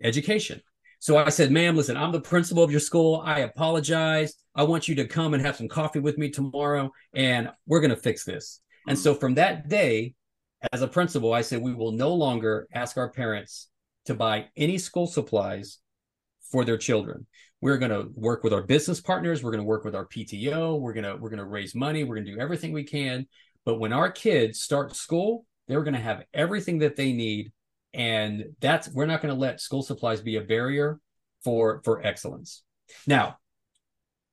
education. 0.04 0.62
So 1.00 1.18
I 1.18 1.30
said, 1.30 1.52
ma'am, 1.52 1.76
listen, 1.76 1.98
I'm 1.98 2.12
the 2.12 2.22
principal 2.22 2.64
of 2.64 2.70
your 2.70 2.80
school. 2.80 3.24
I 3.26 3.40
apologize. 3.40 4.36
I 4.54 4.64
want 4.64 4.88
you 4.88 4.96
to 4.96 5.08
come 5.08 5.34
and 5.34 5.44
have 5.44 5.56
some 5.56 5.68
coffee 5.68 6.00
with 6.00 6.18
me 6.18 6.30
tomorrow, 6.30 6.92
and 7.14 7.50
we're 7.66 7.80
going 7.80 7.90
to 7.90 7.96
fix 7.96 8.24
this. 8.24 8.62
And 8.88 8.98
so 8.98 9.16
from 9.16 9.36
that 9.36 9.68
day, 9.68 10.14
as 10.72 10.84
a 10.84 10.88
principal, 10.88 11.34
I 11.34 11.42
said, 11.42 11.62
we 11.62 11.74
will 11.74 11.92
no 11.92 12.14
longer 12.14 12.68
ask 12.72 12.98
our 12.98 13.10
parents 13.10 13.70
to 14.06 14.14
buy 14.14 14.48
any 14.56 14.78
school 14.78 15.08
supplies 15.08 15.80
for 16.52 16.66
their 16.66 16.78
children. 16.78 17.26
We're 17.62 17.78
going 17.78 17.92
to 17.92 18.10
work 18.14 18.44
with 18.44 18.54
our 18.54 18.64
business 18.64 19.02
partners. 19.02 19.44
We're 19.44 19.52
going 19.52 19.64
to 19.64 19.68
work 19.68 19.84
with 19.84 19.96
our 19.96 20.08
PTO. 20.08 20.80
We're 20.80 20.94
going 20.94 21.04
to 21.04 21.16
we're 21.16 21.30
going 21.30 21.40
to 21.40 21.46
raise 21.46 21.76
money. 21.76 22.04
We're 22.04 22.16
going 22.16 22.26
to 22.26 22.34
do 22.34 22.40
everything 22.40 22.74
we 22.74 22.84
can. 22.84 23.28
But 23.66 23.80
when 23.80 23.94
our 23.94 24.12
kids 24.12 24.62
start 24.62 24.96
school, 24.96 25.46
they're 25.72 25.84
going 25.84 25.94
to 25.94 26.00
have 26.00 26.24
everything 26.34 26.80
that 26.80 26.98
they 26.98 27.14
need, 27.14 27.52
and 27.94 28.54
that's 28.60 28.90
we're 28.90 29.06
not 29.06 29.22
going 29.22 29.34
to 29.34 29.40
let 29.40 29.62
school 29.62 29.82
supplies 29.82 30.22
be 30.22 30.36
a 30.36 30.42
barrier 30.42 31.00
for 31.44 31.82
for 31.86 32.06
excellence. 32.06 32.64
Now, 33.08 33.38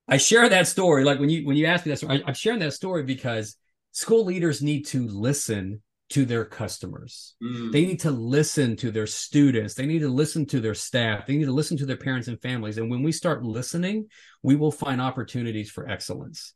I 0.07 0.17
share 0.17 0.49
that 0.49 0.67
story 0.67 1.05
like 1.05 1.19
when 1.19 1.29
you 1.29 1.45
when 1.45 1.55
you 1.55 1.65
ask 1.65 1.85
me 1.85 1.91
that 1.91 1.97
story, 1.97 2.21
I, 2.21 2.27
I'm 2.27 2.33
sharing 2.33 2.59
that 2.59 2.73
story 2.73 3.03
because 3.03 3.55
school 3.91 4.25
leaders 4.25 4.61
need 4.61 4.85
to 4.87 5.07
listen 5.07 5.81
to 6.09 6.25
their 6.25 6.43
customers. 6.43 7.35
Mm. 7.41 7.71
They 7.71 7.85
need 7.85 7.99
to 8.01 8.11
listen 8.11 8.75
to 8.77 8.91
their 8.91 9.07
students. 9.07 9.75
They 9.75 9.85
need 9.85 9.99
to 9.99 10.09
listen 10.09 10.45
to 10.47 10.59
their 10.59 10.73
staff. 10.73 11.27
They 11.27 11.37
need 11.37 11.45
to 11.45 11.51
listen 11.51 11.77
to 11.77 11.85
their 11.85 11.97
parents 11.97 12.27
and 12.27 12.41
families. 12.41 12.79
And 12.79 12.89
when 12.89 13.03
we 13.03 13.11
start 13.11 13.43
listening, 13.43 14.07
we 14.41 14.55
will 14.55 14.71
find 14.71 14.99
opportunities 14.99 15.69
for 15.69 15.87
excellence. 15.87 16.53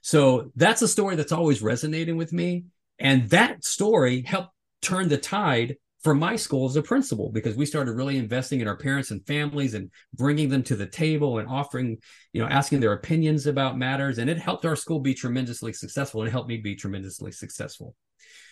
So 0.00 0.50
that's 0.56 0.82
a 0.82 0.88
story 0.88 1.16
that's 1.16 1.32
always 1.32 1.60
resonating 1.60 2.16
with 2.16 2.32
me. 2.32 2.64
And 2.98 3.28
that 3.30 3.64
story 3.64 4.22
helped 4.22 4.50
turn 4.82 5.08
the 5.08 5.18
tide 5.18 5.76
for 6.02 6.14
my 6.14 6.36
school 6.36 6.66
as 6.66 6.76
a 6.76 6.82
principal 6.82 7.30
because 7.32 7.56
we 7.56 7.66
started 7.66 7.92
really 7.92 8.16
investing 8.16 8.60
in 8.60 8.68
our 8.68 8.76
parents 8.76 9.10
and 9.10 9.26
families 9.26 9.74
and 9.74 9.90
bringing 10.14 10.48
them 10.48 10.62
to 10.62 10.76
the 10.76 10.86
table 10.86 11.38
and 11.38 11.48
offering, 11.48 11.98
you 12.32 12.40
know, 12.40 12.48
asking 12.48 12.78
their 12.78 12.92
opinions 12.92 13.46
about 13.46 13.76
matters. 13.76 14.18
And 14.18 14.30
it 14.30 14.38
helped 14.38 14.64
our 14.64 14.76
school 14.76 15.00
be 15.00 15.14
tremendously 15.14 15.72
successful 15.72 16.22
and 16.22 16.30
helped 16.30 16.48
me 16.48 16.58
be 16.58 16.76
tremendously 16.76 17.32
successful. 17.32 17.96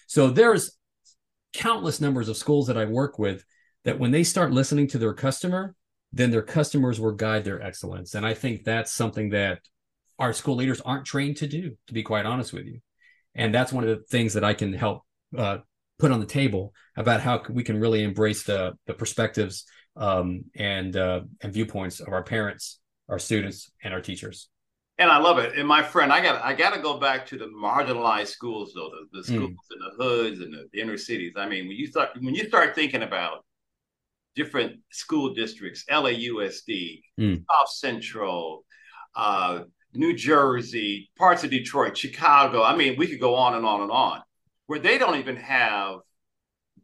So 0.09 0.30
there's 0.30 0.76
countless 1.53 2.01
numbers 2.01 2.28
of 2.28 2.36
schools 2.36 2.66
that 2.66 2.76
I 2.76 2.86
work 2.86 3.18
with 3.18 3.45
that 3.84 3.99
when 3.99 4.11
they 4.11 4.24
start 4.24 4.51
listening 4.51 4.88
to 4.88 4.99
their 4.99 5.14
customer, 5.14 5.76
then 6.12 6.30
their 6.30 6.42
customers 6.42 7.01
will 7.01 7.12
guide 7.12 7.45
their 7.45 7.62
excellence. 7.62 8.14
And 8.14 8.26
I 8.26 8.34
think 8.34 8.64
that's 8.64 8.92
something 8.92 9.30
that 9.30 9.61
our 10.18 10.32
school 10.32 10.57
leaders 10.57 10.80
aren't 10.80 11.07
trained 11.07 11.36
to 11.38 11.47
do, 11.47 11.76
to 11.86 11.95
be 11.95 12.03
quite 12.03 12.26
honest 12.26 12.53
with 12.53 12.66
you. 12.66 12.80
And 13.35 13.55
that's 13.55 13.72
one 13.72 13.85
of 13.85 13.91
the 13.91 14.05
things 14.05 14.35
that 14.35 14.45
I 14.45 14.55
can 14.55 14.72
help 14.72 15.03
uh, 15.37 15.59
put 15.99 16.12
on 16.12 16.20
the 16.20 16.26
table 16.26 16.72
about 16.97 17.20
how 17.20 17.43
we 17.51 17.64
can 17.64 17.80
really 17.80 18.03
embrace 18.03 18.45
the 18.45 18.74
the 18.87 18.95
perspectives 18.95 19.64
um, 19.97 20.45
and 20.55 20.97
uh, 20.97 21.22
and 21.41 21.53
viewpoints 21.53 22.01
of 22.01 22.09
our 22.09 22.22
parents, 22.22 22.80
our 23.09 23.18
students, 23.18 23.70
and 23.82 23.93
our 23.93 24.01
teachers. 24.01 24.49
And 24.97 25.11
I 25.11 25.18
love 25.18 25.39
it. 25.39 25.59
And 25.59 25.66
my 25.66 25.82
friend, 25.82 26.12
I 26.12 26.22
got 26.22 26.43
I 26.43 26.55
got 26.55 26.74
to 26.74 26.80
go 26.80 26.99
back 26.99 27.26
to 27.26 27.39
the 27.39 27.47
marginalized 27.47 28.28
schools, 28.28 28.72
though 28.74 28.91
the, 28.91 29.20
the 29.20 29.26
hmm. 29.26 29.35
schools 29.35 29.51
mm. 29.51 29.72
in 29.72 29.78
the 29.80 30.05
hoods 30.05 30.41
and 30.41 30.55
the, 30.55 30.68
the, 30.72 30.80
inner 30.80 30.97
cities. 30.97 31.32
I 31.37 31.49
mean, 31.49 31.66
when 31.66 31.76
you 31.76 31.87
start 31.89 32.11
when 32.20 32.35
you 32.35 32.47
start 32.47 32.74
thinking 32.74 33.03
about 33.03 33.45
different 34.37 34.80
school 34.91 35.35
districts, 35.35 35.85
LAUSD, 35.91 37.03
mm. 37.18 37.45
South 37.51 37.70
Central, 37.70 38.64
uh, 39.16 39.61
New 39.95 40.14
Jersey, 40.14 41.11
parts 41.16 41.45
of 41.45 41.51
Detroit, 41.51 41.97
Chicago. 41.97 42.62
I 42.62 42.76
mean, 42.76 42.97
we 42.97 43.07
could 43.07 43.20
go 43.20 43.34
on 43.34 43.55
and 43.55 43.64
on 43.64 43.82
and 43.82 43.90
on, 43.90 44.22
where 44.66 44.78
they 44.78 44.99
don't 44.99 45.18
even 45.18 45.36
have 45.36 45.99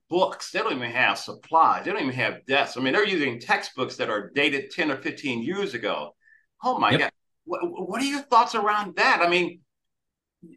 books. 0.08 0.50
They 0.50 0.60
don't 0.60 0.74
even 0.74 0.90
have 0.90 1.18
supplies. 1.18 1.84
They 1.84 1.92
don't 1.92 2.02
even 2.02 2.14
have 2.14 2.44
desks. 2.46 2.76
I 2.76 2.80
mean, 2.80 2.92
they're 2.92 3.06
using 3.06 3.40
textbooks 3.40 3.96
that 3.96 4.10
are 4.10 4.30
dated 4.34 4.70
10 4.70 4.90
or 4.90 4.96
15 4.96 5.42
years 5.42 5.74
ago. 5.74 6.14
Oh 6.62 6.78
my 6.78 6.90
yep. 6.92 7.00
God. 7.00 7.10
What, 7.44 7.60
what 7.64 8.02
are 8.02 8.06
your 8.06 8.22
thoughts 8.22 8.54
around 8.54 8.96
that? 8.96 9.20
I 9.22 9.28
mean, 9.28 9.60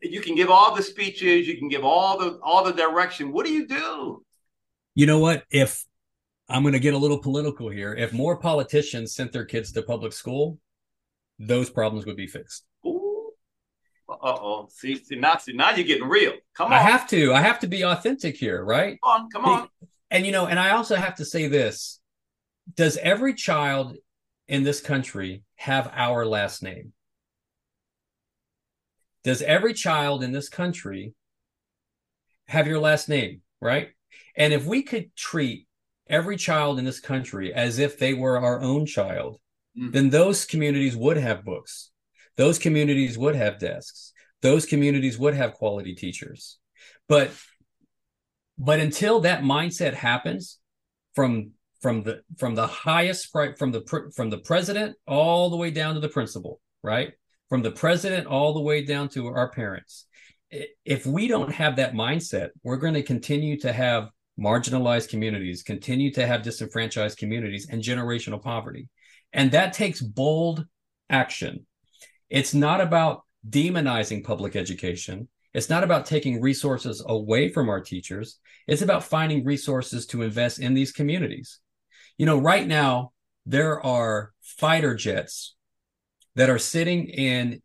you 0.01 0.21
can 0.21 0.35
give 0.35 0.49
all 0.49 0.75
the 0.75 0.83
speeches, 0.83 1.47
you 1.47 1.57
can 1.57 1.67
give 1.67 1.83
all 1.83 2.17
the 2.17 2.39
all 2.43 2.63
the 2.63 2.73
direction. 2.73 3.31
What 3.31 3.45
do 3.45 3.51
you 3.51 3.67
do? 3.67 4.23
You 4.95 5.05
know 5.05 5.19
what? 5.19 5.43
If 5.49 5.85
I'm 6.49 6.61
going 6.61 6.73
to 6.73 6.79
get 6.79 6.93
a 6.93 6.97
little 6.97 7.19
political 7.19 7.69
here, 7.69 7.93
if 7.93 8.13
more 8.13 8.37
politicians 8.37 9.13
sent 9.13 9.31
their 9.31 9.45
kids 9.45 9.71
to 9.73 9.81
public 9.81 10.13
school, 10.13 10.59
those 11.47 11.69
problems 11.69 12.05
would 12.05 12.17
be 12.17 12.27
fixed. 12.27 12.65
Uh 14.09 14.15
oh. 14.23 14.67
See, 14.69 14.95
see 14.95 15.15
now, 15.15 15.37
see, 15.37 15.53
now 15.53 15.71
you're 15.71 15.85
getting 15.85 16.07
real. 16.07 16.33
Come 16.53 16.67
on. 16.67 16.73
I 16.73 16.79
have 16.79 17.07
to. 17.09 17.33
I 17.33 17.41
have 17.41 17.59
to 17.59 17.67
be 17.67 17.83
authentic 17.83 18.37
here, 18.37 18.63
right? 18.63 18.99
Come 19.03 19.23
on, 19.23 19.29
come 19.29 19.45
on. 19.45 19.69
And 20.11 20.25
you 20.25 20.31
know, 20.31 20.45
and 20.45 20.59
I 20.59 20.71
also 20.71 20.95
have 20.95 21.15
to 21.15 21.25
say 21.25 21.47
this: 21.47 21.99
Does 22.75 22.97
every 22.97 23.33
child 23.33 23.95
in 24.47 24.63
this 24.63 24.81
country 24.81 25.43
have 25.55 25.91
our 25.93 26.25
last 26.25 26.61
name? 26.61 26.93
Does 29.23 29.41
every 29.41 29.73
child 29.73 30.21
in 30.21 30.33
this 30.33 30.49
country 30.49 31.13
have 32.47 32.67
your 32.67 32.79
last 32.79 33.07
name, 33.07 33.41
right? 33.61 33.89
And 34.35 34.53
if 34.53 34.65
we 34.65 34.83
could 34.83 35.15
treat 35.15 35.65
every 36.07 36.35
child 36.35 36.77
in 36.77 36.85
this 36.85 36.99
country 36.99 37.53
as 37.53 37.79
if 37.79 37.97
they 37.97 38.13
were 38.13 38.37
our 38.37 38.61
own 38.61 38.85
child, 38.85 39.39
mm-hmm. 39.77 39.91
then 39.91 40.09
those 40.09 40.45
communities 40.45 40.95
would 40.95 41.17
have 41.17 41.45
books. 41.45 41.91
Those 42.37 42.57
communities 42.59 43.17
would 43.17 43.35
have 43.35 43.59
desks. 43.59 44.13
Those 44.41 44.65
communities 44.65 45.17
would 45.17 45.35
have 45.35 45.53
quality 45.53 45.95
teachers. 45.95 46.57
But 47.07 47.31
but 48.57 48.79
until 48.79 49.21
that 49.21 49.43
mindset 49.43 49.93
happens 49.93 50.59
from 51.15 51.51
from 51.81 52.03
the 52.03 52.21
from 52.37 52.55
the 52.55 52.65
highest 52.65 53.29
from 53.31 53.71
the 53.71 54.11
from 54.15 54.29
the 54.29 54.37
president 54.39 54.95
all 55.05 55.49
the 55.49 55.57
way 55.57 55.69
down 55.69 55.93
to 55.93 55.99
the 55.99 56.09
principal 56.09 56.61
right 56.81 57.11
from 57.49 57.61
the 57.61 57.71
president 57.71 58.25
all 58.25 58.53
the 58.53 58.61
way 58.61 58.83
down 58.83 59.09
to 59.09 59.27
our 59.27 59.49
parents 59.49 60.05
if 60.85 61.05
we 61.05 61.27
don't 61.27 61.51
have 61.51 61.75
that 61.75 61.93
mindset 61.93 62.49
we're 62.63 62.77
going 62.77 62.93
to 62.93 63.03
continue 63.03 63.59
to 63.59 63.73
have 63.73 64.09
marginalized 64.39 65.09
communities 65.09 65.61
continue 65.61 66.11
to 66.11 66.25
have 66.25 66.41
disenfranchised 66.41 67.17
communities 67.17 67.67
and 67.69 67.83
generational 67.83 68.41
poverty 68.41 68.87
and 69.33 69.51
that 69.51 69.73
takes 69.73 70.01
bold 70.01 70.65
action. 71.09 71.65
It's 72.29 72.53
not 72.53 72.81
about 72.81 73.23
demonizing 73.47 74.23
public 74.23 74.55
education. 74.55 75.27
It's 75.53 75.69
not 75.69 75.83
about 75.83 76.05
taking 76.05 76.41
resources 76.41 77.03
away 77.05 77.49
from 77.49 77.69
our 77.69 77.81
teachers. 77.81 78.39
It's 78.67 78.81
about 78.81 79.03
finding 79.03 79.43
resources 79.43 80.05
to 80.07 80.21
invest 80.21 80.59
in 80.59 80.73
these 80.73 80.91
communities. 80.91 81.59
You 82.17 82.25
know, 82.25 82.37
right 82.37 82.67
now 82.67 83.11
there 83.45 83.83
are 83.85 84.31
fighter 84.41 84.95
jets 84.95 85.55
that 86.35 86.49
are 86.49 86.59
sitting 86.59 87.07
in 87.07 87.61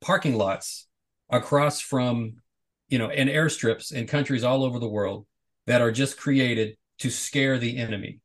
parking 0.00 0.36
lots 0.36 0.86
across 1.30 1.80
from, 1.80 2.34
you 2.88 2.98
know, 2.98 3.10
in 3.10 3.28
airstrips 3.28 3.92
in 3.92 4.06
countries 4.06 4.44
all 4.44 4.64
over 4.64 4.78
the 4.78 4.88
world 4.88 5.26
that 5.66 5.80
are 5.80 5.92
just 5.92 6.18
created 6.18 6.76
to 6.98 7.10
scare 7.10 7.58
the 7.58 7.78
enemy. 7.78 8.18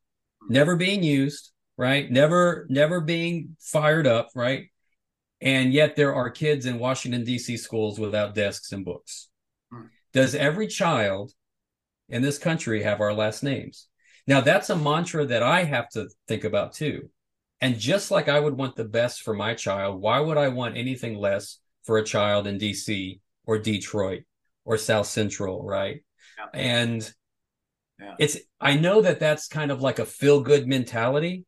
Never 0.48 0.76
being 0.76 1.02
used, 1.02 1.52
right? 1.76 2.10
Never, 2.10 2.66
never 2.68 3.00
being 3.00 3.56
fired 3.60 4.06
up, 4.06 4.30
right? 4.34 4.70
And 5.40 5.72
yet 5.72 5.96
there 5.96 6.14
are 6.14 6.30
kids 6.30 6.66
in 6.66 6.78
Washington, 6.78 7.24
D.C. 7.24 7.56
schools 7.58 7.98
without 7.98 8.34
desks 8.34 8.72
and 8.72 8.84
books. 8.84 9.28
Hmm. 9.70 9.86
Does 10.12 10.34
every 10.34 10.66
child 10.66 11.32
in 12.08 12.22
this 12.22 12.38
country 12.38 12.82
have 12.82 13.00
our 13.00 13.12
last 13.12 13.42
names? 13.42 13.88
Now, 14.26 14.40
that's 14.40 14.70
a 14.70 14.76
mantra 14.76 15.26
that 15.26 15.42
I 15.42 15.64
have 15.64 15.88
to 15.90 16.08
think 16.26 16.44
about 16.44 16.72
too. 16.72 17.10
And 17.60 17.78
just 17.78 18.10
like 18.10 18.28
I 18.28 18.40
would 18.40 18.56
want 18.56 18.76
the 18.76 18.84
best 18.84 19.22
for 19.22 19.34
my 19.34 19.54
child, 19.54 20.00
why 20.00 20.20
would 20.20 20.36
I 20.36 20.48
want 20.48 20.76
anything 20.76 21.16
less 21.16 21.58
for 21.84 21.98
a 21.98 22.04
child 22.04 22.46
in 22.46 22.58
DC 22.58 23.20
or 23.46 23.58
Detroit 23.58 24.24
or 24.64 24.76
South 24.76 25.06
Central, 25.06 25.62
right? 25.62 26.02
Yeah. 26.36 26.46
And 26.52 27.14
yeah. 28.00 28.14
it's, 28.18 28.36
I 28.60 28.76
know 28.76 29.02
that 29.02 29.20
that's 29.20 29.48
kind 29.48 29.70
of 29.70 29.80
like 29.80 29.98
a 29.98 30.04
feel 30.04 30.40
good 30.40 30.66
mentality, 30.66 31.44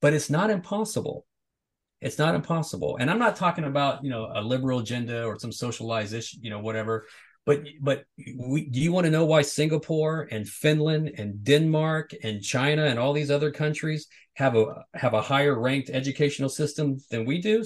but 0.00 0.12
it's 0.12 0.30
not 0.30 0.50
impossible. 0.50 1.26
It's 2.00 2.18
not 2.18 2.34
impossible. 2.34 2.96
And 3.00 3.10
I'm 3.10 3.18
not 3.18 3.36
talking 3.36 3.64
about, 3.64 4.04
you 4.04 4.10
know, 4.10 4.30
a 4.32 4.40
liberal 4.40 4.78
agenda 4.78 5.24
or 5.24 5.38
some 5.38 5.50
socialized 5.50 6.14
issue, 6.14 6.38
you 6.40 6.50
know, 6.50 6.60
whatever. 6.60 7.06
But 7.44 7.64
but 7.80 8.04
we, 8.36 8.68
do 8.68 8.78
you 8.78 8.92
want 8.92 9.06
to 9.06 9.10
know 9.10 9.24
why 9.24 9.42
Singapore 9.42 10.28
and 10.30 10.46
Finland 10.46 11.12
and 11.16 11.42
Denmark 11.42 12.12
and 12.22 12.42
China 12.42 12.84
and 12.84 12.98
all 12.98 13.12
these 13.12 13.30
other 13.30 13.50
countries 13.50 14.06
have 14.34 14.54
a 14.54 14.84
have 14.94 15.14
a 15.14 15.22
higher 15.22 15.58
ranked 15.58 15.90
educational 15.90 16.50
system 16.50 16.98
than 17.10 17.24
we 17.24 17.40
do? 17.40 17.64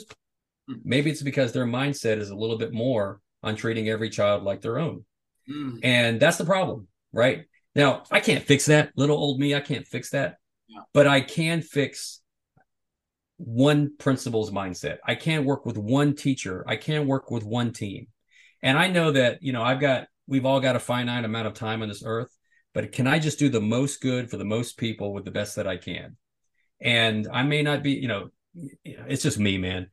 Hmm. 0.69 0.77
Maybe 0.85 1.11
it's 1.11 1.23
because 1.23 1.53
their 1.53 1.67
mindset 1.67 2.19
is 2.19 2.31
a 2.31 2.37
little 2.37 2.57
bit 2.57 2.73
more 2.73 3.21
on 3.43 3.57
treating 3.57 3.89
every 3.89 4.09
child 4.09 4.45
like 4.45 4.61
their 4.61 4.79
own. 4.79 5.05
Mm. 5.51 5.81
And 5.83 6.21
that's 6.21 6.39
the 6.39 6.45
problem, 6.45 6.87
right? 7.13 7.47
Now, 7.75 8.05
I 8.11 8.21
can't 8.21 8.45
fix 8.45 8.67
that. 8.67 8.93
Little 8.97 9.17
old 9.17 9.41
me, 9.41 9.55
I 9.55 9.61
can't 9.61 9.87
fix 9.87 10.11
that. 10.11 10.37
Yeah. 10.69 10.83
But 10.95 11.07
I 11.07 11.21
can 11.21 11.61
fix 11.61 12.22
one 13.45 13.93
principal's 13.99 14.51
mindset. 14.53 14.99
I 15.05 15.17
can't 15.17 15.45
work 15.45 15.67
with 15.67 15.77
one 15.77 16.15
teacher. 16.15 16.65
I 16.69 16.77
can't 16.77 17.09
work 17.09 17.31
with 17.31 17.43
one 17.45 17.73
team. 17.73 18.07
And 18.63 18.79
I 18.79 18.87
know 18.89 19.11
that, 19.11 19.43
you 19.43 19.53
know, 19.53 19.63
I've 19.63 19.81
got, 19.81 20.07
we've 20.29 20.47
all 20.47 20.61
got 20.61 20.77
a 20.77 20.81
finite 20.81 21.25
amount 21.25 21.49
of 21.49 21.55
time 21.55 21.83
on 21.83 21.89
this 21.89 22.05
earth, 22.07 22.31
but 22.73 22.93
can 22.93 23.09
I 23.09 23.19
just 23.19 23.41
do 23.41 23.49
the 23.49 23.61
most 23.61 24.01
good 24.01 24.31
for 24.31 24.37
the 24.37 24.45
most 24.45 24.79
people 24.79 25.13
with 25.13 25.25
the 25.25 25.33
best 25.33 25.57
that 25.57 25.67
I 25.67 25.77
can? 25.77 26.17
And 26.81 27.27
I 27.33 27.43
may 27.43 27.63
not 27.63 27.83
be, 27.83 27.93
you 27.93 28.07
know, 28.07 28.29
it's 28.85 29.23
just 29.25 29.39
me, 29.39 29.59
man. 29.59 29.89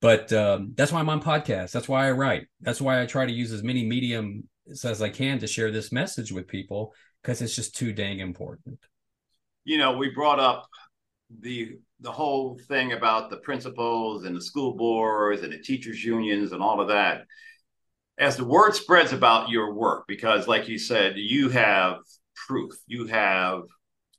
But 0.00 0.32
um, 0.32 0.72
that's 0.74 0.92
why 0.92 1.00
I'm 1.00 1.08
on 1.08 1.22
podcasts. 1.22 1.72
That's 1.72 1.88
why 1.88 2.06
I 2.06 2.12
write. 2.12 2.46
That's 2.60 2.80
why 2.80 3.02
I 3.02 3.06
try 3.06 3.26
to 3.26 3.32
use 3.32 3.52
as 3.52 3.62
many 3.62 3.84
mediums 3.84 4.44
as 4.82 5.02
I 5.02 5.10
can 5.10 5.38
to 5.40 5.46
share 5.46 5.70
this 5.70 5.92
message 5.92 6.32
with 6.32 6.48
people 6.48 6.94
because 7.22 7.42
it's 7.42 7.56
just 7.56 7.76
too 7.76 7.92
dang 7.92 8.20
important. 8.20 8.78
You 9.64 9.78
know, 9.78 9.96
we 9.96 10.10
brought 10.10 10.40
up 10.40 10.68
the 11.40 11.78
the 12.04 12.12
whole 12.12 12.58
thing 12.68 12.92
about 12.92 13.30
the 13.30 13.38
principals 13.38 14.24
and 14.24 14.36
the 14.36 14.40
school 14.40 14.76
boards 14.76 15.42
and 15.42 15.52
the 15.52 15.58
teachers 15.58 16.04
unions 16.04 16.52
and 16.52 16.62
all 16.62 16.80
of 16.80 16.88
that. 16.88 17.24
As 18.18 18.36
the 18.36 18.44
word 18.44 18.74
spreads 18.74 19.12
about 19.12 19.48
your 19.48 19.72
work 19.74 20.04
because 20.06 20.46
like 20.46 20.68
you 20.68 20.78
said 20.78 21.14
you 21.16 21.48
have 21.48 21.96
proof 22.46 22.72
you 22.86 23.06
have 23.06 23.62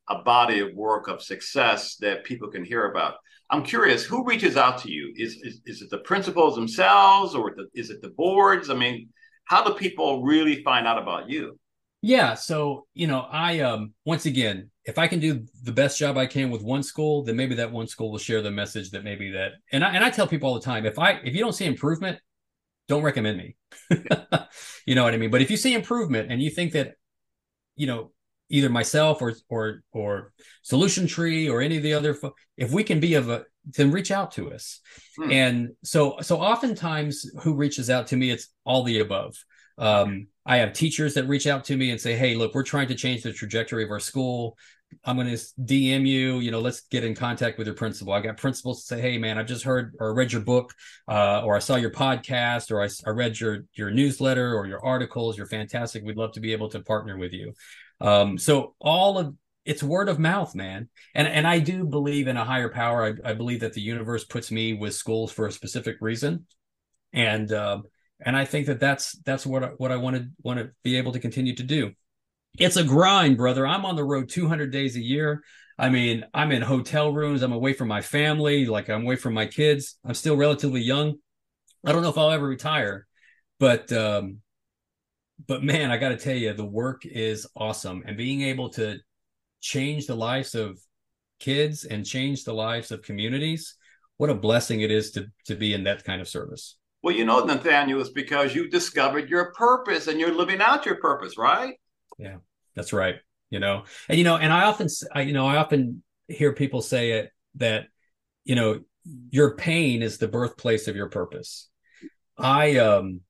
a 0.10 0.22
body 0.24 0.60
of 0.60 0.74
work 0.74 1.08
of 1.08 1.22
success 1.22 1.96
that 1.98 2.26
people 2.26 2.50
can 2.50 2.66
hear 2.66 2.90
about. 2.90 3.16
I'm 3.52 3.64
curious 3.64 4.04
who 4.04 4.26
reaches 4.26 4.58
out 4.58 4.80
to 4.80 4.92
you? 4.92 5.14
Is 5.16 5.36
is, 5.44 5.62
is 5.66 5.82
it 5.84 5.92
the 5.92 6.00
principals 6.00 6.56
themselves 6.56 7.36
or 7.36 7.54
the, 7.56 7.68
is 7.80 7.92
it 7.92 8.02
the 8.02 8.10
boards? 8.10 8.70
I 8.70 8.74
mean 8.74 9.10
how 9.46 9.64
do 9.64 9.76
people 9.76 10.24
really 10.24 10.64
find 10.64 10.88
out 10.88 11.02
about 11.02 11.30
you 11.30 11.58
yeah. 12.06 12.36
So, 12.36 12.86
you 12.94 13.08
know, 13.08 13.22
I 13.32 13.62
um 13.62 13.96
once 14.06 14.28
again, 14.28 14.70
if 14.84 15.00
I 15.00 15.08
can 15.08 15.20
do 15.20 15.44
the 15.64 15.72
best 15.72 15.98
job 15.98 16.20
I 16.20 16.28
can 16.28 16.52
with 16.52 16.62
one 16.62 16.84
school, 16.84 17.24
then 17.24 17.36
maybe 17.36 17.56
that 17.56 17.72
one 17.72 17.88
school 17.88 18.12
will 18.12 18.20
share 18.20 18.44
the 18.44 18.52
message 18.52 18.92
that 18.92 19.04
maybe 19.04 19.32
that 19.32 19.54
and 19.72 19.84
I 19.84 19.90
and 19.96 20.04
I 20.04 20.12
tell 20.12 20.28
people 20.28 20.50
all 20.50 20.54
the 20.54 20.62
time, 20.62 20.86
if 20.86 21.00
I 21.00 21.14
if 21.24 21.34
you 21.34 21.40
don't 21.40 21.54
see 21.54 21.66
improvement, 21.66 22.20
don't 22.88 23.02
recommend 23.02 23.40
me. 23.40 23.56
you 24.86 24.94
know 24.94 25.04
what 25.04 25.16
I 25.16 25.18
mean? 25.18 25.32
But 25.32 25.42
if 25.42 25.50
you 25.50 25.58
see 25.58 25.74
improvement 25.74 26.32
and 26.32 26.44
you 26.44 26.52
think 26.52 26.74
that, 26.74 26.94
you 27.76 27.88
know, 27.88 28.12
either 28.50 28.70
myself 28.70 29.20
or 29.24 29.34
or 29.50 29.82
or 29.92 30.32
solution 30.62 31.08
tree 31.08 31.50
or 31.50 31.60
any 31.60 31.78
of 31.78 31.84
the 31.84 31.96
other 31.96 32.16
if 32.56 32.72
we 32.72 32.84
can 32.84 33.00
be 33.00 33.16
of 33.16 33.30
a 33.30 33.46
then 33.78 33.92
reach 33.92 34.12
out 34.12 34.32
to 34.34 34.54
us 34.54 34.80
hmm. 35.18 35.32
and 35.32 35.70
so 35.84 36.18
so 36.22 36.40
oftentimes 36.40 37.26
who 37.42 37.56
reaches 37.56 37.90
out 37.90 38.06
to 38.06 38.16
me 38.16 38.30
it's 38.30 38.50
all 38.64 38.84
the 38.84 39.00
above 39.00 39.36
um, 39.78 40.28
I 40.46 40.58
have 40.58 40.74
teachers 40.74 41.16
that 41.16 41.28
reach 41.28 41.48
out 41.48 41.66
to 41.66 41.78
me 41.78 41.92
and 41.92 42.00
say, 42.00 42.16
"Hey, 42.16 42.36
look, 42.36 42.54
we're 42.54 42.64
trying 42.64 42.88
to 42.90 42.96
change 42.96 43.24
the 43.24 43.34
trajectory 43.34 43.84
of 43.84 43.92
our 43.92 44.00
school. 44.00 44.58
I'm 45.04 45.18
going 45.18 45.28
to 45.28 45.44
DM 45.62 46.08
you. 46.08 46.40
You 46.40 46.52
know, 46.52 46.62
let's 46.62 46.82
get 46.82 47.04
in 47.04 47.16
contact 47.16 47.58
with 47.58 47.68
your 47.68 47.76
principal." 47.76 48.14
I 48.14 48.22
got 48.22 48.38
principals 48.38 48.86
say, 48.86 49.02
"Hey, 49.02 49.18
man, 49.18 49.38
I've 49.38 49.48
just 49.48 49.64
heard 49.64 49.96
or 50.00 50.14
read 50.14 50.32
your 50.32 50.42
book, 50.42 50.74
uh, 51.08 51.42
or 51.44 51.56
I 51.56 51.60
saw 51.60 51.76
your 51.76 51.92
podcast, 51.92 52.72
or 52.72 52.82
I, 52.82 52.90
I 53.08 53.14
read 53.14 53.40
your 53.40 53.66
your 53.74 53.92
newsletter 53.92 54.56
or 54.56 54.68
your 54.68 54.86
articles. 54.86 55.38
You're 55.38 55.48
fantastic. 55.48 56.04
We'd 56.04 56.18
love 56.18 56.34
to 56.34 56.40
be 56.42 56.54
able 56.54 56.70
to 56.70 56.82
partner 56.82 57.18
with 57.18 57.34
you." 57.34 57.54
Um, 58.00 58.38
so 58.38 58.76
all 58.80 59.18
of 59.18 59.36
it's 59.66 59.82
word 59.82 60.10
of 60.10 60.20
mouth, 60.20 60.54
man. 60.56 60.90
And 61.16 61.28
and 61.28 61.48
I 61.48 61.60
do 61.60 61.86
believe 61.86 62.28
in 62.28 62.38
a 62.38 62.46
higher 62.46 62.70
power. 62.70 63.18
I, 63.26 63.32
I 63.32 63.34
believe 63.34 63.62
that 63.62 63.74
the 63.74 63.82
universe 63.82 64.24
puts 64.24 64.52
me 64.52 64.74
with 64.74 64.94
schools 64.94 65.32
for 65.32 65.48
a 65.48 65.52
specific 65.52 65.98
reason, 66.02 66.46
and 67.14 67.52
uh, 67.52 67.82
and 68.20 68.36
I 68.36 68.46
think 68.46 68.68
that 68.68 68.80
that's 68.80 69.14
that's 69.26 69.46
what 69.46 69.64
I, 69.64 69.68
what 69.78 69.92
I 69.92 69.98
want 69.98 70.16
to 70.16 70.28
want 70.42 70.60
to 70.60 70.72
be 70.84 70.98
able 70.98 71.12
to 71.14 71.20
continue 71.20 71.56
to 71.56 71.64
do. 71.64 71.92
It's 72.58 72.78
a 72.78 72.84
grind, 72.84 73.38
brother. 73.38 73.68
I'm 73.68 73.86
on 73.86 73.96
the 73.96 74.04
road 74.04 74.30
200 74.30 74.72
days 74.72 74.96
a 74.96 75.02
year. 75.02 75.44
I 75.78 75.90
mean, 75.90 76.26
I'm 76.34 76.54
in 76.54 76.62
hotel 76.62 77.12
rooms. 77.12 77.42
I'm 77.42 77.52
away 77.52 77.74
from 77.74 77.90
my 77.90 78.02
family. 78.02 78.66
Like 78.66 78.90
I'm 78.90 79.04
away 79.04 79.18
from 79.18 79.34
my 79.34 79.46
kids. 79.46 79.98
I'm 80.06 80.14
still 80.14 80.38
relatively 80.38 80.82
young. 80.82 81.16
I 81.86 81.92
don't 81.92 82.02
know 82.02 82.10
if 82.10 82.18
I'll 82.18 82.32
ever 82.32 82.48
retire, 82.48 83.06
but 83.60 83.92
um, 83.92 84.40
but 85.48 85.64
man, 85.64 85.92
I 85.92 85.98
got 85.98 86.10
to 86.10 86.18
tell 86.18 86.36
you, 86.36 86.54
the 86.54 86.66
work 86.66 87.06
is 87.06 87.46
awesome, 87.56 88.04
and 88.06 88.18
being 88.18 88.42
able 88.42 88.70
to 88.70 88.98
change 89.62 90.08
the 90.08 90.16
lives 90.16 90.56
of 90.56 90.80
kids 91.40 91.84
and 91.84 92.06
change 92.06 92.44
the 92.44 92.54
lives 92.54 92.92
of 92.92 93.02
communities. 93.02 93.76
What 94.18 94.30
a 94.30 94.36
blessing 94.36 94.82
it 94.82 94.92
is 94.92 95.12
to 95.12 95.28
to 95.48 95.56
be 95.56 95.74
in 95.74 95.84
that 95.84 96.06
kind 96.06 96.22
of 96.22 96.28
service. 96.28 96.78
Well, 97.06 97.14
you 97.14 97.24
know, 97.24 97.46
Nathaniel, 97.46 98.02
it's 98.02 98.10
because 98.10 98.56
you 98.56 98.68
discovered 98.68 99.30
your 99.30 99.54
purpose 99.54 100.08
and 100.08 100.20
you're 100.20 100.34
living 100.34 100.60
out 100.60 100.88
your 100.88 100.96
purpose, 100.96 101.38
right? 101.38 101.76
Yeah, 102.18 102.38
that's 102.76 102.94
right. 102.94 103.18
You 103.52 103.60
know, 103.60 103.84
and 104.10 104.18
you 104.18 104.24
know, 104.24 104.38
and 104.38 104.52
I 104.52 104.64
often, 104.64 104.88
I, 105.14 105.22
you 105.22 105.34
know, 105.34 105.46
I 105.46 105.58
often 105.58 106.02
hear 106.28 106.54
people 106.54 106.82
say 106.82 107.12
it 107.12 107.30
that, 107.58 107.90
you 108.44 108.56
know, 108.56 108.80
your 109.30 109.56
pain 109.56 110.02
is 110.02 110.18
the 110.18 110.28
birthplace 110.28 110.88
of 110.88 110.96
your 110.96 111.08
purpose. 111.08 111.70
I 112.40 112.78
um, 112.78 113.22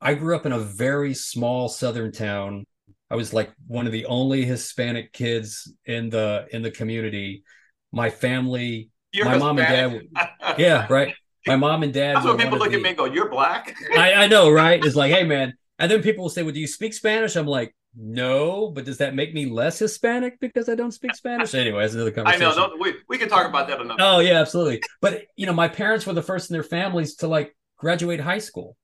I 0.00 0.14
grew 0.14 0.34
up 0.34 0.44
in 0.44 0.50
a 0.50 0.58
very 0.58 1.14
small 1.14 1.68
southern 1.68 2.10
town. 2.10 2.64
I 3.08 3.14
was 3.14 3.32
like 3.32 3.52
one 3.68 3.86
of 3.86 3.92
the 3.92 4.06
only 4.06 4.44
Hispanic 4.44 5.12
kids 5.12 5.72
in 5.84 6.10
the 6.10 6.48
in 6.50 6.62
the 6.62 6.72
community. 6.72 7.44
My 7.92 8.10
family, 8.10 8.90
You're 9.12 9.26
my 9.26 9.34
Hispanic. 9.34 9.70
mom 9.70 9.92
and 9.92 10.10
dad, 10.12 10.58
yeah, 10.58 10.86
right 10.90 11.14
my 11.46 11.56
mom 11.56 11.82
and 11.82 11.92
dad. 11.92 12.16
That's 12.16 12.26
what 12.26 12.38
people 12.38 12.58
look 12.58 12.70
the, 12.70 12.76
at 12.76 12.82
me 12.82 12.90
and 12.90 12.98
go, 12.98 13.04
"You're 13.04 13.28
black." 13.28 13.76
I, 13.96 14.12
I 14.12 14.26
know, 14.26 14.50
right? 14.50 14.82
It's 14.84 14.96
like, 14.96 15.12
hey, 15.12 15.24
man. 15.24 15.54
And 15.78 15.90
then 15.90 16.02
people 16.02 16.24
will 16.24 16.30
say, 16.30 16.42
"Well, 16.42 16.52
do 16.52 16.60
you 16.60 16.66
speak 16.66 16.94
Spanish?" 16.94 17.36
I'm 17.36 17.46
like, 17.46 17.74
"No," 17.94 18.70
but 18.70 18.84
does 18.84 18.98
that 18.98 19.14
make 19.14 19.34
me 19.34 19.46
less 19.46 19.78
Hispanic 19.78 20.40
because 20.40 20.68
I 20.68 20.74
don't 20.74 20.92
speak 20.92 21.14
Spanish? 21.14 21.54
Anyway, 21.54 21.82
that's 21.82 21.94
another 21.94 22.10
conversation. 22.10 22.46
I 22.46 22.54
know. 22.54 22.68
No, 22.68 22.76
we 22.80 22.94
we 23.08 23.18
can 23.18 23.28
talk 23.28 23.46
about 23.46 23.68
that 23.68 23.80
another. 23.80 24.02
Oh 24.02 24.18
yeah, 24.20 24.40
absolutely. 24.40 24.82
But 25.00 25.24
you 25.36 25.46
know, 25.46 25.52
my 25.52 25.68
parents 25.68 26.06
were 26.06 26.14
the 26.14 26.22
first 26.22 26.50
in 26.50 26.54
their 26.54 26.62
families 26.62 27.16
to 27.16 27.28
like 27.28 27.54
graduate 27.76 28.20
high 28.20 28.38
school, 28.38 28.76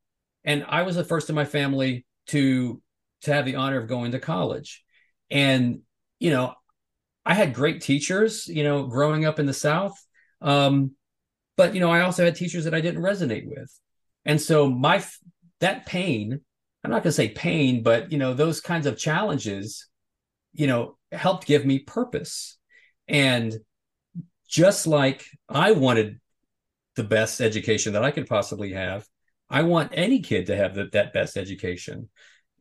and 0.44 0.64
I 0.68 0.82
was 0.82 0.96
the 0.96 1.04
first 1.04 1.28
in 1.30 1.34
my 1.34 1.46
family 1.46 2.04
to 2.28 2.82
to 3.22 3.32
have 3.32 3.46
the 3.46 3.56
honor 3.56 3.78
of 3.78 3.88
going 3.88 4.12
to 4.12 4.18
college, 4.18 4.84
and 5.30 5.80
you 6.18 6.30
know, 6.30 6.54
I 7.24 7.34
had 7.34 7.54
great 7.54 7.80
teachers. 7.80 8.46
You 8.48 8.64
know, 8.64 8.86
growing 8.86 9.24
up 9.24 9.38
in 9.38 9.46
the 9.46 9.54
South. 9.54 9.96
Um, 10.42 10.92
but 11.56 11.74
you 11.74 11.80
know 11.80 11.90
i 11.90 12.00
also 12.00 12.24
had 12.24 12.34
teachers 12.34 12.64
that 12.64 12.74
i 12.74 12.80
didn't 12.80 13.02
resonate 13.02 13.46
with. 13.46 13.70
And 14.24 14.40
so 14.40 14.68
my 14.70 15.04
that 15.60 15.86
pain 15.86 16.40
i'm 16.84 16.90
not 16.90 17.02
going 17.02 17.10
to 17.10 17.12
say 17.12 17.28
pain 17.28 17.82
but 17.82 18.12
you 18.12 18.18
know 18.18 18.34
those 18.34 18.60
kinds 18.60 18.86
of 18.86 18.98
challenges 18.98 19.88
you 20.52 20.66
know 20.66 20.96
helped 21.10 21.46
give 21.46 21.64
me 21.64 21.78
purpose. 21.78 22.58
And 23.08 23.54
just 24.48 24.86
like 24.86 25.24
i 25.48 25.72
wanted 25.72 26.20
the 26.94 27.04
best 27.04 27.40
education 27.40 27.94
that 27.94 28.04
i 28.04 28.10
could 28.10 28.26
possibly 28.26 28.72
have 28.72 29.06
i 29.48 29.62
want 29.62 29.90
any 29.94 30.20
kid 30.20 30.46
to 30.46 30.56
have 30.56 30.74
the, 30.74 30.88
that 30.92 31.12
best 31.12 31.36
education. 31.36 32.08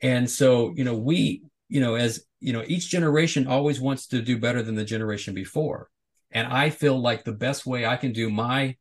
And 0.02 0.30
so 0.30 0.74
you 0.76 0.84
know 0.84 0.96
we 0.96 1.44
you 1.70 1.80
know 1.80 1.96
as 1.96 2.26
you 2.40 2.54
know 2.54 2.64
each 2.68 2.90
generation 2.90 3.48
always 3.48 3.80
wants 3.80 4.08
to 4.08 4.22
do 4.22 4.38
better 4.38 4.62
than 4.64 4.76
the 4.76 4.84
generation 4.84 5.34
before 5.34 5.90
and 6.32 6.48
i 6.48 6.70
feel 6.70 7.00
like 7.00 7.24
the 7.24 7.32
best 7.32 7.66
way 7.66 7.86
i 7.86 7.96
can 7.96 8.12
do 8.12 8.30
my 8.30 8.76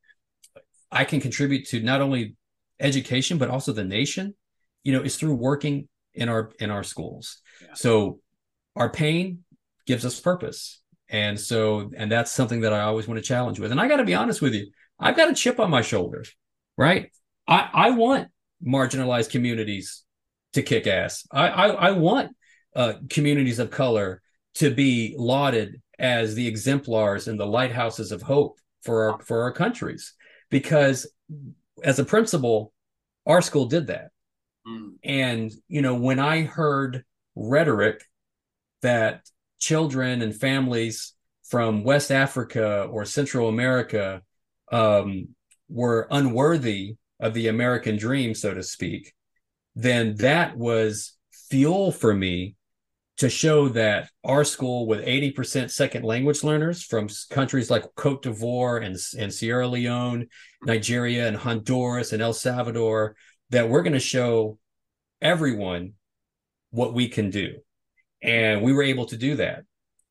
I 0.92 1.05
can 1.05 1.20
contribute 1.20 1.66
to 1.68 1.80
not 1.80 2.01
only 2.01 2.36
education 2.78 3.38
but 3.38 3.51
also 3.51 3.72
the 3.72 3.84
nation, 3.84 4.34
you 4.82 4.92
know, 4.92 5.03
is 5.03 5.16
through 5.16 5.34
working 5.34 5.88
in 6.14 6.28
our 6.28 6.51
in 6.59 6.70
our 6.70 6.82
schools. 6.82 7.38
Yeah. 7.62 7.74
So 7.74 8.20
our 8.76 8.90
pain 8.90 9.44
gives 9.86 10.05
us 10.05 10.18
purpose. 10.18 10.80
And 11.09 11.38
so 11.38 11.90
and 11.96 12.11
that's 12.11 12.32
something 12.32 12.61
that 12.62 12.72
I 12.72 12.80
always 12.80 13.07
want 13.07 13.18
to 13.18 13.26
challenge 13.26 13.61
with. 13.61 13.70
And 13.72 13.80
I 13.80 13.88
got 13.88 13.96
to 13.96 14.05
be 14.05 14.14
honest 14.14 14.42
with 14.42 14.55
you, 14.55 14.70
I've 14.98 15.16
got 15.16 15.30
a 15.30 15.34
chip 15.34 15.61
on 15.61 15.70
my 15.70 15.82
shoulder, 15.82 16.24
right? 16.76 17.11
I 17.46 17.68
I 17.72 17.90
want 17.90 18.28
marginalized 18.64 19.30
communities 19.30 20.05
to 20.55 20.62
kick 20.62 20.86
ass. 20.86 21.26
I 21.30 21.48
I, 21.48 21.66
I 21.68 21.90
want 21.92 22.32
uh, 22.74 22.94
communities 23.09 23.59
of 23.59 23.70
color 23.70 24.22
to 24.55 24.72
be 24.72 25.14
lauded 25.16 25.80
as 26.01 26.34
the 26.34 26.48
exemplars 26.48 27.28
and 27.28 27.38
the 27.38 27.46
lighthouses 27.46 28.11
of 28.11 28.22
hope 28.22 28.59
for 28.82 29.11
our 29.11 29.20
for 29.20 29.42
our 29.42 29.53
countries 29.53 30.14
because 30.51 31.07
as 31.84 31.98
a 31.98 32.05
principal, 32.05 32.72
our 33.26 33.42
school 33.42 33.66
did 33.66 33.88
that. 33.88 34.09
Mm. 34.66 34.92
And, 35.05 35.53
you 35.68 35.82
know, 35.82 35.94
when 35.94 36.18
I 36.18 36.42
heard 36.42 37.05
rhetoric 37.36 38.03
that 38.82 39.28
children 39.59 40.22
and 40.22 40.34
families 40.34 41.14
from 41.44 41.84
West 41.84 42.11
Africa 42.11 42.84
or 42.90 43.05
Central 43.05 43.48
America 43.48 44.22
um, 44.72 45.28
were 45.68 46.09
unworthy 46.11 46.96
of 47.20 47.34
the 47.34 47.48
American 47.48 47.96
dream, 47.96 48.34
so 48.34 48.55
to 48.55 48.62
speak, 48.62 49.12
then 49.74 50.16
that 50.16 50.57
was 50.57 51.16
fuel 51.51 51.92
for 51.92 52.14
me 52.14 52.57
to 53.20 53.28
show 53.28 53.68
that 53.68 54.08
our 54.24 54.44
school 54.44 54.86
with 54.86 55.04
80% 55.04 55.70
second 55.70 56.06
language 56.06 56.42
learners 56.42 56.82
from 56.82 57.10
countries 57.28 57.70
like 57.70 57.84
Cote 57.94 58.22
d'Ivoire 58.22 58.82
and, 58.82 58.96
and 59.18 59.30
Sierra 59.30 59.68
Leone, 59.68 60.26
Nigeria 60.62 61.28
and 61.28 61.36
Honduras 61.36 62.14
and 62.14 62.22
El 62.22 62.32
Salvador, 62.32 63.14
that 63.50 63.68
we're 63.68 63.82
going 63.82 63.92
to 63.92 64.00
show 64.00 64.58
everyone 65.20 65.92
what 66.70 66.94
we 66.94 67.08
can 67.08 67.28
do. 67.28 67.56
And 68.22 68.62
we 68.62 68.72
were 68.72 68.84
able 68.84 69.04
to 69.04 69.18
do 69.18 69.36
that. 69.36 69.64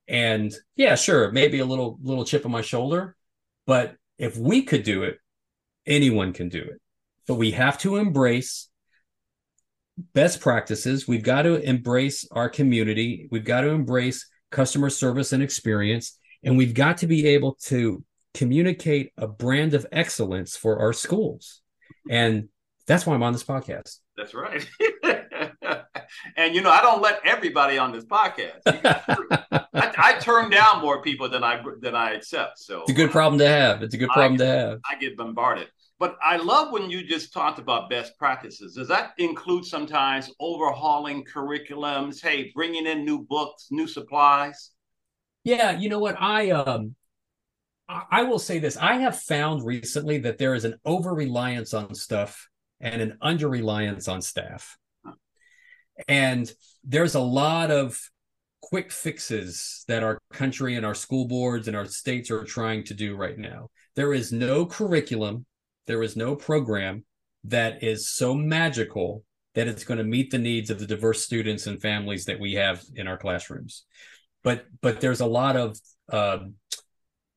And 0.08 0.54
yeah, 0.76 0.94
sure, 0.94 1.32
maybe 1.32 1.60
a 1.60 1.66
little 1.66 1.98
little 2.04 2.26
chip 2.26 2.46
on 2.46 2.52
my 2.52 2.62
shoulder, 2.62 3.16
but 3.66 3.96
if 4.20 4.38
we 4.38 4.62
could 4.62 4.84
do 4.84 5.02
it, 5.02 5.18
anyone 5.88 6.32
can 6.34 6.50
do 6.50 6.62
it. 6.62 6.80
But 7.28 7.36
we 7.36 7.52
have 7.52 7.80
to 7.80 7.96
embrace 7.96 8.70
best 10.14 10.42
practices. 10.42 11.08
We've 11.08 11.24
got 11.24 11.44
to 11.44 11.56
embrace 11.56 12.28
our 12.32 12.50
community. 12.50 13.28
We've 13.32 13.46
got 13.46 13.62
to 13.62 13.70
embrace 13.70 14.28
customer 14.52 14.90
service 14.90 15.34
and 15.34 15.44
experience. 15.44 16.18
And 16.44 16.58
we've 16.58 16.74
got 16.74 16.98
to 17.00 17.08
be 17.08 17.28
able 17.28 17.58
to 17.66 18.04
communicate 18.34 19.12
a 19.18 19.28
brand 19.28 19.74
of 19.74 19.86
excellence 19.92 20.56
for 20.56 20.80
our 20.80 20.94
schools. 20.94 21.62
And 22.10 22.50
that's 22.88 23.06
why 23.06 23.14
I'm 23.14 23.24
on 23.24 23.34
this 23.34 23.44
podcast. 23.44 23.98
That's 24.18 24.34
right. 24.34 24.68
and 26.36 26.56
you 26.56 26.62
know, 26.62 26.72
I 26.72 26.82
don't 26.82 27.02
let 27.02 27.22
everybody 27.26 27.78
on 27.78 27.92
this 27.92 28.06
podcast. 28.06 28.62
I, 28.66 29.64
I, 29.74 30.20
turn 30.20 30.50
down 30.50 30.82
more 30.82 31.02
people 31.02 31.30
than 31.30 31.44
I 31.44 31.62
than 31.82 31.96
I 31.96 32.14
accept. 32.14 32.60
So 32.60 32.82
it's 32.82 32.92
a 32.92 32.96
good 32.96 33.12
problem 33.12 33.40
to 33.40 33.48
have. 33.48 33.84
It's 33.84 33.94
a 33.94 33.98
good 33.98 34.10
problem 34.10 34.34
I, 34.34 34.38
to 34.38 34.46
have. 34.46 34.80
I 34.90 34.96
get 34.96 35.18
bombarded. 35.18 35.68
But 36.00 36.18
I 36.24 36.38
love 36.38 36.72
when 36.72 36.90
you 36.90 37.04
just 37.04 37.34
talked 37.34 37.60
about 37.60 37.90
best 37.90 38.18
practices. 38.18 38.76
Does 38.76 38.88
that 38.88 39.12
include 39.18 39.66
sometimes 39.66 40.32
overhauling 40.40 41.26
curriculums? 41.26 42.22
Hey, 42.22 42.52
bringing 42.56 42.88
in 42.88 43.04
new 43.04 43.20
books, 43.24 43.68
new 43.70 43.88
supplies? 43.88 44.72
Yeah, 45.44 45.72
you 45.72 45.90
know 45.90 46.00
what? 46.00 46.16
I 46.20 46.52
um 46.52 46.96
I 47.90 48.24
will 48.24 48.40
say 48.40 48.60
this. 48.60 48.78
I 48.78 48.98
have 48.98 49.20
found 49.20 49.66
recently 49.66 50.20
that 50.20 50.38
there 50.38 50.54
is 50.54 50.64
an 50.64 50.76
over 50.86 51.14
reliance 51.14 51.74
on 51.74 51.96
stuff 51.96 52.48
and 52.80 53.02
an 53.02 53.18
under 53.22 53.50
reliance 53.50 54.08
on 54.08 54.22
staff. 54.22 54.78
And 56.08 56.52
there's 56.84 57.16
a 57.16 57.20
lot 57.20 57.72
of 57.72 58.00
quick 58.62 58.92
fixes 58.92 59.84
that 59.88 60.04
our 60.04 60.20
country 60.32 60.76
and 60.76 60.86
our 60.86 60.94
school 60.94 61.28
boards 61.28 61.68
and 61.68 61.76
our 61.76 61.86
states 61.86 62.30
are 62.30 62.44
trying 62.44 62.84
to 62.86 62.94
do 62.94 63.16
right 63.16 63.38
now. 63.38 63.70
There 63.96 64.14
is 64.14 64.32
no 64.32 64.66
curriculum, 64.66 65.46
there 65.88 66.04
is 66.04 66.16
no 66.16 66.36
program 66.36 67.06
that 67.46 67.84
is 67.84 68.12
so 68.12 68.34
magical 68.34 69.24
that 69.56 69.68
it's 69.68 69.84
going 69.84 69.98
to 69.98 70.04
meet 70.04 70.32
the 70.32 70.38
needs 70.38 70.70
of 70.70 70.80
the 70.80 70.86
diverse 70.86 71.24
students 71.24 71.68
and 71.68 71.82
families 71.82 72.26
that 72.26 72.40
we 72.40 72.54
have 72.54 72.84
in 72.96 73.08
our 73.08 73.18
classrooms. 73.18 73.86
But 74.44 74.66
but 74.82 75.02
there's 75.02 75.22
a 75.22 75.26
lot 75.26 75.56
of 75.56 75.78
uh, 76.12 76.40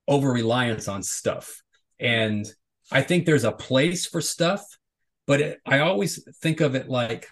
over 0.07 0.30
reliance 0.30 0.88
on 0.88 1.03
stuff, 1.03 1.62
and 1.99 2.47
I 2.90 3.03
think 3.03 3.26
there's 3.26 3.45
a 3.45 3.53
place 3.53 4.07
for 4.07 4.20
stuff, 4.20 4.64
but 5.26 5.40
it, 5.40 5.61
I 5.66 5.80
always 5.80 6.22
think 6.40 6.61
of 6.61 6.74
it 6.74 6.88
like 6.88 7.28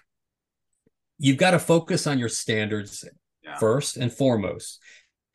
you've 1.17 1.37
got 1.37 1.51
to 1.51 1.59
focus 1.59 2.07
on 2.07 2.19
your 2.19 2.29
standards 2.29 3.05
yeah. 3.43 3.57
first 3.57 3.95
and 3.95 4.11
foremost 4.11 4.79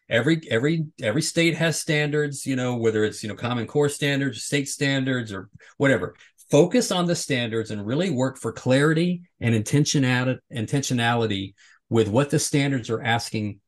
every 0.08 0.40
every 0.50 0.86
every 1.02 1.22
state 1.22 1.56
has 1.56 1.80
standards 1.80 2.46
you 2.46 2.56
know 2.56 2.76
whether 2.76 3.04
it's 3.04 3.22
you 3.22 3.28
know 3.28 3.34
common 3.34 3.66
core 3.66 3.88
standards 3.88 4.42
state 4.42 4.68
standards 4.68 5.32
or 5.32 5.48
whatever 5.76 6.14
focus 6.50 6.92
on 6.92 7.06
the 7.06 7.16
standards 7.16 7.70
and 7.70 7.84
really 7.84 8.10
work 8.10 8.38
for 8.38 8.52
clarity 8.52 9.22
and 9.40 9.54
intentionality 9.54 10.38
intentionality 10.52 11.54
with 11.88 12.08
what 12.08 12.30
the 12.30 12.38
standards 12.38 12.90
are 12.90 13.02
asking 13.02 13.58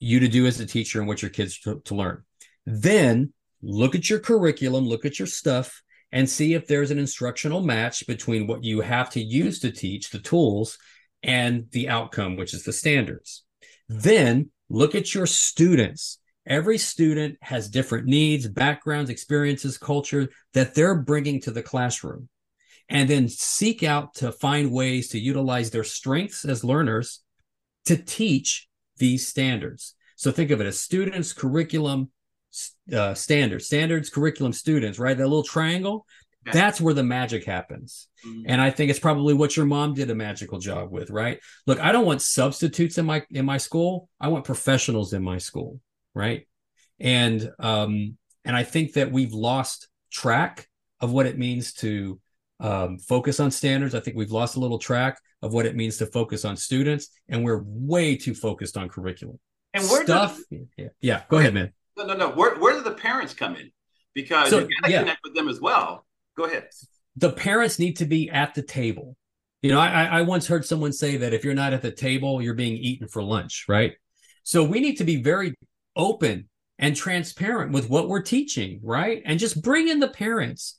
you 0.00 0.20
to 0.20 0.28
do 0.28 0.46
as 0.46 0.60
a 0.60 0.66
teacher 0.66 0.98
and 0.98 1.08
what 1.08 1.22
your 1.22 1.30
kids 1.30 1.58
to, 1.60 1.80
to 1.84 1.94
learn 1.94 2.22
then 2.66 3.32
look 3.62 3.94
at 3.94 4.10
your 4.10 4.18
curriculum 4.18 4.86
look 4.86 5.04
at 5.04 5.18
your 5.18 5.28
stuff 5.28 5.82
and 6.14 6.30
see 6.30 6.54
if 6.54 6.68
there's 6.68 6.92
an 6.92 6.98
instructional 6.98 7.60
match 7.60 8.06
between 8.06 8.46
what 8.46 8.62
you 8.62 8.80
have 8.82 9.10
to 9.10 9.20
use 9.20 9.58
to 9.58 9.72
teach 9.72 10.10
the 10.10 10.20
tools 10.20 10.78
and 11.24 11.66
the 11.72 11.88
outcome, 11.88 12.36
which 12.36 12.54
is 12.54 12.62
the 12.62 12.72
standards. 12.72 13.42
Then 13.88 14.50
look 14.68 14.94
at 14.94 15.14
your 15.14 15.26
students. 15.26 16.18
Every 16.46 16.78
student 16.78 17.38
has 17.40 17.68
different 17.68 18.06
needs, 18.06 18.46
backgrounds, 18.46 19.10
experiences, 19.10 19.78
culture 19.78 20.28
that 20.52 20.74
they're 20.74 20.94
bringing 20.94 21.40
to 21.42 21.50
the 21.50 21.62
classroom. 21.62 22.28
And 22.88 23.08
then 23.08 23.28
seek 23.28 23.82
out 23.82 24.14
to 24.16 24.30
find 24.30 24.70
ways 24.70 25.08
to 25.08 25.18
utilize 25.18 25.70
their 25.70 25.84
strengths 25.84 26.44
as 26.44 26.62
learners 26.62 27.20
to 27.86 27.96
teach 27.96 28.68
these 28.98 29.26
standards. 29.26 29.94
So 30.16 30.30
think 30.30 30.50
of 30.50 30.60
it 30.60 30.66
as 30.66 30.78
students, 30.78 31.32
curriculum, 31.32 32.10
uh, 32.92 33.14
standards, 33.14 33.66
standards, 33.66 34.10
curriculum, 34.10 34.52
students, 34.52 34.98
right? 34.98 35.16
That 35.16 35.26
little 35.26 35.42
triangle. 35.42 36.06
That's 36.52 36.80
where 36.80 36.94
the 36.94 37.02
magic 37.02 37.44
happens. 37.44 38.08
Mm-hmm. 38.26 38.42
And 38.46 38.60
I 38.60 38.70
think 38.70 38.90
it's 38.90 38.98
probably 38.98 39.34
what 39.34 39.56
your 39.56 39.66
mom 39.66 39.94
did 39.94 40.10
a 40.10 40.14
magical 40.14 40.58
job 40.58 40.90
with, 40.90 41.10
right? 41.10 41.40
Look, 41.66 41.80
I 41.80 41.92
don't 41.92 42.06
want 42.06 42.22
substitutes 42.22 42.98
in 42.98 43.06
my 43.06 43.22
in 43.30 43.44
my 43.44 43.56
school. 43.56 44.08
I 44.20 44.28
want 44.28 44.44
professionals 44.44 45.12
in 45.12 45.22
my 45.22 45.38
school, 45.38 45.80
right? 46.14 46.46
And 47.00 47.50
um 47.58 48.16
and 48.44 48.54
I 48.54 48.62
think 48.62 48.94
that 48.94 49.10
we've 49.10 49.32
lost 49.32 49.88
track 50.10 50.68
of 51.00 51.12
what 51.12 51.26
it 51.26 51.38
means 51.38 51.72
to 51.74 52.20
um, 52.60 52.98
focus 52.98 53.40
on 53.40 53.50
standards. 53.50 53.94
I 53.94 54.00
think 54.00 54.16
we've 54.16 54.30
lost 54.30 54.56
a 54.56 54.60
little 54.60 54.78
track 54.78 55.18
of 55.42 55.52
what 55.52 55.66
it 55.66 55.76
means 55.76 55.98
to 55.98 56.06
focus 56.06 56.44
on 56.44 56.56
students, 56.56 57.08
and 57.28 57.44
we're 57.44 57.62
way 57.64 58.16
too 58.16 58.34
focused 58.34 58.76
on 58.76 58.88
curriculum. 58.88 59.38
And 59.72 59.84
where 59.84 60.04
stuff, 60.04 60.36
does, 60.36 60.60
yeah, 60.76 60.88
yeah, 61.00 61.22
go 61.28 61.38
ahead, 61.38 61.52
man. 61.52 61.72
No, 61.96 62.06
no, 62.06 62.14
no. 62.14 62.30
Where 62.30 62.56
where 62.58 62.74
do 62.74 62.82
the 62.82 62.92
parents 62.92 63.34
come 63.34 63.56
in? 63.56 63.70
Because 64.14 64.50
so, 64.50 64.60
you 64.60 64.68
got 64.80 64.86
to 64.86 64.92
yeah. 64.92 65.00
connect 65.00 65.20
with 65.24 65.34
them 65.34 65.48
as 65.48 65.60
well. 65.60 66.06
Go 66.36 66.44
ahead. 66.44 66.68
The 67.16 67.32
parents 67.32 67.78
need 67.78 67.96
to 67.98 68.06
be 68.06 68.30
at 68.30 68.54
the 68.54 68.62
table. 68.62 69.16
You 69.62 69.70
know, 69.70 69.80
I, 69.80 70.04
I 70.04 70.22
once 70.22 70.46
heard 70.46 70.64
someone 70.64 70.92
say 70.92 71.16
that 71.16 71.32
if 71.32 71.44
you're 71.44 71.54
not 71.54 71.72
at 71.72 71.80
the 71.80 71.90
table, 71.90 72.42
you're 72.42 72.54
being 72.54 72.76
eaten 72.76 73.08
for 73.08 73.22
lunch, 73.22 73.64
right? 73.68 73.94
So 74.42 74.62
we 74.62 74.80
need 74.80 74.96
to 74.96 75.04
be 75.04 75.22
very 75.22 75.54
open 75.96 76.48
and 76.78 76.94
transparent 76.94 77.72
with 77.72 77.88
what 77.88 78.08
we're 78.08 78.22
teaching, 78.22 78.80
right? 78.82 79.22
And 79.24 79.38
just 79.38 79.62
bring 79.62 79.88
in 79.88 80.00
the 80.00 80.08
parents. 80.08 80.76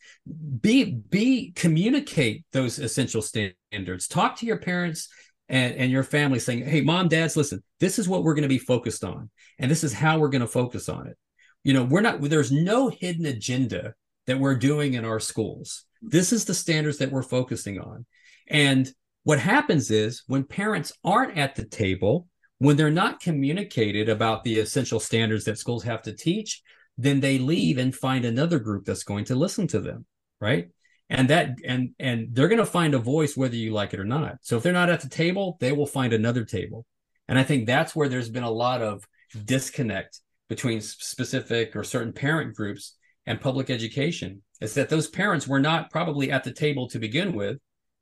Be 0.61 0.83
be 0.83 1.51
communicate 1.55 2.45
those 2.51 2.79
essential 2.79 3.21
standards. 3.21 4.07
Talk 4.07 4.37
to 4.37 4.45
your 4.45 4.57
parents 4.57 5.07
and, 5.47 5.75
and 5.75 5.91
your 5.91 6.03
family 6.03 6.39
saying, 6.39 6.65
hey, 6.65 6.81
mom, 6.81 7.07
dads, 7.07 7.37
listen, 7.37 7.63
this 7.79 7.97
is 7.97 8.07
what 8.07 8.23
we're 8.23 8.33
going 8.33 8.43
to 8.43 8.49
be 8.49 8.57
focused 8.57 9.03
on. 9.03 9.29
And 9.59 9.69
this 9.69 9.83
is 9.83 9.93
how 9.93 10.19
we're 10.19 10.29
going 10.29 10.41
to 10.41 10.47
focus 10.47 10.89
on 10.89 11.07
it. 11.07 11.17
You 11.63 11.73
know, 11.73 11.83
we're 11.83 12.01
not, 12.01 12.21
there's 12.21 12.51
no 12.51 12.89
hidden 12.89 13.25
agenda 13.25 13.93
that 14.27 14.39
we're 14.39 14.55
doing 14.55 14.93
in 14.93 15.05
our 15.05 15.19
schools. 15.19 15.85
This 16.01 16.31
is 16.31 16.45
the 16.45 16.53
standards 16.53 16.97
that 16.99 17.11
we're 17.11 17.23
focusing 17.23 17.79
on. 17.79 18.05
And 18.47 18.91
what 19.23 19.39
happens 19.39 19.89
is 19.91 20.23
when 20.27 20.43
parents 20.43 20.93
aren't 21.03 21.37
at 21.37 21.55
the 21.55 21.65
table, 21.65 22.27
when 22.59 22.77
they're 22.77 22.91
not 22.91 23.19
communicated 23.19 24.07
about 24.07 24.43
the 24.43 24.59
essential 24.59 24.99
standards 24.99 25.45
that 25.45 25.57
schools 25.57 25.83
have 25.83 26.03
to 26.03 26.15
teach, 26.15 26.61
then 26.97 27.19
they 27.19 27.37
leave 27.37 27.77
and 27.77 27.93
find 27.93 28.23
another 28.23 28.59
group 28.59 28.85
that's 28.85 29.03
going 29.03 29.25
to 29.25 29.35
listen 29.35 29.67
to 29.67 29.79
them, 29.79 30.05
right? 30.39 30.69
And 31.09 31.27
that 31.29 31.55
and 31.65 31.91
and 31.99 32.29
they're 32.31 32.47
going 32.47 32.59
to 32.59 32.65
find 32.65 32.93
a 32.93 32.99
voice 32.99 33.35
whether 33.35 33.55
you 33.55 33.71
like 33.71 33.93
it 33.93 33.99
or 33.99 34.05
not. 34.05 34.37
So 34.41 34.57
if 34.57 34.63
they're 34.63 34.73
not 34.73 34.89
at 34.89 35.01
the 35.01 35.09
table, 35.09 35.57
they 35.59 35.71
will 35.71 35.85
find 35.85 36.13
another 36.13 36.45
table. 36.45 36.85
And 37.27 37.37
I 37.37 37.43
think 37.43 37.65
that's 37.65 37.95
where 37.95 38.09
there's 38.09 38.29
been 38.29 38.43
a 38.43 38.49
lot 38.49 38.81
of 38.81 39.03
disconnect 39.43 40.21
between 40.49 40.81
specific 40.81 41.75
or 41.75 41.83
certain 41.83 42.13
parent 42.13 42.55
groups 42.55 42.95
and 43.25 43.41
public 43.41 43.69
education 43.69 44.41
is 44.61 44.73
that 44.75 44.89
those 44.89 45.07
parents 45.07 45.47
were 45.47 45.59
not 45.59 45.91
probably 45.91 46.31
at 46.31 46.43
the 46.43 46.53
table 46.53 46.87
to 46.89 46.99
begin 46.99 47.33
with. 47.33 47.57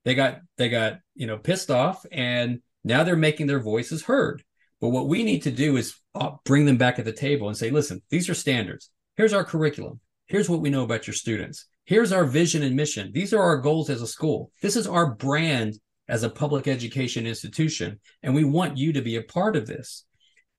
They 0.05 0.15
got 0.15 0.39
they 0.57 0.69
got 0.69 0.99
you 1.15 1.27
know 1.27 1.37
pissed 1.37 1.71
off 1.71 2.05
and 2.11 2.61
now 2.83 3.03
they're 3.03 3.15
making 3.15 3.47
their 3.47 3.61
voices 3.61 4.03
heard. 4.03 4.43
But 4.81 4.89
what 4.89 5.07
we 5.07 5.23
need 5.23 5.43
to 5.43 5.51
do 5.51 5.77
is 5.77 5.95
uh, 6.13 6.31
bring 6.43 6.65
them 6.65 6.77
back 6.77 6.99
at 6.99 7.05
the 7.05 7.13
table 7.13 7.47
and 7.47 7.57
say 7.57 7.71
listen 7.71 8.01
these 8.09 8.29
are 8.29 8.33
standards. 8.33 8.89
Here's 9.15 9.33
our 9.33 9.45
curriculum. 9.45 9.99
Here's 10.27 10.49
what 10.49 10.61
we 10.61 10.69
know 10.69 10.83
about 10.83 11.07
your 11.07 11.13
students. 11.13 11.67
Here's 11.85 12.11
our 12.11 12.25
vision 12.25 12.63
and 12.63 12.75
mission. 12.75 13.11
These 13.13 13.33
are 13.33 13.41
our 13.41 13.57
goals 13.57 13.89
as 13.89 14.01
a 14.01 14.07
school. 14.07 14.51
This 14.61 14.75
is 14.75 14.87
our 14.87 15.13
brand 15.15 15.75
as 16.07 16.23
a 16.23 16.29
public 16.29 16.67
education 16.67 17.25
institution 17.25 17.99
and 18.21 18.35
we 18.35 18.43
want 18.43 18.77
you 18.77 18.93
to 18.93 19.01
be 19.01 19.15
a 19.15 19.23
part 19.23 19.55
of 19.55 19.67
this. 19.67 20.05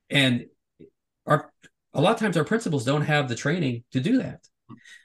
And 0.08 0.46
our 1.26 1.50
a 1.92 2.00
lot 2.00 2.14
of 2.14 2.18
times 2.18 2.36
our 2.36 2.44
principals 2.44 2.84
don't 2.84 3.02
have 3.02 3.28
the 3.28 3.36
training 3.36 3.84
to 3.92 4.00
do 4.00 4.18
that 4.18 4.40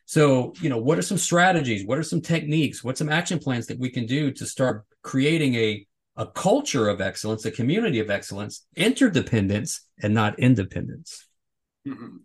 so, 0.05 0.53
you 0.61 0.70
know, 0.70 0.78
what 0.78 0.97
are 0.97 1.03
some 1.03 1.17
strategies? 1.17 1.86
What 1.86 1.97
are 1.97 2.03
some 2.03 2.22
techniques? 2.22 2.84
What 2.84 2.97
some 2.97 3.09
action 3.09 3.39
plans 3.39 3.67
that 3.67 3.80
we 3.80 3.89
can 3.89 4.05
do 4.05 4.32
to 4.32 4.45
start 4.45 4.86
creating 5.03 5.55
a 5.55 5.86
a 6.20 6.28
culture 6.28 6.89
of 6.89 6.99
excellence, 6.99 7.45
a 7.45 7.51
community 7.51 7.99
of 7.99 8.09
excellence, 8.09 8.65
interdependence, 8.76 9.86
and 10.03 10.13
not 10.13 10.38
independence. 10.38 11.26
Mm-hmm. 11.88 12.17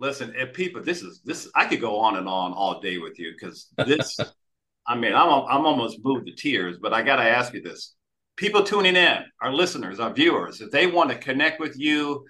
Listen, 0.00 0.32
if 0.34 0.54
people, 0.54 0.82
this 0.82 1.02
is 1.02 1.20
this. 1.24 1.50
I 1.54 1.66
could 1.66 1.80
go 1.80 1.98
on 1.98 2.16
and 2.16 2.26
on 2.26 2.54
all 2.54 2.80
day 2.80 2.96
with 2.98 3.18
you 3.18 3.32
because 3.32 3.68
this. 3.86 4.18
I 4.86 4.96
mean, 4.96 5.14
I'm 5.14 5.28
I'm 5.28 5.66
almost 5.66 5.98
moved 6.02 6.26
to 6.26 6.34
tears, 6.34 6.76
but 6.80 6.92
I 6.92 7.02
got 7.02 7.16
to 7.16 7.22
ask 7.22 7.54
you 7.54 7.62
this: 7.62 7.94
people 8.36 8.64
tuning 8.64 8.96
in, 8.96 9.18
our 9.40 9.52
listeners, 9.52 10.00
our 10.00 10.12
viewers, 10.12 10.60
if 10.60 10.70
they 10.70 10.86
want 10.86 11.10
to 11.10 11.16
connect 11.16 11.60
with 11.60 11.78
you, 11.78 12.24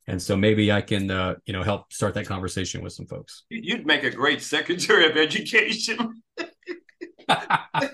and 0.08 0.22
so 0.22 0.36
maybe 0.36 0.70
I 0.70 0.80
can, 0.80 1.10
uh, 1.10 1.34
you 1.46 1.52
know, 1.52 1.62
help 1.62 1.92
start 1.92 2.14
that 2.14 2.26
conversation 2.26 2.82
with 2.82 2.92
some 2.92 3.06
folks. 3.06 3.44
You'd 3.50 3.86
make 3.86 4.04
a 4.04 4.10
great 4.10 4.40
Secretary 4.40 5.06
of 5.06 5.16
Education. 5.16 6.22
I, 7.28 7.88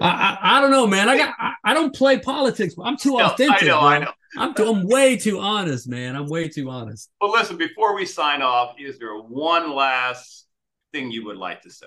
I, 0.00 0.38
I, 0.40 0.60
don't 0.60 0.70
know, 0.70 0.86
man. 0.86 1.08
I 1.08 1.16
got 1.16 1.34
I, 1.40 1.54
I 1.64 1.74
don't 1.74 1.92
play 1.92 2.20
politics. 2.20 2.74
I'm 2.82 2.96
too 2.96 3.18
no, 3.18 3.26
authentic. 3.26 3.64
I 3.64 3.66
know, 3.66 3.80
I 3.80 3.98
know. 3.98 4.12
I'm, 4.36 4.54
too, 4.54 4.68
I'm 4.68 4.86
way 4.86 5.16
too 5.16 5.40
honest, 5.40 5.88
man. 5.88 6.14
I'm 6.14 6.28
way 6.28 6.48
too 6.48 6.70
honest. 6.70 7.10
Well, 7.20 7.32
listen. 7.32 7.56
Before 7.56 7.96
we 7.96 8.06
sign 8.06 8.40
off, 8.40 8.76
is 8.78 9.00
there 9.00 9.16
one 9.18 9.74
last 9.74 10.46
thing 10.92 11.10
you 11.10 11.24
would 11.24 11.36
like 11.36 11.62
to 11.62 11.70
say? 11.70 11.86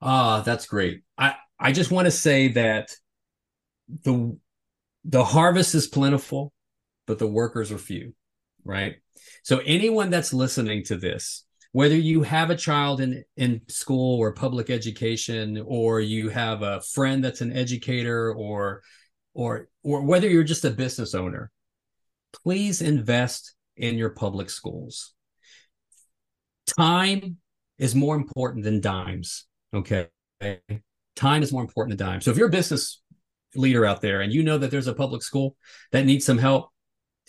Ah, 0.00 0.36
uh, 0.36 0.40
that's 0.42 0.66
great. 0.66 1.02
I 1.18 1.34
I 1.58 1.72
just 1.72 1.90
want 1.90 2.04
to 2.04 2.12
say 2.12 2.48
that 2.48 2.94
the 4.04 4.38
the 5.04 5.24
harvest 5.24 5.74
is 5.74 5.86
plentiful 5.86 6.52
but 7.06 7.18
the 7.18 7.26
workers 7.26 7.70
are 7.70 7.78
few, 7.78 8.14
right? 8.64 8.96
So 9.42 9.58
anyone 9.64 10.10
that's 10.10 10.32
listening 10.32 10.84
to 10.84 10.96
this, 10.96 11.44
whether 11.72 11.96
you 11.96 12.22
have 12.22 12.50
a 12.50 12.56
child 12.56 13.00
in 13.00 13.24
in 13.36 13.62
school 13.68 14.18
or 14.18 14.32
public 14.32 14.70
education 14.70 15.62
or 15.66 16.00
you 16.00 16.28
have 16.28 16.62
a 16.62 16.80
friend 16.80 17.22
that's 17.22 17.40
an 17.40 17.52
educator 17.52 18.32
or 18.32 18.82
or 19.34 19.68
or 19.82 20.02
whether 20.02 20.28
you're 20.28 20.44
just 20.44 20.64
a 20.64 20.70
business 20.70 21.14
owner, 21.14 21.50
please 22.42 22.80
invest 22.80 23.54
in 23.76 23.96
your 23.96 24.10
public 24.10 24.50
schools. 24.50 25.14
Time 26.78 27.38
is 27.78 27.94
more 27.94 28.16
important 28.16 28.64
than 28.64 28.80
dimes, 28.80 29.46
okay? 29.74 30.08
Time 31.16 31.42
is 31.42 31.52
more 31.52 31.62
important 31.62 31.98
than 31.98 32.06
dimes. 32.06 32.24
So 32.24 32.30
if 32.30 32.36
you're 32.36 32.48
a 32.48 32.52
business 32.52 33.02
leader 33.56 33.84
out 33.84 34.00
there 34.00 34.20
and 34.20 34.32
you 34.32 34.42
know 34.42 34.58
that 34.58 34.70
there's 34.70 34.86
a 34.86 34.94
public 34.94 35.22
school 35.22 35.56
that 35.92 36.06
needs 36.06 36.24
some 36.24 36.38
help, 36.38 36.70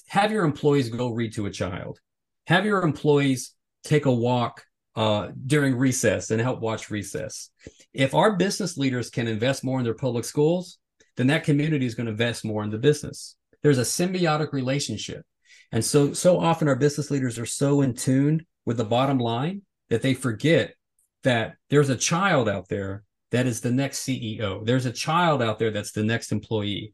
have 0.07 0.31
your 0.31 0.45
employees 0.45 0.89
go 0.89 1.09
read 1.09 1.33
to 1.33 1.45
a 1.45 1.51
child. 1.51 1.99
Have 2.47 2.65
your 2.65 2.81
employees 2.83 3.55
take 3.83 4.05
a 4.05 4.13
walk 4.13 4.63
uh, 4.95 5.29
during 5.45 5.75
recess 5.75 6.31
and 6.31 6.39
help 6.39 6.61
watch 6.61 6.89
recess. 6.89 7.49
If 7.93 8.13
our 8.13 8.35
business 8.37 8.77
leaders 8.77 9.09
can 9.09 9.27
invest 9.27 9.63
more 9.63 9.79
in 9.79 9.83
their 9.83 9.93
public 9.93 10.25
schools, 10.25 10.77
then 11.17 11.27
that 11.27 11.43
community 11.43 11.85
is 11.85 11.95
going 11.95 12.05
to 12.05 12.11
invest 12.11 12.45
more 12.45 12.63
in 12.63 12.69
the 12.69 12.77
business. 12.77 13.35
There's 13.63 13.77
a 13.77 13.81
symbiotic 13.81 14.53
relationship. 14.53 15.23
And 15.71 15.83
so, 15.83 16.13
so 16.13 16.39
often 16.39 16.67
our 16.67 16.75
business 16.75 17.09
leaders 17.09 17.39
are 17.39 17.45
so 17.45 17.81
in 17.81 17.93
tune 17.93 18.45
with 18.65 18.77
the 18.77 18.85
bottom 18.85 19.17
line 19.17 19.63
that 19.89 20.01
they 20.01 20.13
forget 20.13 20.75
that 21.23 21.55
there's 21.69 21.89
a 21.89 21.95
child 21.95 22.47
out 22.47 22.69
there 22.69 23.03
that 23.31 23.47
is 23.47 23.61
the 23.61 23.71
next 23.71 24.05
CEO. 24.05 24.65
There's 24.65 24.85
a 24.85 24.91
child 24.91 25.41
out 25.41 25.59
there 25.59 25.71
that's 25.71 25.91
the 25.91 26.03
next 26.03 26.31
employee. 26.31 26.93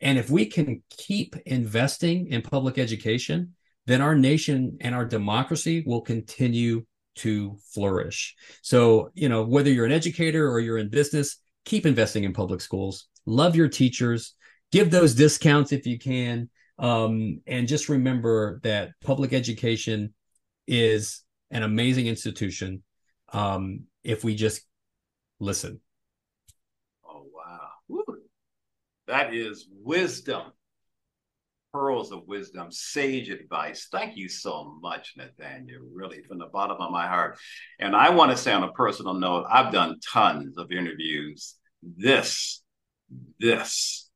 And 0.00 0.18
if 0.18 0.30
we 0.30 0.46
can 0.46 0.82
keep 0.90 1.36
investing 1.46 2.28
in 2.28 2.42
public 2.42 2.78
education, 2.78 3.54
then 3.86 4.00
our 4.00 4.14
nation 4.14 4.78
and 4.80 4.94
our 4.94 5.04
democracy 5.04 5.82
will 5.86 6.02
continue 6.02 6.84
to 7.16 7.56
flourish. 7.72 8.36
So, 8.62 9.10
you 9.14 9.28
know, 9.28 9.44
whether 9.44 9.70
you're 9.70 9.86
an 9.86 9.92
educator 9.92 10.48
or 10.48 10.60
you're 10.60 10.78
in 10.78 10.88
business, 10.88 11.38
keep 11.64 11.84
investing 11.84 12.24
in 12.24 12.32
public 12.32 12.60
schools. 12.60 13.08
Love 13.26 13.56
your 13.56 13.68
teachers. 13.68 14.34
Give 14.70 14.90
those 14.90 15.14
discounts 15.14 15.72
if 15.72 15.86
you 15.86 15.98
can. 15.98 16.48
Um, 16.78 17.40
and 17.46 17.66
just 17.66 17.88
remember 17.88 18.60
that 18.62 18.90
public 19.02 19.32
education 19.32 20.14
is 20.66 21.22
an 21.50 21.62
amazing 21.62 22.06
institution 22.06 22.82
um, 23.32 23.84
if 24.04 24.22
we 24.22 24.36
just 24.36 24.62
listen. 25.40 25.80
Oh, 27.04 27.26
wow. 27.32 27.68
Woo. 27.88 28.04
That 29.06 29.34
is 29.34 29.66
wisdom, 29.70 30.52
pearls 31.72 32.12
of 32.12 32.26
wisdom, 32.26 32.70
sage 32.70 33.30
advice. 33.30 33.88
Thank 33.90 34.16
you 34.16 34.28
so 34.28 34.78
much, 34.82 35.14
Nathaniel, 35.16 35.82
really, 35.92 36.22
from 36.22 36.38
the 36.38 36.46
bottom 36.46 36.76
of 36.80 36.90
my 36.90 37.06
heart. 37.06 37.38
And 37.78 37.96
I 37.96 38.10
want 38.10 38.32
to 38.32 38.36
say 38.36 38.52
on 38.52 38.64
a 38.64 38.72
personal 38.72 39.14
note, 39.14 39.46
I've 39.48 39.72
done 39.72 39.98
tons 40.12 40.58
of 40.58 40.70
interviews. 40.72 41.54
This, 41.82 42.62
this 43.40 44.10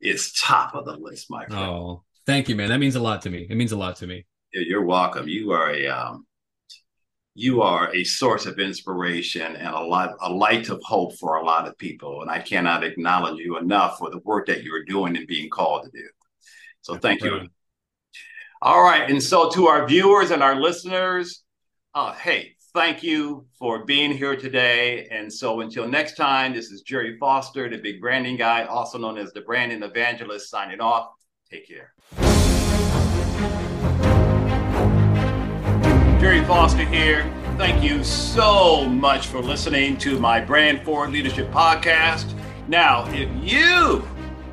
is 0.00 0.32
top 0.32 0.74
of 0.74 0.84
the 0.84 0.96
list, 0.96 1.26
my 1.30 1.46
friend. 1.46 1.64
Oh, 1.64 2.04
thank 2.26 2.48
you, 2.48 2.54
man. 2.54 2.68
That 2.68 2.78
means 2.78 2.94
a 2.94 3.00
lot 3.00 3.22
to 3.22 3.30
me. 3.30 3.46
It 3.50 3.56
means 3.56 3.72
a 3.72 3.76
lot 3.76 3.96
to 3.96 4.06
me. 4.06 4.24
You're 4.52 4.84
welcome. 4.84 5.26
You 5.26 5.50
are 5.50 5.70
a 5.70 5.86
um, 5.88 6.27
you 7.38 7.62
are 7.62 7.94
a 7.94 8.02
source 8.02 8.46
of 8.46 8.58
inspiration 8.58 9.54
and 9.54 9.68
a 9.68 9.80
lot 9.80 10.16
a 10.22 10.32
light 10.32 10.68
of 10.70 10.82
hope 10.82 11.16
for 11.16 11.36
a 11.36 11.44
lot 11.44 11.68
of 11.68 11.78
people 11.78 12.20
and 12.22 12.30
i 12.30 12.40
cannot 12.40 12.82
acknowledge 12.82 13.38
you 13.38 13.56
enough 13.58 13.96
for 13.96 14.10
the 14.10 14.18
work 14.18 14.46
that 14.46 14.64
you're 14.64 14.84
doing 14.84 15.16
and 15.16 15.28
being 15.28 15.48
called 15.48 15.84
to 15.84 15.90
do. 15.90 16.08
So 16.80 16.96
thank 16.96 17.22
you 17.22 17.48
all 18.60 18.82
right 18.82 19.08
and 19.08 19.22
so 19.22 19.50
to 19.50 19.68
our 19.68 19.86
viewers 19.86 20.32
and 20.32 20.42
our 20.42 20.56
listeners 20.56 21.44
uh, 21.94 22.12
hey 22.14 22.56
thank 22.74 23.02
you 23.02 23.46
for 23.58 23.84
being 23.84 24.12
here 24.12 24.36
today. 24.36 25.08
And 25.10 25.32
so 25.32 25.60
until 25.60 25.88
next 25.88 26.16
time 26.16 26.52
this 26.52 26.70
is 26.70 26.82
Gerry 26.82 27.16
Foster 27.18 27.68
the 27.68 27.78
big 27.78 28.00
branding 28.00 28.36
guy 28.36 28.64
also 28.64 28.98
known 28.98 29.16
as 29.16 29.32
the 29.32 29.40
branding 29.40 29.82
evangelist 29.82 30.50
signing 30.50 30.80
off. 30.80 31.08
Take 31.50 31.66
care 31.66 31.94
Gerry 36.20 36.44
Foster 36.46 36.84
here. 36.84 37.32
Thank 37.56 37.80
you 37.80 38.02
so 38.02 38.84
much 38.86 39.28
for 39.28 39.38
listening 39.38 39.96
to 39.98 40.18
my 40.18 40.40
Brand 40.40 40.82
Forward 40.82 41.10
Leadership 41.10 41.48
podcast. 41.52 42.34
Now, 42.66 43.08
if 43.12 43.30
you, 43.40 44.02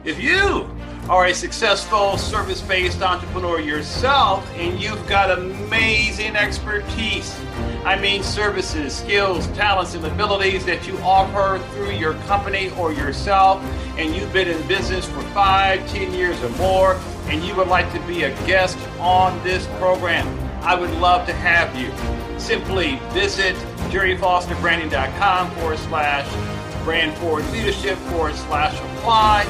if 0.03 0.21
you 0.21 0.69
are 1.09 1.25
a 1.25 1.33
successful 1.33 2.19
service-based 2.19 3.01
entrepreneur 3.01 3.59
yourself 3.59 4.47
and 4.57 4.79
you've 4.79 5.07
got 5.07 5.31
amazing 5.31 6.35
expertise, 6.35 7.35
I 7.83 7.99
mean 7.99 8.21
services, 8.21 8.95
skills, 8.95 9.47
talents, 9.47 9.95
and 9.95 10.05
abilities 10.05 10.65
that 10.65 10.87
you 10.87 10.95
offer 10.99 11.57
through 11.73 11.93
your 11.93 12.13
company 12.25 12.69
or 12.77 12.93
yourself, 12.93 13.59
and 13.97 14.15
you've 14.15 14.31
been 14.31 14.47
in 14.47 14.67
business 14.67 15.07
for 15.07 15.21
five, 15.33 15.79
ten 15.89 16.13
years 16.13 16.39
or 16.43 16.49
more, 16.49 17.01
and 17.25 17.43
you 17.43 17.55
would 17.55 17.69
like 17.69 17.91
to 17.91 17.99
be 18.01 18.25
a 18.25 18.45
guest 18.45 18.77
on 18.99 19.43
this 19.43 19.65
program 19.79 20.44
I 20.65 20.73
would 20.73 20.89
love 20.95 21.27
to 21.27 21.33
have 21.33 21.79
you. 21.79 21.91
Simply 22.39 22.97
visit 23.09 23.55
gerryfosterbranding.com 23.91 25.51
forward 25.51 25.77
slash 25.77 26.83
brand 26.83 27.15
forward 27.19 27.45
leadership 27.51 27.97
forward 28.09 28.33
slash 28.33 28.75
apply, 28.79 29.43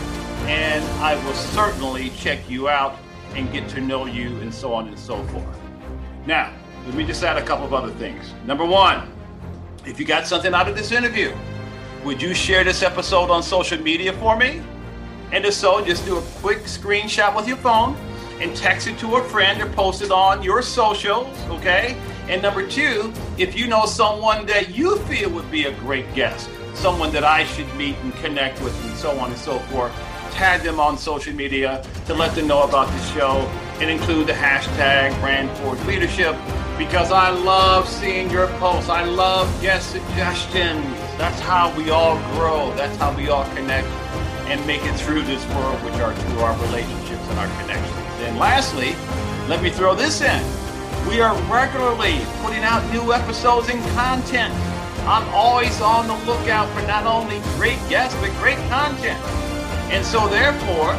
and 0.46 0.84
I 1.02 1.16
will 1.26 1.34
certainly 1.34 2.10
check 2.12 2.50
you 2.50 2.68
out 2.68 2.98
and 3.34 3.50
get 3.54 3.70
to 3.70 3.80
know 3.80 4.06
you 4.06 4.28
and 4.42 4.54
so 4.54 4.74
on 4.74 4.90
and 4.90 5.00
so 5.00 5.24
forth. 5.28 5.62
Now, 6.26 6.54
let 6.86 6.96
me 6.96 7.06
just 7.06 7.24
add 7.24 7.38
a 7.38 7.46
couple 7.46 7.66
of 7.66 7.74
other 7.74 7.94
things. 7.94 8.34
Number 8.46 8.66
one, 8.66 9.10
if 9.86 10.00
you 10.02 10.06
got 10.06 10.28
something 10.28 10.54
out 10.54 10.68
of 10.68 10.76
this 10.76 10.92
interview, 10.92 11.34
would 12.04 12.22
you 12.22 12.34
share 12.34 12.66
this 12.66 12.84
episode 12.84 13.30
on 13.32 13.42
social 13.42 13.80
media 13.80 14.12
for 14.14 14.36
me? 14.36 14.62
And 15.32 15.46
if 15.46 15.54
so, 15.54 15.84
just 15.84 16.06
do 16.06 16.18
a 16.18 16.22
quick 16.42 16.60
screenshot 16.64 17.34
with 17.36 17.48
your 17.48 17.58
phone 17.58 17.96
and 18.40 18.56
text 18.56 18.88
it 18.88 18.98
to 19.00 19.16
a 19.16 19.24
friend 19.24 19.62
or 19.62 19.68
post 19.68 20.02
it 20.02 20.12
on 20.12 20.44
your 20.44 20.62
socials, 20.62 21.28
okay? 21.50 21.98
And 22.28 22.42
number 22.42 22.68
two, 22.68 23.14
if 23.38 23.56
you 23.56 23.68
know 23.68 23.86
someone 23.86 24.46
that 24.48 24.76
you 24.76 24.98
feel 25.00 25.30
would 25.32 25.50
be 25.52 25.66
a 25.66 25.72
great 25.80 26.14
guest, 26.14 26.50
someone 26.74 27.12
that 27.14 27.24
I 27.24 27.46
should 27.46 27.74
meet 27.76 27.96
and 27.98 28.14
connect 28.16 28.62
with, 28.62 28.74
and 28.86 28.98
so 28.98 29.18
on 29.20 29.30
and 29.30 29.40
so 29.40 29.60
forth, 29.60 29.94
tag 30.32 30.62
them 30.64 30.80
on 30.80 30.98
social 30.98 31.34
media 31.34 31.86
to 32.08 32.14
let 32.14 32.36
them 32.36 32.48
know 32.48 32.64
about 32.64 32.88
the 32.88 33.04
show 33.14 33.38
and 33.80 33.90
include 33.90 34.28
the 34.28 34.34
hashtag 34.34 35.18
brand 35.22 35.50
leadership 35.88 36.36
because 36.78 37.12
I 37.12 37.30
love 37.30 37.88
seeing 37.88 38.30
your 38.30 38.48
posts. 38.60 38.90
I 38.90 39.04
love 39.04 39.50
guest 39.62 39.92
suggestions. 39.92 40.84
That's 41.18 41.40
how 41.40 41.76
we 41.78 41.90
all 41.90 42.18
grow. 42.34 42.74
That's 42.76 42.98
how 42.98 43.16
we 43.16 43.30
all 43.30 43.46
connect 43.56 43.88
and 44.48 44.66
make 44.68 44.84
it 44.84 44.96
through 44.96 45.24
this 45.24 45.46
world, 45.50 45.84
which 45.84 45.96
are 45.96 46.14
through 46.14 46.40
our 46.40 46.60
relationships 46.66 47.24
and 47.30 47.40
our 47.40 47.62
connections. 47.62 48.05
And 48.26 48.38
lastly, 48.40 48.96
let 49.48 49.62
me 49.62 49.70
throw 49.70 49.96
this 49.96 50.22
in. 50.22 50.44
We 51.08 51.22
are 51.22 51.36
regularly 51.44 52.20
putting 52.42 52.64
out 52.64 52.84
new 52.92 53.14
episodes 53.14 53.70
and 53.70 53.82
content. 53.96 54.54
I'm 55.08 55.28
always 55.30 55.80
on 55.82 56.08
the 56.08 56.16
lookout 56.26 56.68
for 56.74 56.82
not 56.88 57.06
only 57.06 57.40
great 57.56 57.80
guests, 57.88 58.20
but 58.20 58.32
great 58.40 58.58
content. 58.70 59.24
And 59.92 60.04
so, 60.04 60.28
therefore, 60.28 60.98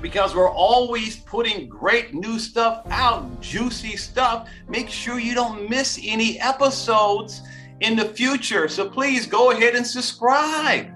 because 0.00 0.36
we're 0.36 0.52
always 0.52 1.16
putting 1.16 1.68
great 1.68 2.14
new 2.14 2.38
stuff 2.38 2.86
out, 2.90 3.40
juicy 3.40 3.96
stuff, 3.96 4.48
make 4.68 4.88
sure 4.88 5.18
you 5.18 5.34
don't 5.34 5.68
miss 5.68 5.98
any 6.04 6.38
episodes 6.38 7.40
in 7.80 7.96
the 7.96 8.04
future. 8.04 8.68
So 8.68 8.88
please 8.88 9.26
go 9.26 9.50
ahead 9.50 9.74
and 9.74 9.86
subscribe. 9.86 10.86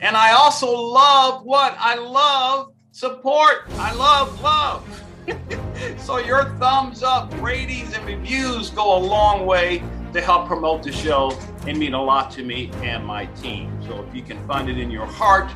And 0.00 0.16
I 0.16 0.32
also 0.32 0.70
love 0.70 1.44
what? 1.44 1.76
I 1.78 1.96
love 1.96 2.72
support. 2.96 3.64
I 3.72 3.92
love 3.92 4.40
love. 4.40 5.04
so 5.98 6.16
your 6.16 6.46
thumbs 6.58 7.02
up, 7.02 7.30
ratings, 7.42 7.92
and 7.94 8.06
reviews 8.06 8.70
go 8.70 8.96
a 8.96 9.00
long 9.00 9.44
way 9.44 9.82
to 10.14 10.20
help 10.22 10.46
promote 10.46 10.82
the 10.82 10.92
show 10.92 11.38
and 11.66 11.78
mean 11.78 11.92
a 11.92 12.02
lot 12.02 12.30
to 12.30 12.42
me 12.42 12.70
and 12.76 13.04
my 13.04 13.26
team. 13.26 13.70
So 13.86 14.02
if 14.02 14.14
you 14.14 14.22
can 14.22 14.42
find 14.46 14.70
it 14.70 14.78
in 14.78 14.90
your 14.90 15.04
heart 15.04 15.50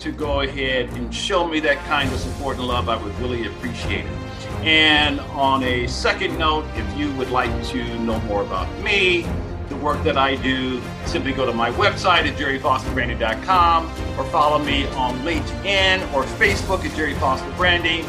to 0.00 0.12
go 0.12 0.42
ahead 0.42 0.90
and 0.90 1.14
show 1.14 1.48
me 1.48 1.58
that 1.60 1.78
kind 1.86 2.12
of 2.12 2.20
support 2.20 2.58
and 2.58 2.66
love, 2.66 2.90
I 2.90 3.02
would 3.02 3.18
really 3.18 3.46
appreciate 3.46 4.04
it. 4.04 4.46
And 4.62 5.20
on 5.20 5.62
a 5.62 5.86
second 5.86 6.36
note, 6.36 6.66
if 6.74 6.98
you 6.98 7.10
would 7.14 7.30
like 7.30 7.64
to 7.68 7.98
know 8.00 8.20
more 8.20 8.42
about 8.42 8.68
me, 8.82 9.24
the 9.68 9.76
work 9.76 10.02
that 10.04 10.16
I 10.16 10.36
do, 10.36 10.80
simply 11.06 11.32
go 11.32 11.46
to 11.46 11.52
my 11.52 11.70
website 11.72 12.26
at 12.26 12.38
gerryfosterbranding.com 12.38 13.86
or 14.18 14.24
follow 14.30 14.58
me 14.58 14.86
on 14.88 15.18
LinkedIn 15.20 16.12
or 16.12 16.24
Facebook 16.24 16.84
at 16.84 16.96
Gerry 16.96 17.14
Foster 17.14 17.50
Branding 17.56 18.04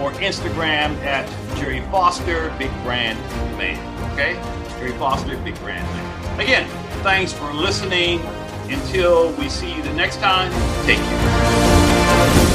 or 0.00 0.12
Instagram 0.12 0.96
at 1.04 1.28
Gerry 1.56 1.80
Foster 1.90 2.54
Big 2.58 2.70
Brand 2.82 3.18
Man. 3.56 4.12
Okay? 4.12 4.34
Gerry 4.78 4.92
Foster 4.92 5.36
Big 5.38 5.58
Brand 5.60 5.84
Man. 5.84 6.40
Again, 6.40 6.68
thanks 7.02 7.32
for 7.32 7.52
listening. 7.52 8.20
Until 8.70 9.32
we 9.32 9.48
see 9.48 9.74
you 9.74 9.82
the 9.82 9.94
next 9.94 10.16
time, 10.16 10.52
take 10.84 10.98
care. 10.98 12.47